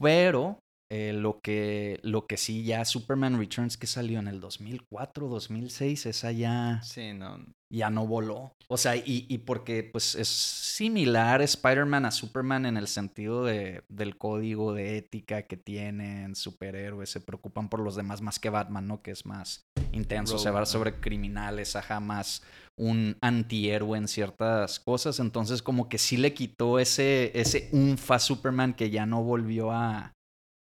Pero 0.01 0.59
eh, 0.89 1.13
lo, 1.13 1.41
que, 1.41 1.99
lo 2.03 2.27
que 2.27 2.37
sí, 2.37 2.63
ya 2.63 2.85
Superman 2.85 3.39
Returns 3.39 3.77
que 3.77 3.89
salió 3.89 4.21
en 4.21 4.29
el 4.29 4.41
2004, 4.41 5.27
2006, 5.27 6.07
esa 6.07 6.31
ya, 6.31 6.81
sí, 6.85 7.13
no. 7.13 7.45
ya 7.71 7.91
no 7.91 8.07
voló. 8.07 8.53
O 8.69 8.77
sea, 8.77 8.95
y, 8.95 9.27
y 9.29 9.39
porque 9.39 9.83
pues 9.83 10.15
es 10.15 10.29
similar 10.29 11.43
Spider-Man 11.43 12.05
a 12.05 12.13
Superman 12.13 12.67
en 12.67 12.77
el 12.77 12.87
sentido 12.87 13.45
de, 13.45 13.83
del 13.89 14.17
código 14.17 14.75
de 14.75 14.99
ética 14.99 15.43
que 15.43 15.57
tienen, 15.57 16.37
superhéroes, 16.37 17.11
se 17.11 17.21
preocupan 17.21 17.69
por 17.69 17.81
los 17.81 17.97
demás 17.97 18.21
más 18.23 18.39
que 18.39 18.51
Batman, 18.51 18.87
¿no? 18.87 19.03
Que 19.03 19.11
es 19.11 19.27
más 19.27 19.67
intenso, 19.93 20.39
se 20.39 20.51
va 20.51 20.67
sobre 20.67 21.01
criminales, 21.01 21.75
ajá, 21.75 21.99
más 21.99 22.43
un 22.77 23.17
antihéroe 23.21 23.99
en 23.99 24.07
ciertas 24.07 24.79
cosas. 24.79 25.19
Entonces, 25.19 25.63
como 25.63 25.89
que 25.89 25.99
sí 25.99 26.17
le 26.17 26.35
quitó 26.35 26.79
ese, 26.79 27.33
ese 27.39 27.69
unfa 27.73 28.19
Superman 28.19 28.75
que 28.75 28.91
ya 28.91 29.07
no 29.07 29.23
volvió 29.23 29.73
a, 29.73 30.16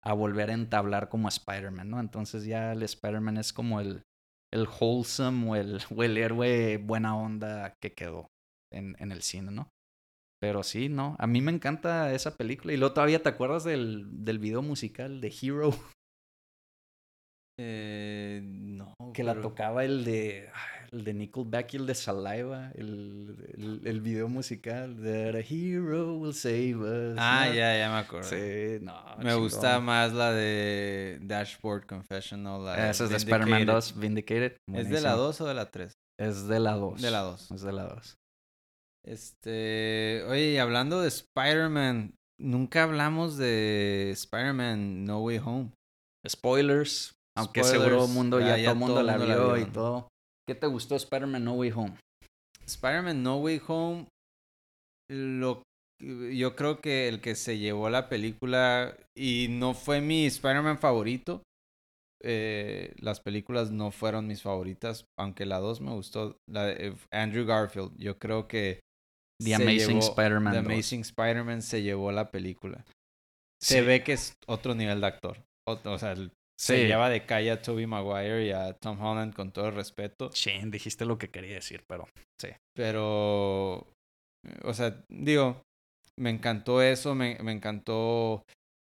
a 0.06 0.12
volver 0.12 0.50
a 0.50 0.54
entablar 0.54 1.08
como 1.08 1.28
Spider-Man, 1.28 1.90
¿no? 1.90 1.98
Entonces 1.98 2.44
ya 2.44 2.72
el 2.72 2.82
Spider-Man 2.84 3.38
es 3.38 3.52
como 3.52 3.80
el, 3.80 4.04
el 4.54 4.68
wholesome 4.68 5.50
o 5.50 5.56
el, 5.56 5.80
o 5.96 6.02
el 6.04 6.16
héroe 6.16 6.78
buena 6.78 7.16
onda 7.16 7.74
que 7.82 7.92
quedó 7.92 8.28
en, 8.72 8.94
en 9.00 9.10
el 9.10 9.22
cine, 9.22 9.50
¿no? 9.50 9.68
Pero 10.40 10.62
sí, 10.62 10.88
¿no? 10.88 11.16
A 11.18 11.26
mí 11.26 11.40
me 11.40 11.50
encanta 11.50 12.12
esa 12.12 12.36
película. 12.36 12.72
Y 12.72 12.76
luego 12.76 12.94
todavía 12.94 13.22
te 13.22 13.30
acuerdas 13.30 13.64
del, 13.64 14.24
del 14.24 14.38
video 14.38 14.62
musical 14.62 15.20
de 15.20 15.34
Hero. 15.42 15.70
Eh, 17.58 18.42
no. 18.44 18.94
Que 19.12 19.24
la 19.24 19.40
tocaba 19.40 19.84
el 19.84 20.04
de 20.04 20.50
el 20.96 21.04
de 21.04 21.14
Nickelback 21.14 21.74
y 21.74 21.76
el 21.76 21.86
de 21.86 21.94
Saliva, 21.94 22.72
el, 22.74 23.82
el, 23.84 24.00
video 24.00 24.28
musical 24.28 24.96
That 24.96 25.36
a 25.36 25.40
Hero 25.40 26.16
Will 26.16 26.34
Save 26.34 26.76
Us. 26.76 27.16
Ah, 27.18 27.48
ya, 27.48 27.76
ya 27.76 27.90
me 27.90 27.98
acuerdo. 27.98 28.28
Sí, 28.28 28.78
no. 28.80 28.94
Me 29.18 29.34
gusta 29.34 29.78
más 29.80 30.12
la 30.12 30.32
de 30.32 31.18
Dashboard 31.20 31.86
Confessional. 31.86 32.64
La 32.64 32.90
Esa 32.90 33.04
es 33.04 33.10
de 33.10 33.16
Spider-Man 33.16 33.66
2, 33.66 33.98
Vindicated. 33.98 34.56
¿Es 34.72 34.88
de 34.88 35.00
la 35.00 35.12
2 35.12 35.40
o 35.42 35.46
de 35.46 35.54
la 35.54 35.70
3? 35.70 35.92
Es 36.18 36.48
de 36.48 36.60
la 36.60 36.72
2. 36.72 37.02
De 37.02 37.10
la 37.10 37.20
2. 37.20 37.50
Es 37.50 37.62
de 37.62 37.72
la 37.72 37.84
2. 37.84 38.16
Este, 39.06 40.24
oye, 40.28 40.52
y 40.52 40.58
hablando 40.58 41.00
de 41.00 41.08
Spider-Man, 41.08 42.14
nunca 42.40 42.82
hablamos 42.82 43.36
de 43.36 44.10
Spider-Man 44.12 45.04
No 45.04 45.20
Way 45.20 45.40
Home. 45.44 45.72
Spoilers, 46.26 47.12
aunque 47.36 47.62
seguro 47.62 48.08
mundo 48.08 48.40
ya, 48.40 48.56
todo 48.56 48.72
el 48.72 48.78
mundo, 48.78 49.02
la 49.02 49.18
vio 49.18 49.56
y 49.58 49.66
todo. 49.66 50.08
¿Qué 50.48 50.54
te 50.54 50.66
gustó 50.66 50.96
Spider-Man 50.96 51.44
No 51.44 51.54
Way 51.54 51.72
Home? 51.72 51.98
Spider-Man 52.64 53.22
No 53.22 53.38
Way 53.38 53.62
Home, 53.66 54.06
lo, 55.10 55.62
yo 56.00 56.56
creo 56.56 56.80
que 56.80 57.08
el 57.08 57.20
que 57.20 57.34
se 57.34 57.58
llevó 57.58 57.90
la 57.90 58.08
película 58.08 58.96
y 59.16 59.48
no 59.50 59.74
fue 59.74 60.00
mi 60.00 60.26
Spider-Man 60.26 60.78
favorito. 60.78 61.42
Eh, 62.22 62.94
las 62.98 63.20
películas 63.20 63.70
no 63.70 63.90
fueron 63.90 64.26
mis 64.26 64.42
favoritas, 64.42 65.04
aunque 65.18 65.46
la 65.46 65.58
2 65.58 65.80
me 65.80 65.92
gustó. 65.92 66.38
La 66.48 66.66
de 66.66 66.88
eh, 66.88 66.94
Andrew 67.10 67.44
Garfield, 67.44 67.96
yo 67.98 68.18
creo 68.18 68.48
que 68.48 68.80
The 69.42 69.54
Amazing 69.54 69.98
Spider-Man. 69.98 70.52
The 70.52 70.58
Amazing 70.58 71.00
Spider-Man 71.00 71.62
se 71.62 71.82
llevó 71.82 72.10
la 72.12 72.30
película. 72.30 72.84
Se 73.60 73.82
ve 73.82 74.02
que 74.02 74.12
es 74.12 74.34
otro 74.46 74.74
nivel 74.74 75.00
de 75.00 75.06
actor. 75.06 75.44
O, 75.66 75.98
sea, 75.98 76.12
el 76.12 76.30
se 76.58 76.86
lleva 76.86 77.10
de 77.10 77.26
calle 77.26 77.50
a 77.50 77.60
Tobey 77.60 77.86
Maguire 77.86 78.46
y 78.46 78.50
a 78.50 78.72
Tom 78.74 79.00
Holland 79.00 79.34
con 79.34 79.52
todo 79.52 79.68
el 79.68 79.74
respeto. 79.74 80.30
Sí, 80.32 80.52
dijiste 80.64 81.04
lo 81.04 81.18
que 81.18 81.30
quería 81.30 81.54
decir, 81.54 81.84
pero 81.86 82.08
sí. 82.40 82.48
Pero, 82.74 83.86
o 84.62 84.74
sea, 84.74 85.04
digo, 85.08 85.62
me 86.18 86.30
encantó 86.30 86.82
eso, 86.82 87.14
me, 87.14 87.38
me 87.42 87.52
encantó 87.52 88.44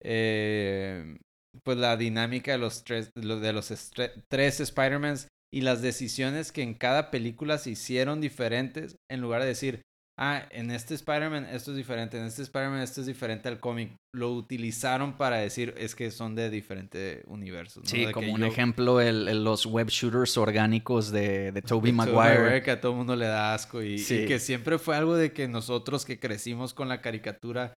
eh, 0.02 1.16
pues 1.62 1.78
la 1.78 1.96
dinámica 1.96 2.52
de 2.52 2.58
los 2.58 2.84
tres, 2.84 3.10
de 3.14 3.52
los 3.52 3.92
tres 4.28 4.60
Spider-Mans 4.60 5.28
y 5.52 5.62
las 5.62 5.82
decisiones 5.82 6.52
que 6.52 6.62
en 6.62 6.74
cada 6.74 7.10
película 7.10 7.58
se 7.58 7.70
hicieron 7.70 8.20
diferentes 8.20 8.96
en 9.10 9.20
lugar 9.20 9.40
de 9.40 9.48
decir, 9.48 9.82
ah, 10.18 10.46
en 10.50 10.70
este 10.70 10.94
Spider-Man 10.94 11.46
esto 11.46 11.70
es 11.72 11.76
diferente, 11.76 12.18
en 12.18 12.24
este 12.24 12.42
Spider-Man 12.42 12.80
esto 12.80 13.00
es 13.00 13.06
diferente 13.06 13.48
al 13.48 13.60
cómic. 13.60 13.94
Lo 14.14 14.32
utilizaron 14.32 15.16
para 15.16 15.38
decir 15.38 15.74
es 15.76 15.94
que 15.94 16.10
son 16.10 16.34
de 16.34 16.50
diferentes 16.50 17.22
universos. 17.26 17.82
¿no? 17.84 17.88
Sí, 17.90 18.04
De 18.06 18.12
como 18.12 18.32
un 18.32 18.40
yo- 18.40 18.46
ejemplo, 18.46 19.00
el, 19.00 19.26
el- 19.28 19.42
los 19.44 19.66
web 19.66 19.88
shooters 19.88 20.36
orgánicos 20.36 21.10
de, 21.10 21.52
de 21.52 21.62
Tobey 21.62 21.92
Maguire. 21.92 22.62
que 22.62 22.70
a 22.70 22.80
todo 22.80 22.92
el 22.92 22.98
mundo 22.98 23.16
le 23.16 23.26
da 23.26 23.54
asco 23.54 23.82
y, 23.82 23.94
y 23.94 23.98
Sí. 23.98 24.26
que 24.26 24.38
siempre 24.38 24.78
fue 24.78 24.96
algo 24.96 25.16
de 25.16 25.32
que 25.32 25.48
nosotros 25.48 26.04
que 26.04 26.18
crecimos 26.20 26.74
con 26.74 26.88
la 26.88 27.00
caricatura, 27.00 27.74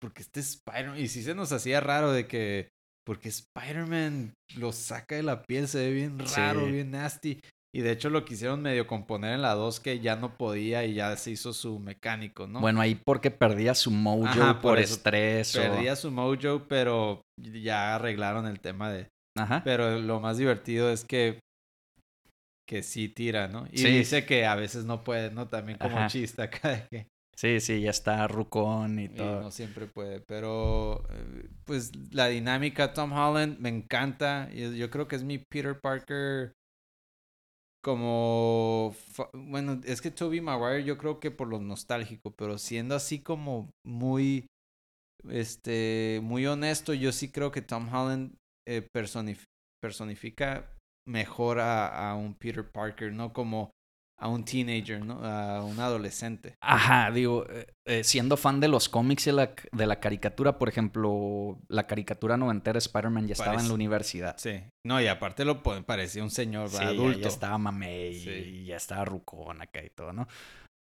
porque 0.00 0.22
este 0.22 0.40
Spider-Man, 0.40 0.98
y 0.98 1.06
sí 1.08 1.22
se 1.22 1.34
nos 1.36 1.52
hacía 1.52 1.80
raro 1.80 2.10
de 2.10 2.26
que, 2.26 2.68
porque 3.06 3.28
Spider-Man 3.28 4.32
lo 4.56 4.72
saca 4.72 5.14
de 5.14 5.22
la 5.22 5.42
piel, 5.44 5.68
se 5.68 5.78
ve 5.78 5.92
bien 5.92 6.18
raro, 6.18 6.66
Sí. 6.66 6.72
bien 6.72 6.90
nasty. 6.90 7.40
Y 7.76 7.82
de 7.82 7.90
hecho 7.92 8.08
lo 8.08 8.24
quisieron 8.24 8.62
medio 8.62 8.86
componer 8.86 9.34
en 9.34 9.42
la 9.42 9.52
2 9.52 9.80
que 9.80 10.00
ya 10.00 10.16
no 10.16 10.38
podía 10.38 10.86
y 10.86 10.94
ya 10.94 11.14
se 11.18 11.32
hizo 11.32 11.52
su 11.52 11.78
mecánico, 11.78 12.46
¿no? 12.46 12.60
Bueno, 12.60 12.80
ahí 12.80 12.94
porque 12.94 13.30
perdía 13.30 13.74
su 13.74 13.90
mojo 13.90 14.24
Ajá, 14.26 14.54
por, 14.54 14.62
por 14.62 14.78
estrés. 14.78 15.54
o- 15.54 15.58
Perdía 15.60 15.94
su 15.94 16.10
mojo, 16.10 16.62
pero 16.68 17.20
ya 17.36 17.94
arreglaron 17.96 18.46
el 18.46 18.60
tema 18.60 18.90
de... 18.90 19.08
Ajá. 19.36 19.60
Pero 19.62 19.98
lo 20.00 20.20
más 20.20 20.38
divertido 20.38 20.90
es 20.90 21.04
que 21.04 21.38
que 22.66 22.82
sí 22.82 23.10
tira, 23.10 23.46
¿no? 23.46 23.66
Y 23.70 23.76
Sí. 23.78 23.88
dice 23.88 24.24
que 24.24 24.46
a 24.46 24.54
veces 24.54 24.86
no 24.86 25.04
puede, 25.04 25.30
¿no? 25.30 25.46
También 25.46 25.76
como 25.78 25.98
Ajá. 25.98 26.06
chiste 26.08 26.42
acá 26.42 26.70
de 26.70 26.86
que 26.90 27.06
Sí, 27.36 27.60
sí, 27.60 27.82
ya 27.82 27.90
está 27.90 28.26
rucón 28.26 28.98
y 28.98 29.04
y 29.04 29.08
todo. 29.10 29.42
no 29.42 29.50
siempre 29.50 29.86
puede. 29.86 30.20
Pero 30.26 31.04
eh, 31.10 31.50
pues 31.66 31.92
la 32.10 32.28
dinámica 32.28 32.94
Tom 32.94 33.12
Holland 33.12 33.58
me 33.58 33.68
encanta. 33.68 34.48
y 34.50 34.78
Yo 34.78 34.88
creo 34.88 35.06
que 35.06 35.16
es 35.16 35.22
mi 35.22 35.36
Peter 35.38 35.78
Parker 35.78 36.52
como 37.86 38.96
bueno, 39.32 39.80
es 39.84 40.02
que 40.02 40.10
Tobey 40.10 40.40
Maguire 40.40 40.82
yo 40.84 40.98
creo 40.98 41.20
que 41.20 41.30
por 41.30 41.46
lo 41.46 41.60
nostálgico, 41.60 42.32
pero 42.36 42.58
siendo 42.58 42.96
así 42.96 43.20
como 43.22 43.70
muy 43.84 44.48
este 45.28 46.20
muy 46.22 46.46
honesto, 46.46 46.94
yo 46.94 47.12
sí 47.12 47.30
creo 47.30 47.52
que 47.52 47.62
Tom 47.62 47.88
Holland 47.94 48.34
eh, 48.66 48.88
personif- 48.94 49.44
personifica 49.80 50.68
mejor 51.06 51.60
a, 51.60 52.10
a 52.10 52.16
un 52.16 52.34
Peter 52.34 52.68
Parker, 52.68 53.12
no 53.12 53.32
como 53.32 53.70
a 54.18 54.28
un 54.28 54.44
teenager, 54.44 55.04
¿no? 55.04 55.22
A 55.24 55.62
un 55.64 55.78
adolescente. 55.78 56.54
Ajá, 56.62 57.10
digo, 57.10 57.44
eh, 57.50 57.66
eh, 57.86 58.02
siendo 58.04 58.36
fan 58.36 58.60
de 58.60 58.68
los 58.68 58.88
cómics 58.88 59.26
y 59.26 59.32
la, 59.32 59.52
de 59.72 59.86
la 59.86 60.00
caricatura, 60.00 60.58
por 60.58 60.68
ejemplo, 60.68 61.58
la 61.68 61.86
caricatura 61.86 62.36
noventera 62.36 62.78
Spider-Man 62.78 63.26
ya 63.28 63.32
estaba 63.34 63.60
en 63.60 63.68
la 63.68 63.74
universidad. 63.74 64.36
Sí. 64.38 64.62
No, 64.86 65.00
y 65.00 65.06
aparte 65.06 65.44
lo 65.44 65.62
parecía 65.62 66.22
un 66.22 66.30
señor 66.30 66.70
Sí, 66.70 66.82
adulto. 66.82 67.20
Ya, 67.20 67.28
estaba 67.28 67.58
y- 67.58 68.14
Sí. 68.20 68.30
y 68.30 68.64
ya 68.66 68.76
estaba 68.76 69.04
rucón 69.04 69.60
acá 69.60 69.82
y 69.84 69.90
todo, 69.90 70.12
¿no? 70.12 70.26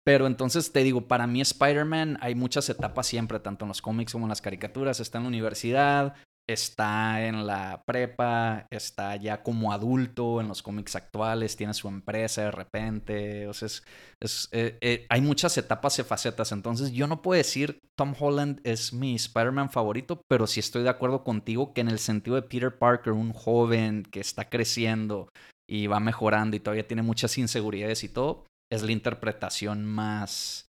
Pero 0.06 0.28
entonces 0.28 0.72
te 0.72 0.84
digo, 0.84 1.08
para 1.08 1.26
mí 1.26 1.42
Spider-Man 1.42 2.20
hay 2.22 2.36
muchas 2.36 2.70
etapas 2.70 3.08
siempre, 3.08 3.40
tanto 3.40 3.66
en 3.66 3.70
los 3.70 3.82
cómics 3.82 4.12
como 4.14 4.26
en 4.26 4.30
las 4.30 4.42
caricaturas. 4.42 5.00
Está 5.00 5.18
en 5.18 5.24
la 5.24 5.30
universidad, 5.30 6.14
está 6.48 7.26
en 7.26 7.48
la 7.48 7.82
prepa, 7.86 8.68
está 8.70 9.16
ya 9.16 9.42
como 9.42 9.72
adulto 9.72 10.42
en 10.42 10.48
los 10.48 10.62
cómics 10.62 10.96
actuales, 10.96 11.56
tiene 11.56 11.74
su 11.74 11.88
empresa 11.88 12.44
de 12.44 12.52
repente. 12.52 13.48
O 13.48 13.54
sea, 13.54 13.68
es, 13.68 14.50
eh, 14.52 14.78
eh, 14.82 15.06
hay 15.10 15.22
muchas 15.22 15.58
etapas 15.58 15.98
y 16.00 16.04
facetas. 16.04 16.52
Entonces 16.52 16.92
yo 16.92 17.08
no 17.08 17.22
puedo 17.22 17.38
decir 17.38 17.80
Tom 17.98 18.14
Holland 18.18 18.62
es 18.64 18.94
mi 18.94 19.16
Spider-Man 19.16 19.72
favorito, 19.72 20.22
pero 20.28 20.46
sí 20.48 20.60
estoy 20.60 20.84
de 20.84 20.90
acuerdo 20.90 21.24
contigo 21.24 21.74
que 21.74 21.82
en 21.82 21.90
el 21.90 22.00
sentido 22.00 22.36
de 22.36 22.44
Peter 22.44 22.78
Parker, 22.78 23.14
un 23.14 23.34
joven 23.34 24.04
que 24.04 24.20
está 24.20 24.50
creciendo 24.50 25.30
y 25.68 25.88
va 25.88 26.00
mejorando 26.00 26.56
y 26.56 26.60
todavía 26.60 26.88
tiene 26.88 27.02
muchas 27.02 27.38
inseguridades 27.40 28.04
y 28.04 28.10
todo, 28.10 28.46
es 28.72 28.84
la 28.84 28.92
interpretación 28.92 29.84
más, 29.84 30.68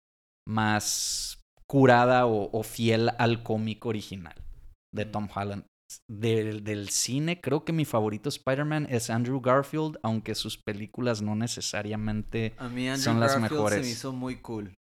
más 0.47 1.41
curada 1.67 2.25
o, 2.25 2.49
o 2.59 2.63
fiel 2.63 3.11
al 3.19 3.43
cómic 3.43 3.85
original 3.85 4.48
de. 4.95 5.05
Tom 5.05 5.29
Holland. 5.35 5.65
Del, 6.07 6.65
del 6.65 6.91
cine, 6.91 7.41
creo 7.41 7.65
que 7.65 7.73
mi 7.73 7.87
favorito 7.87 8.29
Spider-Man 8.29 8.89
es 8.91 9.09
Andrew 9.09 9.41
Garfield, 9.41 9.99
aunque 10.03 10.35
sus 10.35 10.59
películas 10.59 11.23
no 11.23 11.35
necesariamente... 11.35 12.53
A 12.59 12.69
mí 12.69 12.87
Andrew 12.87 13.05
Son 13.05 13.21
las 13.21 13.33
Garfield 13.33 13.53
mejores. 13.53 13.79
se 13.79 13.85
me 13.87 13.91
hizo 13.91 14.13
muy 14.13 14.37
cool. 14.43 14.75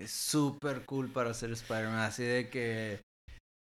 Es 0.00 0.12
súper 0.12 0.84
cool 0.84 1.10
para 1.10 1.34
ser 1.34 1.50
Spider-Man. 1.50 1.98
Así 1.98 2.22
de 2.22 2.48
que... 2.48 3.00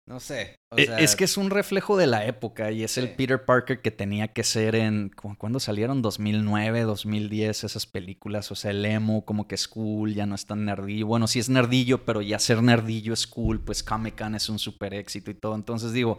No 0.09 0.19
sé. 0.19 0.55
O 0.73 0.77
E- 0.77 0.85
sea, 0.87 0.97
es 0.97 1.15
que 1.15 1.23
es 1.25 1.37
un 1.37 1.51
reflejo 1.51 1.95
de 1.95 2.07
la 2.07 2.25
época 2.25 2.71
y 2.71 2.83
es 2.83 2.97
el. 2.97 3.11
Peter 3.11 3.45
Parker 3.45 3.79
que 3.81 3.91
tenía 3.91 4.29
que 4.29 4.43
ser 4.43 4.73
en... 4.75 5.09
¿cu- 5.09 5.35
¿Cuándo 5.37 5.59
salieron? 5.59 6.01
2009, 6.01 6.81
2010 6.81 7.63
esas 7.63 7.85
películas. 7.85 8.51
O 8.51 8.55
sea, 8.55 8.71
el 8.71 8.83
emo 8.85 9.23
como 9.23 9.47
que 9.47 9.53
es 9.55 9.67
cool, 9.67 10.15
ya 10.15 10.25
no 10.25 10.33
es 10.33 10.47
tan 10.47 10.65
nerdillo. 10.65 11.05
Bueno, 11.05 11.27
sí 11.27 11.37
es 11.37 11.49
nerdillo, 11.49 12.05
pero 12.05 12.23
ya 12.23 12.39
ser 12.39 12.63
nerdillo 12.63 13.13
es 13.13 13.27
cool. 13.27 13.63
Pues 13.63 13.83
Comic 13.83 14.17
Con 14.17 14.33
es 14.33 14.49
un 14.49 14.57
super 14.57 14.95
éxito 14.95 15.29
y 15.29 15.35
todo. 15.35 15.53
Entonces 15.53 15.93
digo, 15.93 16.17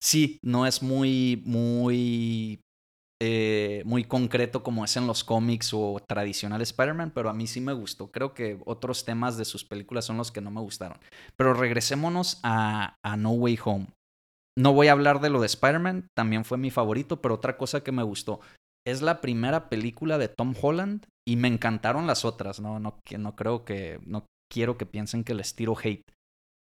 sí, 0.00 0.38
no 0.44 0.64
es 0.66 0.80
muy, 0.80 1.42
muy... 1.44 2.60
eh, 3.24 3.84
muy 3.84 4.02
concreto 4.02 4.64
como 4.64 4.84
es 4.84 4.96
en 4.96 5.06
los 5.06 5.22
cómics 5.22 5.70
o 5.72 6.02
tradicional 6.08 6.60
Spider-Man, 6.60 7.12
pero 7.14 7.30
a 7.30 7.32
mí 7.32 7.46
sí 7.46 7.60
me 7.60 7.72
gustó. 7.72 8.10
Creo 8.10 8.34
que 8.34 8.58
otros 8.66 9.04
temas 9.04 9.36
de 9.36 9.44
sus 9.44 9.64
películas 9.64 10.06
son 10.06 10.16
los 10.16 10.32
que 10.32 10.40
no 10.40 10.50
me 10.50 10.60
gustaron. 10.60 10.98
Pero 11.36 11.54
regresémonos 11.54 12.40
a, 12.42 12.96
No 13.16 13.30
Way 13.30 13.60
Home. 13.64 13.86
No 14.58 14.72
voy 14.72 14.88
a 14.88 14.92
hablar 14.92 15.20
de 15.20 15.30
lo 15.30 15.40
de 15.40 15.46
Spider-Man, 15.46 16.08
también 16.16 16.44
fue 16.44 16.58
mi 16.58 16.72
favorito, 16.72 17.22
pero 17.22 17.36
otra 17.36 17.56
cosa 17.56 17.84
que 17.84 17.92
me 17.92 18.02
gustó. 18.02 18.40
Es 18.84 19.02
la 19.02 19.20
primera 19.20 19.68
película 19.68 20.18
de 20.18 20.26
Tom 20.26 20.52
Holland 20.60 21.06
y 21.24 21.36
me 21.36 21.46
encantaron 21.46 22.08
las 22.08 22.24
otras, 22.24 22.58
no, 22.58 22.80
no, 22.80 22.98
que 23.06 23.18
no 23.18 23.36
creo 23.36 23.64
que, 23.64 24.00
no 24.04 24.26
quiero 24.52 24.76
que 24.76 24.84
piensen 24.84 25.22
que 25.22 25.34
les 25.34 25.54
tiro 25.54 25.76
hate, 25.80 26.02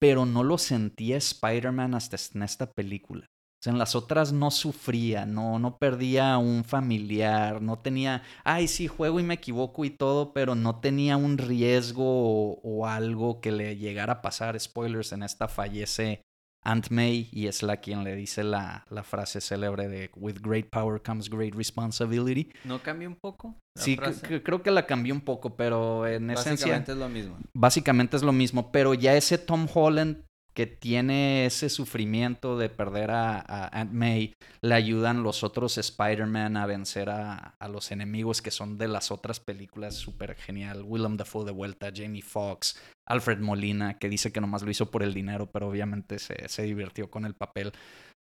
pero 0.00 0.26
no 0.26 0.42
lo 0.42 0.58
sentía 0.58 1.18
Spider-Man 1.18 1.94
hasta 1.94 2.16
en 2.34 2.42
esta 2.42 2.68
película. 2.72 3.26
O 3.60 3.62
sea, 3.64 3.72
en 3.72 3.78
las 3.80 3.96
otras 3.96 4.32
no 4.32 4.52
sufría, 4.52 5.26
no, 5.26 5.58
no 5.58 5.78
perdía 5.78 6.38
un 6.38 6.62
familiar, 6.62 7.60
no 7.60 7.76
tenía, 7.80 8.22
ay, 8.44 8.68
sí, 8.68 8.86
juego 8.86 9.18
y 9.18 9.24
me 9.24 9.34
equivoco 9.34 9.84
y 9.84 9.90
todo, 9.90 10.32
pero 10.32 10.54
no 10.54 10.78
tenía 10.78 11.16
un 11.16 11.38
riesgo 11.38 12.04
o, 12.04 12.60
o 12.62 12.86
algo 12.86 13.40
que 13.40 13.50
le 13.50 13.76
llegara 13.76 14.12
a 14.14 14.22
pasar. 14.22 14.58
Spoilers, 14.60 15.10
en 15.10 15.24
esta 15.24 15.48
fallece 15.48 16.22
Aunt 16.64 16.90
May 16.90 17.28
y 17.32 17.48
es 17.48 17.64
la 17.64 17.78
quien 17.78 18.04
le 18.04 18.14
dice 18.14 18.44
la, 18.44 18.84
la 18.90 19.02
frase 19.02 19.40
célebre 19.40 19.88
de 19.88 20.10
With 20.14 20.38
great 20.40 20.68
power 20.70 21.02
comes 21.02 21.28
great 21.28 21.54
responsibility. 21.54 22.52
¿No 22.64 22.80
cambia 22.80 23.08
un 23.08 23.16
poco? 23.16 23.56
la 23.74 23.82
Sí, 23.82 23.96
frase? 23.96 24.42
creo 24.42 24.62
que 24.62 24.70
la 24.70 24.86
cambió 24.86 25.14
un 25.14 25.20
poco, 25.20 25.56
pero 25.56 26.06
en 26.06 26.30
esencia 26.30 26.78
Básicamente 26.78 26.92
es 26.92 26.98
lo 26.98 27.08
mismo. 27.08 27.38
básicamente 27.56 28.16
es 28.16 28.22
lo 28.22 28.32
mismo, 28.32 28.70
pero 28.70 28.94
ya 28.94 29.16
ese 29.16 29.38
Tom 29.38 29.66
Holland 29.72 30.24
que 30.58 30.66
tiene 30.66 31.46
ese 31.46 31.68
sufrimiento 31.68 32.58
de 32.58 32.68
perder 32.68 33.12
a, 33.12 33.68
Aunt 33.68 33.92
May, 33.92 34.34
le 34.60 34.74
ayudan 34.74 35.22
los 35.22 35.44
otros 35.44 35.78
Spider-Man 35.78 36.56
a 36.56 36.66
vencer 36.66 37.10
a, 37.10 37.54
a 37.60 37.68
los 37.68 37.92
enemigos 37.92 38.42
que 38.42 38.50
son 38.50 38.76
de 38.76 38.88
las 38.88 39.12
otras 39.12 39.38
películas, 39.38 39.94
súper 39.94 40.34
genial. 40.34 40.82
Willem 40.82 41.16
Dafoe 41.16 41.44
de 41.44 41.52
vuelta, 41.52 41.92
Jamie 41.94 42.22
Foxx, 42.22 42.76
Alfred 43.08 43.38
Molina, 43.38 44.00
que 44.00 44.08
dice 44.08 44.32
que 44.32 44.40
nomás 44.40 44.62
lo 44.62 44.70
hizo 44.72 44.90
por 44.90 45.04
el 45.04 45.14
dinero, 45.14 45.46
pero 45.46 45.68
obviamente 45.68 46.18
se, 46.18 46.48
se 46.48 46.64
divirtió 46.64 47.08
con 47.08 47.24
el 47.24 47.34
papel. 47.34 47.70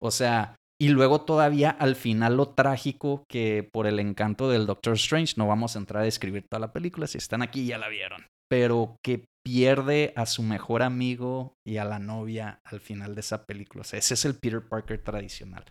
O 0.04 0.12
sea, 0.12 0.58
y 0.78 0.90
luego 0.90 1.22
todavía 1.22 1.70
al 1.70 1.96
final 1.96 2.36
lo 2.36 2.50
trágico 2.50 3.24
que 3.32 3.66
por 3.72 3.88
el 3.88 3.98
encanto 3.98 4.50
del 4.50 4.66
Doctor 4.66 4.96
Strange, 4.96 5.36
no 5.38 5.48
vamos 5.48 5.78
a 5.78 5.80
entrar 5.80 6.02
a 6.02 6.06
describir 6.06 6.44
toda 6.50 6.60
la 6.60 6.74
película, 6.74 7.08
si 7.08 7.18
están 7.18 7.42
aquí 7.42 7.66
ya 7.66 7.78
la 7.78 7.88
vieron, 7.88 8.26
pero 8.50 8.98
que 9.02 9.24
pierde 9.46 10.12
a 10.16 10.26
su 10.26 10.42
mejor 10.42 10.82
amigo 10.82 11.54
y 11.66 11.78
a 11.78 11.86
la 11.86 12.00
novia 12.00 12.60
al 12.66 12.80
final 12.80 13.14
de 13.14 13.22
esa 13.22 13.46
película. 13.46 13.82
O 13.82 13.84
sea, 13.84 14.00
ese 14.00 14.16
es 14.16 14.26
el 14.26 14.36
Peter 14.36 14.68
Parker 14.68 15.02
tradicional. 15.04 15.64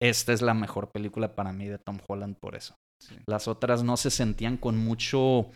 Esta 0.00 0.32
es 0.32 0.42
la 0.42 0.54
mejor 0.54 0.90
película 0.92 1.34
para 1.34 1.52
mí 1.52 1.66
de 1.66 1.78
Tom 1.78 1.98
Holland 2.06 2.36
por 2.40 2.54
eso. 2.54 2.76
Sí. 3.02 3.16
Las 3.26 3.48
otras 3.48 3.82
no 3.82 3.96
se 3.96 4.10
sentían 4.10 4.56
con 4.56 4.78
mucho, 4.78 5.50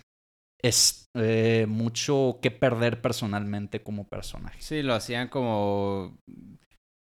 es, 0.62 1.06
eh, 1.16 1.66
mucho 1.68 2.38
que 2.42 2.50
perder 2.50 3.00
personalmente 3.00 3.82
como 3.82 4.04
personajes. 4.08 4.64
Sí, 4.64 4.82
lo 4.82 4.94
hacían 4.94 5.28
como 5.28 6.18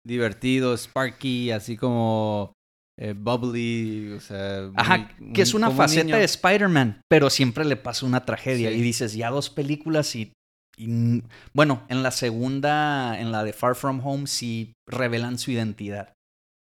divertido, 0.06 0.76
sparky, 0.76 1.50
así 1.50 1.76
como 1.76 2.52
eh, 2.98 3.14
bubbly, 3.16 4.12
o 4.12 4.20
sea... 4.20 4.70
Ajá, 4.76 5.10
que 5.34 5.42
es 5.42 5.52
una 5.52 5.68
un 5.68 5.76
faceta 5.76 6.16
de 6.16 6.24
Spider-Man, 6.24 7.02
pero 7.10 7.28
siempre 7.28 7.64
le 7.64 7.76
pasa 7.76 8.06
una 8.06 8.24
tragedia. 8.24 8.70
Sí. 8.70 8.76
Y 8.76 8.80
dices, 8.80 9.14
ya 9.14 9.30
dos 9.30 9.50
películas 9.50 10.14
y, 10.14 10.32
y 10.76 11.22
Bueno, 11.52 11.84
en 11.88 12.02
la 12.02 12.10
segunda, 12.10 13.18
en 13.20 13.32
la 13.32 13.44
de 13.44 13.52
Far 13.52 13.74
From 13.74 14.04
Home, 14.04 14.26
sí 14.26 14.72
revelan 14.88 15.38
su 15.38 15.50
identidad. 15.50 16.12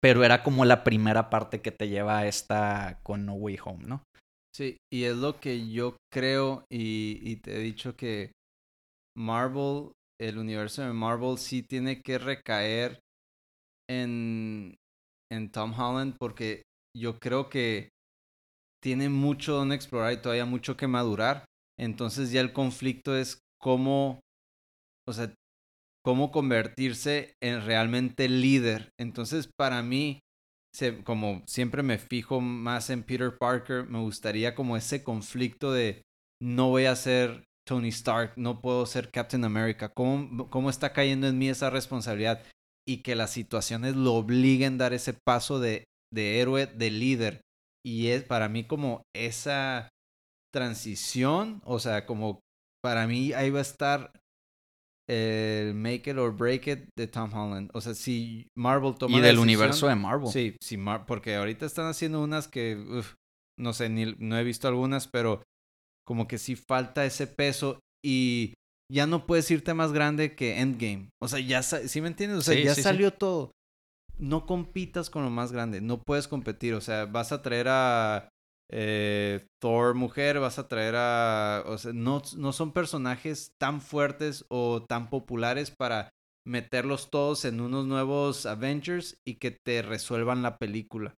Pero 0.00 0.24
era 0.24 0.42
como 0.42 0.64
la 0.64 0.84
primera 0.84 1.30
parte 1.30 1.62
que 1.62 1.72
te 1.72 1.88
lleva 1.88 2.18
a 2.18 2.26
esta 2.26 3.00
con 3.02 3.26
No 3.26 3.34
Way 3.34 3.58
Home, 3.64 3.84
¿no? 3.86 4.02
Sí, 4.54 4.78
y 4.92 5.04
es 5.04 5.16
lo 5.16 5.38
que 5.40 5.70
yo 5.70 5.96
creo 6.12 6.64
y, 6.70 7.18
y 7.22 7.36
te 7.36 7.56
he 7.56 7.60
dicho 7.60 7.96
que 7.96 8.32
Marvel, 9.16 9.92
el 10.20 10.38
universo 10.38 10.82
de 10.82 10.92
Marvel 10.92 11.38
sí 11.38 11.62
tiene 11.62 12.00
que 12.00 12.18
recaer 12.18 13.00
en, 13.88 14.76
en 15.30 15.50
Tom 15.50 15.78
Holland 15.78 16.16
porque 16.18 16.62
yo 16.96 17.18
creo 17.18 17.48
que 17.48 17.90
tiene 18.82 19.08
mucho 19.08 19.54
donde 19.54 19.74
explorar 19.74 20.12
y 20.12 20.22
todavía 20.22 20.46
mucho 20.46 20.76
que 20.76 20.86
madurar. 20.86 21.44
Entonces 21.78 22.30
ya 22.30 22.40
el 22.40 22.52
conflicto 22.52 23.16
es 23.16 23.40
cómo, 23.66 24.20
o 25.08 25.12
sea, 25.12 25.34
cómo 26.04 26.30
convertirse 26.30 27.34
en 27.42 27.66
realmente 27.66 28.28
líder. 28.28 28.90
Entonces, 28.96 29.48
para 29.58 29.82
mí, 29.82 30.20
como 31.02 31.42
siempre 31.48 31.82
me 31.82 31.98
fijo 31.98 32.40
más 32.40 32.90
en 32.90 33.02
Peter 33.02 33.36
Parker, 33.36 33.88
me 33.88 33.98
gustaría 33.98 34.54
como 34.54 34.76
ese 34.76 35.02
conflicto 35.02 35.72
de 35.72 36.02
no 36.40 36.68
voy 36.68 36.84
a 36.84 36.94
ser 36.94 37.42
Tony 37.66 37.88
Stark, 37.88 38.34
no 38.36 38.60
puedo 38.60 38.86
ser 38.86 39.10
Captain 39.10 39.44
America, 39.44 39.88
¿cómo, 39.88 40.48
cómo 40.48 40.70
está 40.70 40.92
cayendo 40.92 41.26
en 41.26 41.36
mí 41.36 41.48
esa 41.48 41.68
responsabilidad? 41.68 42.46
Y 42.86 42.98
que 42.98 43.16
las 43.16 43.32
situaciones 43.32 43.96
lo 43.96 44.14
obliguen 44.14 44.74
a 44.74 44.84
dar 44.84 44.92
ese 44.92 45.12
paso 45.12 45.58
de, 45.58 45.82
de 46.14 46.40
héroe, 46.40 46.66
de 46.66 46.90
líder. 46.92 47.40
Y 47.84 48.08
es 48.10 48.22
para 48.22 48.48
mí 48.48 48.62
como 48.62 49.02
esa 49.12 49.88
transición, 50.54 51.60
o 51.64 51.80
sea, 51.80 52.06
como 52.06 52.38
para 52.86 53.08
mí 53.08 53.32
ahí 53.32 53.50
va 53.50 53.58
a 53.58 53.62
estar 53.62 54.12
el 55.08 55.74
Make 55.74 56.08
It 56.10 56.18
or 56.18 56.32
Break 56.36 56.68
It 56.68 56.88
de 56.96 57.08
Tom 57.08 57.34
Holland. 57.34 57.68
O 57.74 57.80
sea, 57.80 57.94
si 57.94 58.46
Marvel 58.56 58.94
toma 58.94 59.18
Y 59.18 59.20
del 59.20 59.40
universo 59.40 59.88
de 59.88 59.96
Marvel. 59.96 60.30
Sí, 60.30 60.56
sí, 60.62 60.78
porque 61.08 61.34
ahorita 61.34 61.66
están 61.66 61.86
haciendo 61.86 62.22
unas 62.22 62.46
que, 62.46 63.02
no 63.58 63.72
sé, 63.72 63.88
ni, 63.88 64.14
no 64.20 64.38
he 64.38 64.44
visto 64.44 64.68
algunas, 64.68 65.08
pero 65.08 65.42
como 66.06 66.28
que 66.28 66.38
sí 66.38 66.54
falta 66.54 67.04
ese 67.04 67.26
peso 67.26 67.80
y 68.04 68.54
ya 68.92 69.08
no 69.08 69.26
puedes 69.26 69.50
irte 69.50 69.74
más 69.74 69.90
grande 69.90 70.36
que 70.36 70.60
Endgame. 70.60 71.08
O 71.20 71.26
sea, 71.26 71.40
ya, 71.40 71.64
¿sí 71.64 72.00
me 72.00 72.06
entiendes? 72.06 72.38
O 72.38 72.42
sea, 72.42 72.54
ya 72.54 72.76
salió 72.76 73.12
todo. 73.12 73.50
No 74.16 74.46
compitas 74.46 75.10
con 75.10 75.24
lo 75.24 75.30
más 75.30 75.50
grande, 75.50 75.80
no 75.80 76.00
puedes 76.00 76.28
competir. 76.28 76.74
O 76.74 76.80
sea, 76.80 77.06
vas 77.06 77.32
a 77.32 77.42
traer 77.42 77.66
a 77.68 78.28
eh, 78.70 79.46
Thor 79.60 79.94
mujer, 79.94 80.40
vas 80.40 80.58
a 80.58 80.68
traer 80.68 80.94
a... 80.96 81.62
O 81.66 81.78
sea, 81.78 81.92
no, 81.92 82.22
no 82.36 82.52
son 82.52 82.72
personajes 82.72 83.52
tan 83.60 83.80
fuertes 83.80 84.44
o 84.48 84.84
tan 84.88 85.08
populares 85.08 85.72
para 85.76 86.10
meterlos 86.46 87.10
todos 87.10 87.44
en 87.44 87.60
unos 87.60 87.86
nuevos 87.86 88.46
Avengers 88.46 89.18
y 89.26 89.34
que 89.34 89.50
te 89.50 89.82
resuelvan 89.82 90.42
la 90.42 90.58
película. 90.58 91.14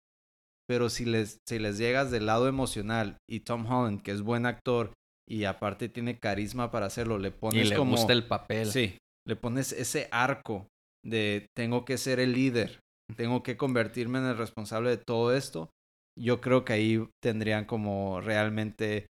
Pero 0.69 0.89
si 0.89 1.05
les, 1.05 1.39
si 1.49 1.59
les 1.59 1.79
llegas 1.79 2.11
del 2.11 2.27
lado 2.27 2.49
emocional 2.49 3.19
y 3.29 3.41
Tom 3.41 3.67
Holland, 3.67 4.03
que 4.03 4.11
es 4.11 4.23
buen 4.23 4.47
actor 4.47 4.93
y 5.29 5.45
aparte 5.45 5.89
tiene 5.89 6.19
carisma 6.19 6.71
para 6.71 6.87
hacerlo, 6.87 7.19
le 7.19 7.31
pones 7.31 7.67
y 7.67 7.69
le 7.71 7.77
como... 7.77 7.93
gusta 7.93 8.13
el 8.13 8.27
papel. 8.27 8.67
Sí, 8.67 8.99
le 9.27 9.37
pones 9.37 9.73
ese 9.73 10.09
arco 10.11 10.69
de 11.05 11.47
tengo 11.57 11.85
que 11.85 11.99
ser 11.99 12.19
el 12.19 12.33
líder, 12.33 12.81
tengo 13.17 13.45
que 13.45 13.57
convertirme 13.57 14.19
en 14.19 14.27
el 14.27 14.39
responsable 14.39 14.91
de 14.91 14.99
todo 14.99 15.35
esto 15.35 15.71
yo 16.19 16.41
creo 16.41 16.65
que 16.65 16.73
ahí 16.73 17.09
tendrían 17.23 17.65
como 17.65 18.21
realmente 18.21 19.07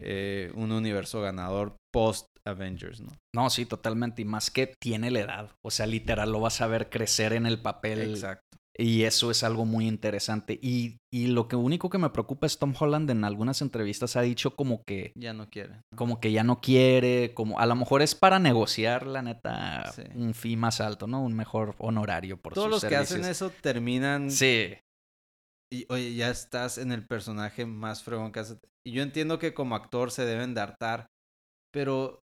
eh, 0.00 0.50
un 0.54 0.72
universo 0.72 1.20
ganador 1.20 1.76
post 1.92 2.26
Avengers, 2.46 3.00
¿no? 3.00 3.12
No, 3.34 3.50
sí, 3.50 3.66
totalmente. 3.66 4.22
Y 4.22 4.24
más 4.24 4.50
que 4.50 4.72
tiene 4.80 5.10
la 5.10 5.20
edad. 5.20 5.50
O 5.64 5.70
sea, 5.70 5.86
literal, 5.86 6.30
lo 6.30 6.40
vas 6.40 6.60
a 6.60 6.66
ver 6.66 6.88
crecer 6.90 7.32
en 7.32 7.46
el 7.46 7.60
papel. 7.60 8.10
Exacto. 8.10 8.42
Y 8.78 9.04
eso 9.04 9.30
es 9.30 9.42
algo 9.42 9.64
muy 9.64 9.88
interesante. 9.88 10.58
Y, 10.62 10.98
y 11.10 11.28
lo 11.28 11.48
que 11.48 11.56
único 11.56 11.88
que 11.88 11.96
me 11.96 12.10
preocupa 12.10 12.46
es 12.46 12.58
Tom 12.58 12.74
Holland 12.78 13.10
en 13.10 13.24
algunas 13.24 13.62
entrevistas 13.62 14.16
ha 14.16 14.20
dicho 14.20 14.54
como 14.54 14.82
que... 14.84 15.12
Ya 15.16 15.32
no 15.32 15.48
quiere. 15.48 15.80
Como 15.96 16.20
que 16.20 16.30
ya 16.30 16.44
no 16.44 16.60
quiere, 16.60 17.32
como 17.32 17.58
a 17.58 17.64
lo 17.64 17.74
mejor 17.74 18.02
es 18.02 18.14
para 18.14 18.38
negociar, 18.38 19.06
la 19.06 19.22
neta, 19.22 19.94
un 20.14 20.34
fee 20.34 20.56
más 20.56 20.82
alto, 20.82 21.06
¿no? 21.06 21.22
Un 21.22 21.34
mejor 21.34 21.74
honorario 21.78 22.36
por 22.36 22.52
Todos 22.52 22.68
los 22.68 22.84
que 22.84 22.96
hacen 22.96 23.24
eso 23.24 23.50
terminan... 23.62 24.30
Sí 24.30 24.74
y 25.72 25.86
oye, 25.88 26.14
ya 26.14 26.30
estás 26.30 26.78
en 26.78 26.92
el 26.92 27.06
personaje 27.06 27.66
más 27.66 28.02
fregón 28.02 28.32
que 28.32 28.40
hace. 28.40 28.58
Y 28.86 28.92
yo 28.92 29.02
entiendo 29.02 29.38
que 29.38 29.54
como 29.54 29.74
actor 29.74 30.10
se 30.10 30.24
deben 30.24 30.54
de 30.54 30.60
hartar, 30.60 31.06
pero 31.72 32.20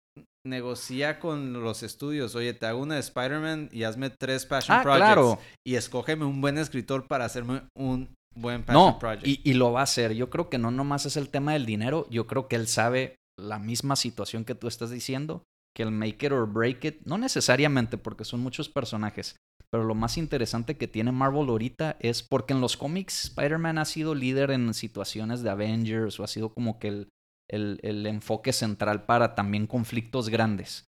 negocia 0.46 1.18
con 1.18 1.52
los 1.52 1.82
estudios. 1.82 2.34
Oye, 2.34 2.54
te 2.54 2.66
hago 2.66 2.80
una 2.80 2.94
de 2.94 3.00
Spider-Man 3.00 3.68
y 3.72 3.82
hazme 3.82 4.10
tres 4.10 4.46
Passion 4.46 4.78
ah, 4.78 4.82
Projects. 4.82 5.04
Claro. 5.04 5.38
Y 5.66 5.74
escógeme 5.74 6.24
un 6.24 6.40
buen 6.40 6.56
escritor 6.56 7.06
para 7.06 7.24
hacerme 7.24 7.62
un 7.76 8.14
buen 8.34 8.64
Passion 8.64 8.92
no, 8.92 8.98
Project. 8.98 9.26
Y, 9.26 9.40
y 9.44 9.54
lo 9.54 9.72
va 9.72 9.80
a 9.80 9.84
hacer. 9.84 10.14
Yo 10.14 10.30
creo 10.30 10.48
que 10.48 10.58
no 10.58 10.70
nomás 10.70 11.04
es 11.04 11.16
el 11.16 11.28
tema 11.28 11.52
del 11.52 11.66
dinero. 11.66 12.06
Yo 12.10 12.26
creo 12.26 12.48
que 12.48 12.56
él 12.56 12.68
sabe 12.68 13.16
la 13.38 13.58
misma 13.58 13.96
situación 13.96 14.44
que 14.44 14.54
tú 14.54 14.68
estás 14.68 14.90
diciendo. 14.90 15.42
Que 15.76 15.82
el 15.82 15.90
make 15.90 16.24
it 16.24 16.32
or 16.32 16.50
break 16.50 16.84
it, 16.84 17.02
no 17.04 17.18
necesariamente 17.18 17.98
porque 17.98 18.24
son 18.24 18.40
muchos 18.40 18.70
personajes, 18.70 19.36
pero 19.70 19.84
lo 19.84 19.94
más 19.94 20.16
interesante 20.16 20.78
que 20.78 20.88
tiene 20.88 21.12
Marvel 21.12 21.50
ahorita 21.50 21.98
es 22.00 22.22
porque 22.22 22.54
en 22.54 22.62
los 22.62 22.78
cómics 22.78 23.24
Spider-Man 23.24 23.76
ha 23.76 23.84
sido 23.84 24.14
líder 24.14 24.52
en 24.52 24.72
situaciones 24.72 25.42
de 25.42 25.50
Avengers 25.50 26.18
o 26.18 26.24
ha 26.24 26.28
sido 26.28 26.54
como 26.54 26.78
que 26.78 26.88
el, 26.88 27.08
el, 27.50 27.78
el 27.82 28.06
enfoque 28.06 28.54
central 28.54 29.04
para 29.04 29.34
también 29.34 29.66
conflictos 29.66 30.30
grandes 30.30 30.86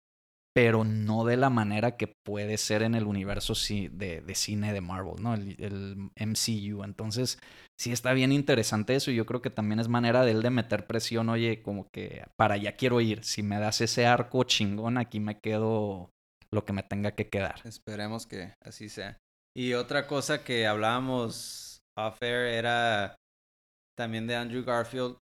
pero 0.56 0.86
no 0.86 1.26
de 1.26 1.36
la 1.36 1.50
manera 1.50 1.98
que 1.98 2.08
puede 2.08 2.58
ser 2.58 2.82
en 2.82 2.96
el 2.96 3.08
universo 3.08 3.54
de, 3.92 4.22
de 4.22 4.36
cine 4.36 4.72
de 4.72 4.80
Marvel, 4.80 5.22
¿no? 5.22 5.34
El, 5.34 5.62
el, 5.62 6.10
MCU. 6.16 6.86
Entonces, 6.86 7.40
sí 7.78 7.92
está 7.92 8.14
bien 8.14 8.32
interesante 8.32 8.96
eso 8.96 9.12
y 9.12 9.16
yo 9.16 9.26
creo 9.26 9.42
que 9.42 9.50
también 9.50 9.80
es 9.80 9.90
manera 9.90 10.24
de 10.24 10.32
él 10.32 10.42
de 10.42 10.52
meter 10.52 10.88
presión, 10.88 11.28
oye, 11.28 11.62
como 11.62 11.90
que 11.94 12.24
para 12.38 12.54
allá 12.54 12.78
quiero 12.78 13.02
ir. 13.02 13.26
Si 13.26 13.44
me 13.44 13.60
das 13.60 13.82
ese 13.82 14.06
arco 14.06 14.46
chingón, 14.46 14.98
aquí 14.98 15.20
me 15.20 15.40
quedo 15.42 16.10
lo 16.54 16.64
que 16.64 16.72
me 16.72 16.84
tenga 16.84 17.12
que 17.12 17.28
quedar. 17.28 17.60
Esperemos 17.66 18.26
que 18.26 18.54
así 18.64 18.88
sea. 18.88 19.18
Y 19.54 19.74
otra 19.74 20.08
cosa 20.08 20.46
que 20.46 20.68
hablábamos 20.68 21.80
off 21.98 22.22
air 22.22 22.48
era 22.54 23.18
también 23.98 24.26
de 24.26 24.38
Andrew 24.38 24.64
Garfield, 24.64 25.18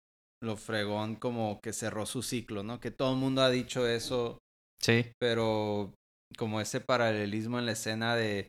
lo 0.42 0.56
fregón 0.56 1.16
como 1.16 1.60
que 1.60 1.74
cerró 1.74 2.06
su 2.06 2.22
ciclo, 2.22 2.62
¿no? 2.62 2.80
Que 2.80 2.90
todo 2.90 3.12
el 3.12 3.18
mundo 3.18 3.42
ha 3.42 3.50
dicho 3.50 3.86
eso. 3.86 4.38
Sí. 4.80 5.10
Pero 5.18 5.94
como 6.36 6.60
ese 6.60 6.80
paralelismo 6.80 7.58
en 7.58 7.66
la 7.66 7.72
escena 7.72 8.14
de 8.16 8.48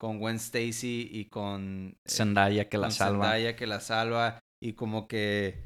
con 0.00 0.18
Gwen 0.18 0.36
Stacy 0.36 1.08
y 1.10 1.26
con 1.26 1.94
eh, 2.04 2.10
Zendaya 2.10 2.68
que 2.68 2.78
la 2.78 2.90
salva. 2.90 3.26
Zendaya 3.26 3.56
que 3.56 3.66
la 3.66 3.80
salva 3.80 4.40
y 4.62 4.72
como 4.72 5.06
que 5.06 5.62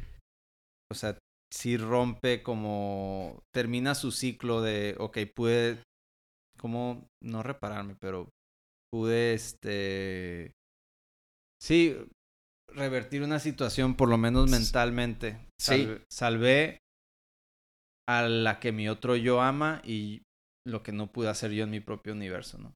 o 0.92 0.94
sea, 0.94 1.18
sí 1.52 1.76
rompe 1.76 2.42
como 2.42 3.42
termina 3.54 3.94
su 3.94 4.12
ciclo 4.12 4.62
de 4.62 4.94
ok, 4.98 5.18
pude 5.34 5.82
como, 6.58 7.06
no 7.22 7.42
repararme, 7.42 7.96
pero 8.00 8.28
pude, 8.90 9.34
este, 9.34 10.52
sí, 11.62 11.96
revertir 12.72 13.22
una 13.22 13.38
situación, 13.38 13.94
por 13.94 14.08
lo 14.08 14.18
menos 14.18 14.50
mentalmente. 14.50 15.38
sí. 15.60 15.88
Salvé 16.10 16.78
a 18.08 18.22
la 18.22 18.60
que 18.60 18.72
mi 18.72 18.88
otro 18.88 19.16
yo 19.16 19.40
ama 19.40 19.80
y 19.84 20.22
lo 20.66 20.82
que 20.82 20.92
no 20.92 21.08
pude 21.08 21.28
hacer 21.28 21.52
yo 21.52 21.64
en 21.64 21.70
mi 21.70 21.80
propio 21.80 22.12
universo, 22.12 22.58
¿no? 22.58 22.72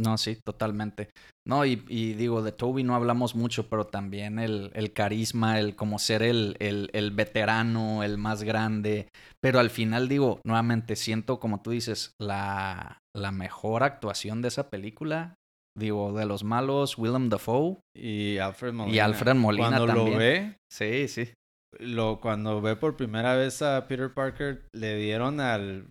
No, 0.00 0.18
sí, 0.18 0.38
totalmente. 0.44 1.10
No, 1.46 1.64
y, 1.64 1.84
y, 1.88 2.14
digo, 2.14 2.42
de 2.42 2.52
Toby 2.52 2.82
no 2.82 2.94
hablamos 2.94 3.34
mucho, 3.34 3.68
pero 3.68 3.86
también 3.86 4.38
el, 4.38 4.70
el 4.74 4.92
carisma, 4.92 5.60
el 5.60 5.76
como 5.76 5.98
ser 5.98 6.22
el, 6.22 6.56
el, 6.60 6.90
el, 6.92 7.10
veterano, 7.10 8.02
el 8.02 8.18
más 8.18 8.42
grande. 8.42 9.08
Pero 9.40 9.60
al 9.60 9.70
final 9.70 10.08
digo, 10.08 10.40
nuevamente, 10.44 10.96
siento, 10.96 11.38
como 11.38 11.62
tú 11.62 11.70
dices, 11.70 12.14
la, 12.20 12.98
la 13.14 13.32
mejor 13.32 13.82
actuación 13.82 14.42
de 14.42 14.48
esa 14.48 14.70
película. 14.70 15.34
Digo, 15.78 16.12
de 16.12 16.26
los 16.26 16.42
malos, 16.42 16.98
Willem 16.98 17.28
Dafoe. 17.28 17.78
Y 17.96 18.38
Alfred 18.38 18.72
Molina. 18.72 18.96
Y 18.96 18.98
Alfred 18.98 19.34
Molina 19.34 19.68
cuando 19.68 19.86
también. 19.86 20.12
lo 20.12 20.18
ve. 20.18 20.56
Sí, 20.70 21.08
sí. 21.08 21.32
Lo, 21.78 22.20
cuando 22.20 22.60
ve 22.60 22.76
por 22.76 22.96
primera 22.96 23.34
vez 23.34 23.62
a 23.62 23.86
Peter 23.88 24.12
Parker, 24.12 24.66
le 24.72 24.96
dieron 24.96 25.40
al. 25.40 25.90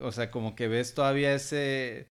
O 0.00 0.10
sea, 0.10 0.30
como 0.30 0.56
que 0.56 0.68
ves 0.68 0.94
todavía 0.94 1.34
ese 1.34 2.08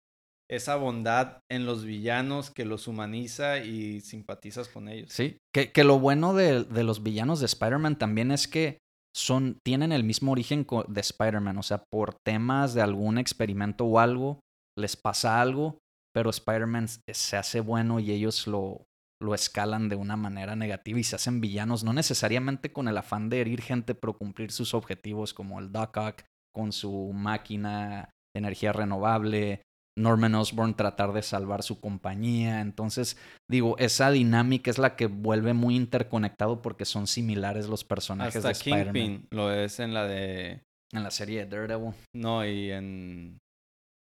esa 0.52 0.76
bondad 0.76 1.40
en 1.50 1.66
los 1.66 1.86
villanos 1.86 2.52
que 2.52 2.66
los 2.66 2.90
humaniza 2.90 3.60
y 3.60 4.02
simpatizas 4.02 4.68
con 4.68 4.90
ellos. 4.90 5.10
Sí, 5.12 5.38
que, 5.54 5.72
que 5.72 5.86
lo 5.86 5.98
bueno 5.98 6.34
de, 6.34 6.66
de, 6.66 6.84
los 6.84 7.04
villanos 7.04 7.40
de 7.40 7.46
Spider-Man 7.46 7.98
también 7.98 8.32
es 8.32 8.50
que 8.50 8.80
son, 9.16 9.60
tienen 9.66 9.94
el 9.94 10.04
mismo 10.04 10.34
origen 10.34 10.68
de 10.90 11.02
Spider-Man, 11.02 11.58
o 11.58 11.64
sea, 11.64 11.86
por 11.90 12.16
temas 12.26 12.74
de 12.74 12.82
algún 12.82 13.18
experimento 13.18 13.86
o 13.86 14.00
algo, 14.00 14.42
les 14.78 14.98
pasa 14.98 15.42
algo, 15.42 15.80
pero 16.14 16.30
Spider-Man 16.30 16.88
se 16.88 17.38
hace 17.38 17.62
bueno 17.62 18.02
y 18.02 18.12
ellos 18.12 18.46
lo, 18.46 18.84
lo 19.22 19.36
escalan 19.36 19.88
de 19.88 19.96
una 19.96 20.18
manera 20.18 20.56
negativa 20.56 21.00
y 21.00 21.04
se 21.04 21.16
hacen 21.16 21.42
villanos, 21.42 21.84
no 21.84 21.94
necesariamente 21.94 22.74
con 22.74 22.88
el 22.88 22.98
afán 22.98 23.30
de 23.30 23.42
herir 23.42 23.62
gente, 23.62 23.96
pero 23.96 24.18
cumplir 24.18 24.52
sus 24.52 24.74
objetivos 24.74 25.34
como 25.34 25.60
el 25.60 25.72
Doc 25.72 25.98
Ock 25.98 26.24
con 26.54 26.72
su 26.72 27.12
máquina 27.14 28.10
de 28.34 28.40
energía 28.40 28.74
renovable, 28.74 29.62
Norman 29.98 30.36
Osborn 30.36 30.76
tratar 30.76 31.14
de 31.14 31.22
salvar 31.22 31.64
su 31.64 31.80
compañía. 31.80 32.62
Entonces, 32.62 33.18
digo, 33.50 33.78
esa 33.78 34.12
dinámica 34.12 34.72
es 34.72 34.78
la 34.78 34.96
que 34.96 35.08
vuelve 35.08 35.54
muy 35.54 35.76
interconectado 35.76 36.62
porque 36.62 36.86
son 36.86 37.08
similares 37.08 37.68
los 37.68 37.84
personajes 37.84 38.38
Hasta 38.38 38.50
de 38.50 38.54
Spider-Man. 38.54 38.94
Kingpin 38.94 39.28
lo 39.32 39.52
es 39.52 39.80
en 39.80 39.94
la 39.94 40.08
de... 40.08 40.62
En 40.94 41.04
la 41.04 41.12
serie 41.12 41.46
de 41.46 41.56
Daredevil. 41.56 41.94
No, 42.14 42.46
y 42.46 42.72
en... 42.72 43.38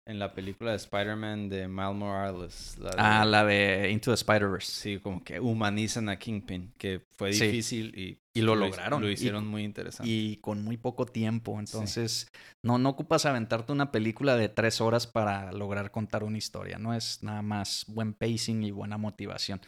en 0.06 0.18
la 0.18 0.34
película 0.34 0.70
de 0.72 0.76
Spider-Man 0.76 1.48
de 1.48 1.66
Miles 1.66 1.94
Morales. 1.94 2.76
La 2.78 2.90
de- 2.90 2.96
Ah, 2.98 3.24
la 3.24 3.44
de 3.44 3.90
Into 3.90 4.10
the 4.10 4.14
Spider-Verse. 4.16 4.70
Sí, 4.70 4.98
como 4.98 5.24
que 5.24 5.40
humanizan 5.40 6.08
a 6.10 6.18
Kingpin, 6.18 6.72
que 6.78 7.02
fue 7.18 7.32
Sí. 7.32 7.46
difícil 7.46 7.98
y, 7.98 8.18
Y 8.36 8.42
lo 8.42 8.56
lograron. 8.56 9.00
Lo 9.00 9.08
Y- 9.08 9.12
hicieron 9.12 9.46
muy 9.46 9.62
interesante. 9.62 10.10
Y 10.10 10.36
con 10.38 10.62
muy 10.64 10.76
poco 10.76 11.06
tiempo. 11.06 11.58
Entonces, 11.60 12.26
no, 12.64 12.78
no 12.78 12.88
ocupas 12.90 13.26
aventarte 13.26 13.70
una 13.72 13.92
película 13.92 14.36
de 14.36 14.48
tres 14.48 14.80
horas 14.80 15.06
para 15.06 15.52
lograr 15.52 15.90
contar 15.92 16.24
una 16.24 16.36
historia. 16.38 16.76
No 16.78 16.92
es 16.94 17.22
nada 17.22 17.42
más 17.42 17.84
buen 17.86 18.12
pacing 18.12 18.64
y 18.64 18.72
buena 18.72 18.98
motivación. 18.98 19.60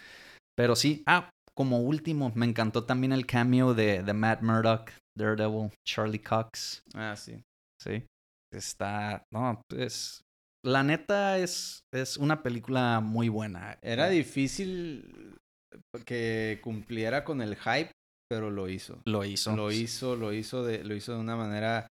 Pero 0.57 0.75
sí, 0.75 1.03
ah, 1.07 1.31
como 1.55 1.79
último, 1.81 2.33
me 2.35 2.45
encantó 2.45 2.85
también 2.85 3.13
el 3.13 3.25
cameo 3.25 3.73
de, 3.73 4.03
de 4.03 4.13
Matt 4.13 4.43
Murdock, 4.43 4.91
Daredevil, 5.17 5.71
Charlie 5.87 6.19
Cox. 6.19 6.83
Ah, 6.95 7.15
sí. 7.17 7.41
Sí. 7.81 8.03
Está. 8.53 9.23
No, 9.33 9.61
pues. 9.69 10.23
La 10.67 10.83
neta 10.83 11.39
es, 11.39 11.85
es 11.93 12.17
una 12.17 12.43
película 12.43 12.99
muy 13.01 13.29
buena. 13.29 13.79
Era 13.83 14.09
difícil 14.09 15.39
que 16.05 16.59
cumpliera 16.61 17.23
con 17.23 17.41
el 17.41 17.55
hype, 17.55 17.93
pero 18.29 18.51
lo 18.51 18.69
hizo. 18.69 19.01
Lo 19.05 19.25
hizo. 19.25 19.55
Lo 19.55 19.71
hizo, 19.71 20.17
lo 20.17 20.33
hizo 20.33 20.65
de, 20.65 20.83
lo 20.83 20.97
hizo 20.97 21.13
de 21.13 21.21
una 21.21 21.37
manera 21.37 21.87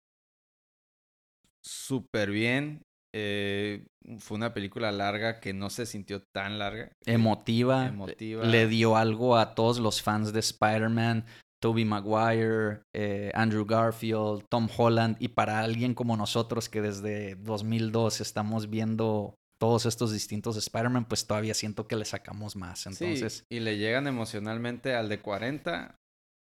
súper 1.61 2.32
bien. 2.32 2.84
Eh, 3.13 3.86
fue 4.19 4.38
una 4.38 4.53
película 4.53 4.89
larga 4.93 5.41
que 5.41 5.51
no 5.53 5.69
se 5.69 5.86
sintió 5.86 6.24
tan 6.34 6.57
larga. 6.57 6.93
Emotiva. 7.05 7.88
Emotiva. 7.88 8.45
Le 8.45 8.67
dio 8.67 8.95
algo 8.95 9.36
a 9.36 9.53
todos 9.53 9.80
los 9.80 10.01
fans 10.01 10.32
de 10.32 10.39
Spider-Man. 10.39 11.26
Tobey 11.62 11.86
Maguire, 11.86 12.82
eh, 12.95 13.32
Andrew 13.36 13.66
Garfield, 13.66 14.43
Tom 14.49 14.68
Holland. 14.76 15.16
Y 15.20 15.30
para 15.30 15.59
alguien 15.59 15.93
como 15.93 16.18
nosotros 16.18 16.68
que 16.70 16.82
desde 16.82 17.36
2002 17.36 18.20
estamos 18.22 18.70
viendo 18.70 19.36
todos 19.59 19.86
estos 19.86 20.12
distintos 20.12 20.57
Spider-Man, 20.57 21.05
pues 21.05 21.28
todavía 21.28 21.53
siento 21.53 21.88
que 21.88 21.95
le 21.95 22.05
sacamos 22.05 22.55
más. 22.55 22.88
Entonces, 22.88 23.45
Sí, 23.49 23.55
y 23.57 23.59
le 23.59 23.78
llegan 23.78 24.07
emocionalmente 24.07 24.95
al 24.95 25.07
de 25.07 25.20
40 25.20 25.95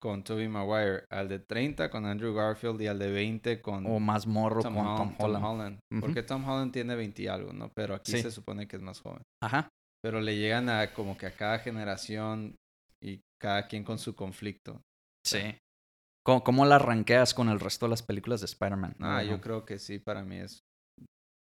con 0.02 0.22
Tobey 0.22 0.48
Maguire, 0.48 1.04
al 1.10 1.26
de 1.28 1.38
30 1.38 1.88
con 1.88 2.04
Andrew 2.04 2.34
Garfield 2.34 2.78
y 2.82 2.86
al 2.86 2.98
de 2.98 3.10
20 3.10 3.62
con 3.62 3.86
o 3.86 3.98
más 3.98 4.26
morro 4.26 4.60
Tom, 4.60 4.74
con 4.74 4.84
Tom 4.96 5.14
Holland. 5.18 5.78
Ujú. 5.90 6.00
Porque 6.02 6.22
Tom 6.22 6.46
Holland 6.46 6.72
tiene 6.72 6.94
20 6.94 7.22
y 7.22 7.26
algo, 7.28 7.54
¿no? 7.54 7.70
Pero 7.74 7.94
aquí 7.94 8.12
Sí. 8.12 8.20
se 8.20 8.30
supone 8.30 8.68
que 8.68 8.76
es 8.76 8.82
más 8.82 9.00
joven. 9.00 9.22
Ajá. 9.42 9.66
Pero 10.02 10.20
le 10.20 10.36
llegan 10.36 10.68
a 10.68 10.92
como 10.92 11.16
que 11.16 11.24
a 11.26 11.30
cada 11.34 11.58
generación 11.58 12.54
y 13.02 13.20
cada 13.40 13.66
quien 13.66 13.82
con 13.82 13.98
su 13.98 14.14
conflicto. 14.14 14.82
Sí. 15.26 15.58
¿Cómo, 16.24 16.42
cómo 16.42 16.64
la 16.66 16.78
ranqueas 16.78 17.34
con 17.34 17.48
el 17.48 17.60
resto 17.60 17.86
de 17.86 17.90
las 17.90 18.02
películas 18.02 18.40
de 18.40 18.46
Spider-Man? 18.46 18.96
Ah, 19.00 19.22
yo 19.22 19.40
creo 19.40 19.64
que 19.64 19.78
sí, 19.78 19.98
para 19.98 20.22
mí 20.24 20.36
es 20.38 20.60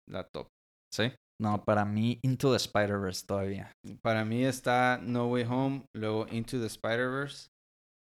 la 0.08 0.24
top. 0.28 0.48
Sí. 0.92 1.12
No, 1.40 1.64
para 1.64 1.84
mí, 1.84 2.18
Into 2.22 2.50
the 2.50 2.56
Spider-Verse 2.56 3.26
todavía. 3.26 3.72
Para 4.02 4.24
mí 4.24 4.44
está 4.44 4.98
No 5.02 5.26
Way 5.28 5.44
Home, 5.44 5.84
luego 5.96 6.26
Into 6.30 6.58
the 6.60 6.66
Spider-Verse. 6.66 7.48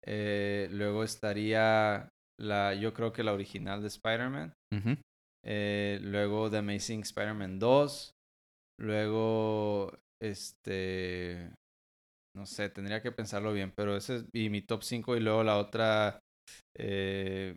eh, 0.05 0.69
luego 0.71 1.03
estaría 1.03 2.09
la, 2.39 2.75
yo 2.75 2.93
creo 2.95 3.13
que 3.13 3.25
la 3.25 3.33
original 3.33 3.81
de 3.83 3.89
Spider-Man. 3.89 4.53
Eh, 5.45 5.99
luego 6.03 6.51
The 6.51 6.59
Amazing 6.59 7.01
Spider-Man 7.01 7.59
2. 7.59 8.11
Luego, 8.81 9.93
este, 10.21 11.53
no 12.37 12.47
sé, 12.47 12.69
tendría 12.69 13.03
que 13.03 13.13
pensarlo 13.13 13.53
bien, 13.53 13.73
pero 13.75 13.97
ese 13.97 14.17
es 14.17 14.27
y 14.33 14.51
mi 14.51 14.63
top 14.63 14.83
5 14.83 15.17
y 15.17 15.21
luego 15.21 15.43
la 15.43 15.59
otra, 15.59 16.21
eh, 16.79 17.57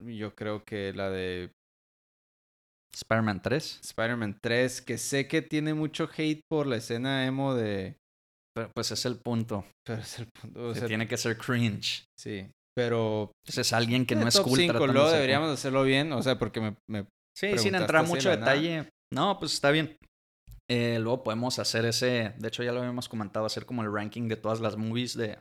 yo 0.00 0.34
creo 0.34 0.64
que 0.64 0.92
la 0.92 1.10
de 1.10 1.50
Spider-Man 2.94 3.42
3. 3.42 3.80
Spider-Man 3.82 4.38
3, 4.42 4.80
que 4.82 4.98
sé 4.98 5.28
que 5.28 5.42
tiene 5.42 5.74
mucho 5.74 6.08
hate 6.16 6.40
por 6.48 6.66
la 6.66 6.76
escena 6.76 7.26
emo 7.26 7.54
de... 7.54 7.96
Pero, 8.54 8.70
pues 8.74 8.90
es 8.90 9.04
el 9.04 9.18
punto. 9.18 9.66
Pero 9.84 10.00
es 10.00 10.18
el 10.18 10.28
punto. 10.28 10.68
o 10.68 10.72
tiene 10.72 11.06
que 11.06 11.16
ser 11.18 11.36
cringe. 11.36 12.04
Sí, 12.18 12.48
pero... 12.74 13.32
Pues 13.44 13.58
es 13.58 13.72
alguien 13.72 14.06
que 14.06 14.14
eh, 14.14 14.18
no 14.18 14.28
es 14.28 14.34
top 14.34 14.44
cool. 14.44 14.58
5, 14.58 14.72
tratando 14.72 14.92
de 14.92 14.98
luego 14.98 15.10
deberíamos 15.10 15.50
hacerlo 15.50 15.82
bien, 15.82 16.12
o 16.12 16.22
sea, 16.22 16.38
porque 16.38 16.60
me... 16.60 16.76
me- 16.88 17.06
Sí, 17.34 17.58
sin 17.58 17.74
entrar 17.74 18.06
mucho 18.06 18.30
detalle. 18.30 18.88
No, 19.12 19.38
pues 19.38 19.52
está 19.52 19.70
bien. 19.70 19.94
Eh, 20.68 20.98
luego 21.00 21.22
podemos 21.22 21.58
hacer 21.58 21.84
ese. 21.84 22.34
De 22.38 22.48
hecho, 22.48 22.62
ya 22.62 22.72
lo 22.72 22.80
habíamos 22.80 23.08
comentado, 23.08 23.46
hacer 23.46 23.66
como 23.66 23.82
el 23.82 23.92
ranking 23.92 24.28
de 24.28 24.36
todas 24.36 24.60
las 24.60 24.76
movies 24.76 25.16
de, 25.16 25.38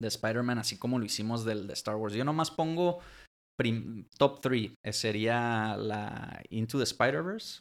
de 0.00 0.08
Spider-Man, 0.08 0.58
así 0.58 0.78
como 0.78 0.98
lo 0.98 1.04
hicimos 1.04 1.44
del 1.44 1.66
de 1.66 1.72
Star 1.74 1.96
Wars. 1.96 2.14
Yo 2.14 2.24
nomás 2.24 2.50
pongo 2.50 3.00
prim- 3.58 4.06
top 4.18 4.40
3. 4.40 4.72
Sería 4.92 5.76
la 5.76 6.42
Into 6.50 6.78
the 6.78 6.84
Spider-Verse. 6.84 7.60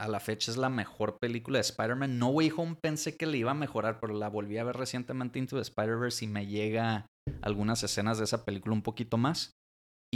A 0.00 0.06
la 0.06 0.20
fecha 0.20 0.52
es 0.52 0.56
la 0.56 0.68
mejor 0.70 1.18
película 1.18 1.58
de 1.58 1.62
Spider-Man. 1.62 2.18
No 2.20 2.28
Way 2.28 2.52
Home 2.56 2.76
pensé 2.80 3.16
que 3.16 3.26
le 3.26 3.38
iba 3.38 3.50
a 3.50 3.54
mejorar, 3.54 3.98
pero 3.98 4.14
la 4.14 4.28
volví 4.28 4.58
a 4.58 4.64
ver 4.64 4.76
recientemente 4.76 5.40
Into 5.40 5.56
the 5.56 5.62
Spider-Verse 5.62 6.24
y 6.24 6.28
me 6.28 6.46
llega 6.46 7.06
algunas 7.42 7.82
escenas 7.82 8.18
de 8.18 8.24
esa 8.24 8.44
película 8.44 8.74
un 8.74 8.82
poquito 8.82 9.16
más. 9.18 9.50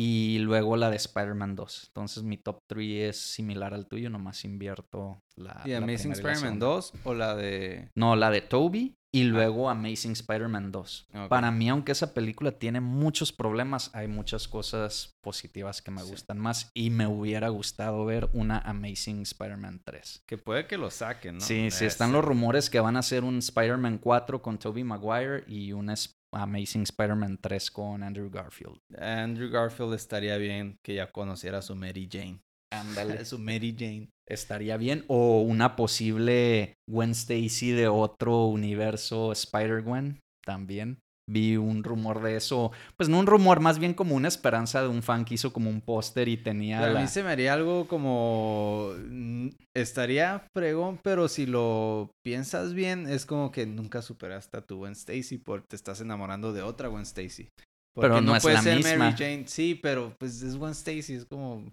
Y 0.03 0.39
luego 0.39 0.77
la 0.79 0.89
de 0.89 0.97
Spider-Man 0.97 1.57
2. 1.57 1.85
Entonces 1.89 2.23
mi 2.23 2.39
top 2.39 2.63
3 2.67 3.11
es 3.11 3.17
similar 3.21 3.75
al 3.75 3.87
tuyo, 3.87 4.09
nomás 4.09 4.45
invierto 4.47 5.23
la. 5.37 5.61
¿Y 5.67 5.71
la 5.73 5.79
Amazing 5.79 6.13
Spider-Man 6.13 6.41
segunda. 6.41 6.67
2 6.67 6.93
o 7.05 7.15
la 7.15 7.35
de... 7.37 7.91
No, 7.95 8.17
la 8.17 8.31
de 8.31 8.41
Toby 8.41 8.95
y 9.13 9.25
luego 9.25 9.69
Amazing 9.69 10.13
Spider-Man 10.13 10.71
2. 10.73 11.09
Ok. 11.15 11.29
Para 11.29 11.51
mí, 11.51 11.69
aunque 11.69 11.93
esa 11.93 12.15
película 12.15 12.53
tiene 12.53 12.81
muchos 12.81 13.33
problemas, 13.33 13.91
hay 13.93 14.07
muchas 14.09 14.47
cosas 14.49 15.13
positivas 15.21 15.83
que 15.83 15.91
me 15.91 16.01
Sí. 16.03 16.11
gustan 16.11 16.39
más 16.39 16.71
y 16.75 16.89
me 16.91 17.07
hubiera 17.07 17.49
gustado 17.51 18.05
ver 18.07 18.31
una 18.33 18.59
Amazing 18.61 19.21
Spider-Man 19.23 19.83
3. 19.85 20.23
Que 20.27 20.39
puede 20.39 20.67
que 20.67 20.79
lo 20.79 20.91
saquen, 20.91 21.35
¿no? 21.35 21.41
Sí, 21.41 21.71
sí, 21.71 21.85
Eh, 21.85 21.89
están 21.89 22.13
los 22.13 22.25
rumores 22.25 22.71
que 22.71 22.81
van 22.81 22.97
a 22.97 23.01
hacer 23.01 23.25
un 23.25 23.39
Spider-Man 23.39 23.99
4 23.99 24.41
con 24.41 24.59
Tobey 24.59 24.85
Maguire 24.85 25.45
y 25.49 25.73
un 25.73 25.91
es- 25.91 26.17
Amazing 26.33 26.83
Spider-Man 26.83 27.39
3 27.41 27.71
con 27.71 28.03
Andrew 28.03 28.31
Garfield. 28.31 28.79
Andrew 28.99 29.51
Garfield 29.51 29.95
estaría 29.95 30.37
bien 30.37 30.79
que 30.83 30.95
ya 30.95 31.11
conociera 31.11 31.59
a 31.59 31.63
su 31.63 31.75
Mary 31.75 32.09
Jane. 32.11 32.41
Ándale. 32.73 33.25
su 33.25 33.39
Mary 33.39 33.75
Jane. 33.77 34.11
Estaría 34.27 34.77
bien. 34.77 35.05
O 35.09 35.41
una 35.41 35.77
posible 35.77 36.75
Gwen 36.89 37.11
Stacy 37.11 37.73
de 37.73 37.89
otro 37.89 38.47
universo 38.47 39.33
Spider-Gwen 39.33 40.21
también. 40.45 41.01
Vi 41.31 41.57
un 41.57 41.85
rumor 41.85 42.23
de 42.23 42.37
eso. 42.37 42.73
Pues 42.97 43.09
no 43.09 43.19
un 43.21 43.27
rumor, 43.27 43.61
más 43.61 43.79
bien 43.79 43.95
como 43.95 44.15
una 44.17 44.29
esperanza 44.29 44.83
de 44.83 44.89
un 44.89 45.03
fan 45.03 45.25
que 45.25 45.35
hizo 45.35 45.53
como 45.53 45.71
un 45.71 45.81
póster 45.81 46.29
y 46.29 46.37
tenía 46.37 46.81
Pero 46.81 46.91
a 46.91 46.95
la... 46.95 47.01
mí 47.03 47.07
se 47.07 47.23
me 47.23 47.31
haría 47.31 47.53
algo 47.53 47.87
como... 47.87 48.93
mm, 49.09 49.49
Estaría 49.77 50.45
fregón, 50.55 50.99
pero 51.03 51.29
si 51.29 51.47
lo 51.47 52.11
piensas 52.25 52.75
bien, 52.75 53.07
es 53.09 53.25
como 53.27 53.53
que 53.53 53.67
nunca 53.67 54.03
superaste 54.03 54.57
a 54.57 54.63
tu 54.63 54.79
Gwen 54.79 54.93
Stacy 54.93 55.39
porque 55.39 55.67
te 55.71 55.77
estás 55.77 56.01
enamorando 56.01 56.53
de 56.53 56.63
otra 56.63 56.89
Gwen 56.89 57.03
Stacy. 57.03 57.49
Porque 57.95 58.09
Pero 58.09 58.21
no 58.21 58.35
es 58.37 58.43
puede 58.43 58.57
la 58.57 58.63
ser 58.63 58.77
misma. 58.77 58.97
Mary 58.97 59.17
Jane. 59.19 59.45
Sí, 59.47 59.79
pero 59.81 60.15
pues 60.19 60.43
es 60.43 60.57
Gwen 60.57 60.73
Stacy, 60.73 61.15
es 61.15 61.25
como... 61.25 61.65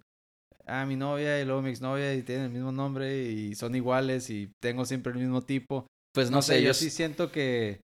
Ah, 0.66 0.86
mi 0.86 0.96
novia 0.98 1.40
y 1.42 1.46
luego 1.46 1.62
mi 1.62 1.70
exnovia 1.70 2.14
y 2.14 2.24
tienen 2.24 2.46
el 2.46 2.52
mismo 2.52 2.72
nombre 2.74 3.24
y 3.24 3.56
son 3.56 3.74
iguales 3.76 4.30
y 4.30 4.52
tengo 4.62 4.84
siempre 4.86 5.14
el 5.14 5.20
mismo 5.20 5.42
tipo. 5.42 5.88
Pues 6.14 6.30
No, 6.30 6.42
sé, 6.42 6.62
yo 6.62 6.74
sí 6.74 6.90
siento 6.90 7.32
que, 7.32 7.80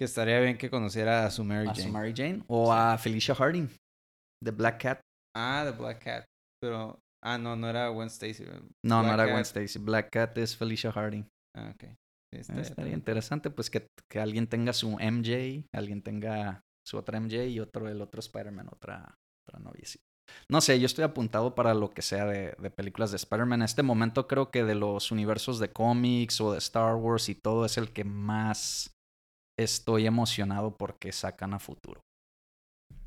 que 0.00 0.04
estaría 0.06 0.40
bien 0.40 0.56
que 0.56 0.70
conociera 0.70 1.26
a 1.26 1.30
su 1.30 1.44
Mary 1.44 1.68
a 1.68 1.72
Jane. 1.74 1.82
su 1.82 1.92
Mary 1.92 2.14
Jane 2.16 2.42
o 2.48 2.72
a 2.72 2.96
Felicia 2.96 3.34
Harding 3.34 3.68
de 4.42 4.50
Black 4.50 4.80
Cat. 4.82 5.00
Ah, 5.36 5.62
The 5.70 5.76
Black 5.78 6.02
Cat. 6.02 6.24
Pero... 6.62 6.98
Ah, 7.22 7.36
no, 7.36 7.54
no 7.54 7.68
era 7.68 7.86
Gwen 7.88 8.08
Stacy. 8.08 8.44
No, 8.82 9.02
no 9.02 9.12
era 9.12 9.24
Gwen 9.24 9.36
Cat. 9.44 9.44
Stacy. 9.44 9.78
Black 9.78 10.08
Cat 10.10 10.38
es 10.38 10.56
Felicia 10.56 10.90
Harding. 10.90 11.26
Ah, 11.54 11.74
ok. 11.74 11.84
Sí, 12.32 12.40
estaría- 12.40 12.62
Estaría 12.62 12.92
interesante, 12.94 13.50
pues 13.50 13.68
que, 13.68 13.86
que 14.10 14.20
alguien 14.20 14.46
tenga 14.46 14.72
su 14.72 14.92
MJ, 14.98 15.66
alguien 15.74 16.00
tenga 16.00 16.62
su 16.86 16.96
otra 16.96 17.20
MJ 17.20 17.44
y 17.48 17.60
otro 17.60 17.86
el 17.90 18.00
otro 18.00 18.20
Spider-Man, 18.20 18.68
otra, 18.72 19.14
otra 19.46 19.60
noviecita. 19.62 20.02
No 20.50 20.62
sé, 20.62 20.80
yo 20.80 20.86
estoy 20.86 21.04
apuntado 21.04 21.54
para 21.54 21.74
lo 21.74 21.90
que 21.90 22.00
sea 22.00 22.24
de, 22.24 22.54
de 22.58 22.70
películas 22.70 23.10
de 23.10 23.16
Spider-Man. 23.18 23.60
En 23.60 23.64
este 23.66 23.82
momento 23.82 24.26
creo 24.26 24.50
que 24.50 24.64
de 24.64 24.76
los 24.76 25.10
universos 25.10 25.58
de 25.58 25.70
cómics 25.70 26.40
o 26.40 26.52
de 26.52 26.58
Star 26.58 26.94
Wars 26.94 27.28
y 27.28 27.34
todo 27.34 27.66
es 27.66 27.76
el 27.76 27.92
que 27.92 28.04
más 28.04 28.94
estoy 29.62 30.06
emocionado 30.06 30.76
porque 30.76 31.12
sacan 31.12 31.54
a 31.54 31.58
futuro. 31.58 32.00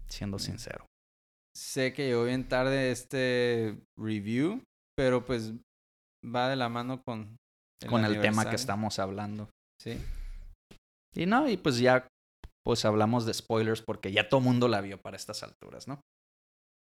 Siendo 0.08 0.38
Mm. 0.38 0.40
sincero. 0.40 0.86
Sé 1.56 1.94
que 1.94 2.08
llegó 2.08 2.24
bien 2.26 2.48
tarde 2.48 2.92
este 2.92 3.78
review, 3.98 4.64
pero 4.98 5.24
pues 5.26 5.54
va 6.26 6.50
de 6.50 6.56
la 6.56 6.70
mano 6.70 7.02
con 7.04 7.36
Con 7.88 8.06
el 8.06 8.22
tema 8.22 8.50
que 8.50 8.56
estamos 8.56 8.98
hablando. 9.00 9.50
Sí. 9.82 10.00
Y 11.16 11.26
no, 11.26 11.50
y 11.50 11.58
pues 11.58 11.78
ya 11.80 12.08
pues 12.66 12.86
hablamos 12.86 13.26
de 13.26 13.34
spoilers 13.34 13.82
porque 13.82 14.12
ya 14.14 14.30
todo 14.30 14.40
mundo 14.40 14.68
la 14.70 14.80
vio 14.82 15.02
para 15.02 15.18
estas 15.18 15.44
alturas, 15.44 15.88
¿no? 15.88 16.00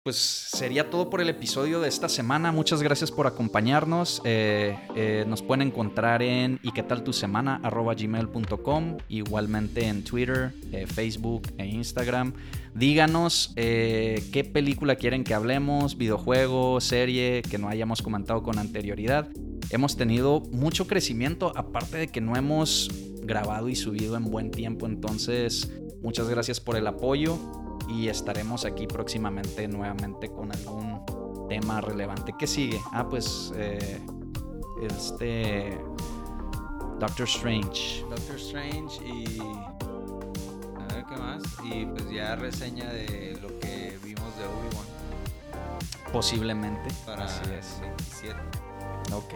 Pues 0.02 0.16
sería 0.16 0.88
todo 0.88 1.10
por 1.10 1.20
el 1.20 1.28
episodio 1.28 1.78
de 1.78 1.88
esta 1.88 2.08
semana. 2.08 2.52
Muchas 2.52 2.82
gracias 2.82 3.10
por 3.10 3.26
acompañarnos. 3.26 4.22
Eh, 4.24 4.74
eh, 4.96 5.26
nos 5.28 5.42
pueden 5.42 5.68
encontrar 5.68 6.22
en 6.22 6.58
y 6.62 6.72
qué 6.72 6.82
tal 6.82 7.04
tu 7.04 7.12
semana 7.12 7.60
gmail.com, 7.62 8.96
igualmente 9.10 9.86
en 9.86 10.02
Twitter, 10.02 10.54
eh, 10.72 10.86
Facebook 10.86 11.52
e 11.58 11.66
Instagram. 11.66 12.32
Díganos 12.74 13.52
qué 13.54 14.50
película 14.50 14.96
quieren 14.96 15.22
que 15.22 15.34
hablemos, 15.34 15.98
videojuego, 15.98 16.80
serie 16.80 17.42
que 17.42 17.58
no 17.58 17.68
hayamos 17.68 18.00
comentado 18.00 18.42
con 18.42 18.58
anterioridad. 18.58 19.28
Hemos 19.68 19.98
tenido 19.98 20.40
mucho 20.50 20.86
crecimiento, 20.86 21.52
aparte 21.56 21.98
de 21.98 22.08
que 22.08 22.22
no 22.22 22.36
hemos 22.36 22.88
grabado 23.22 23.68
y 23.68 23.76
subido 23.76 24.16
en 24.16 24.24
buen 24.30 24.50
tiempo. 24.50 24.86
Entonces, 24.86 25.70
muchas 26.00 26.28
gracias 26.30 26.58
por 26.58 26.76
el 26.76 26.86
apoyo 26.86 27.38
y 27.90 28.08
estaremos 28.08 28.64
aquí 28.64 28.86
próximamente 28.86 29.66
nuevamente 29.66 30.30
con 30.30 30.52
algún 30.52 31.04
tema 31.48 31.80
relevante. 31.80 32.34
¿Qué 32.38 32.46
sigue? 32.46 32.80
Ah, 32.92 33.06
pues 33.08 33.52
eh, 33.56 34.00
este 34.80 35.78
Doctor 36.98 37.26
Strange. 37.26 38.04
Doctor 38.08 38.36
Strange 38.36 39.04
y 39.04 39.40
a 39.40 40.94
ver 40.94 41.04
qué 41.08 41.16
más 41.16 41.42
y 41.64 41.86
pues 41.86 42.08
ya 42.10 42.36
reseña 42.36 42.88
de 42.90 43.38
lo 43.42 43.48
que 43.58 43.98
vimos 44.04 44.36
de 44.36 44.44
Obi-Wan. 44.44 44.86
Posiblemente. 46.12 46.88
Para 47.06 47.24
Así 47.24 47.42
es. 47.58 47.80
27. 47.80 48.38
Ok. 49.12 49.34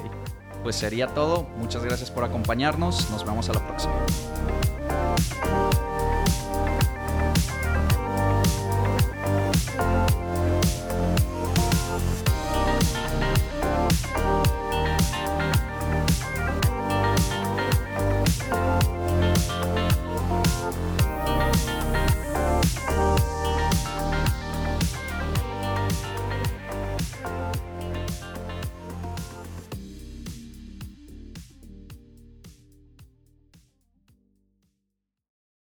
Pues 0.62 0.76
sería 0.76 1.08
todo. 1.08 1.44
Muchas 1.56 1.84
gracias 1.84 2.10
por 2.10 2.24
acompañarnos. 2.24 3.10
Nos 3.10 3.24
vemos 3.24 3.48
a 3.48 3.54
la 3.54 3.66
próxima. 3.66 3.94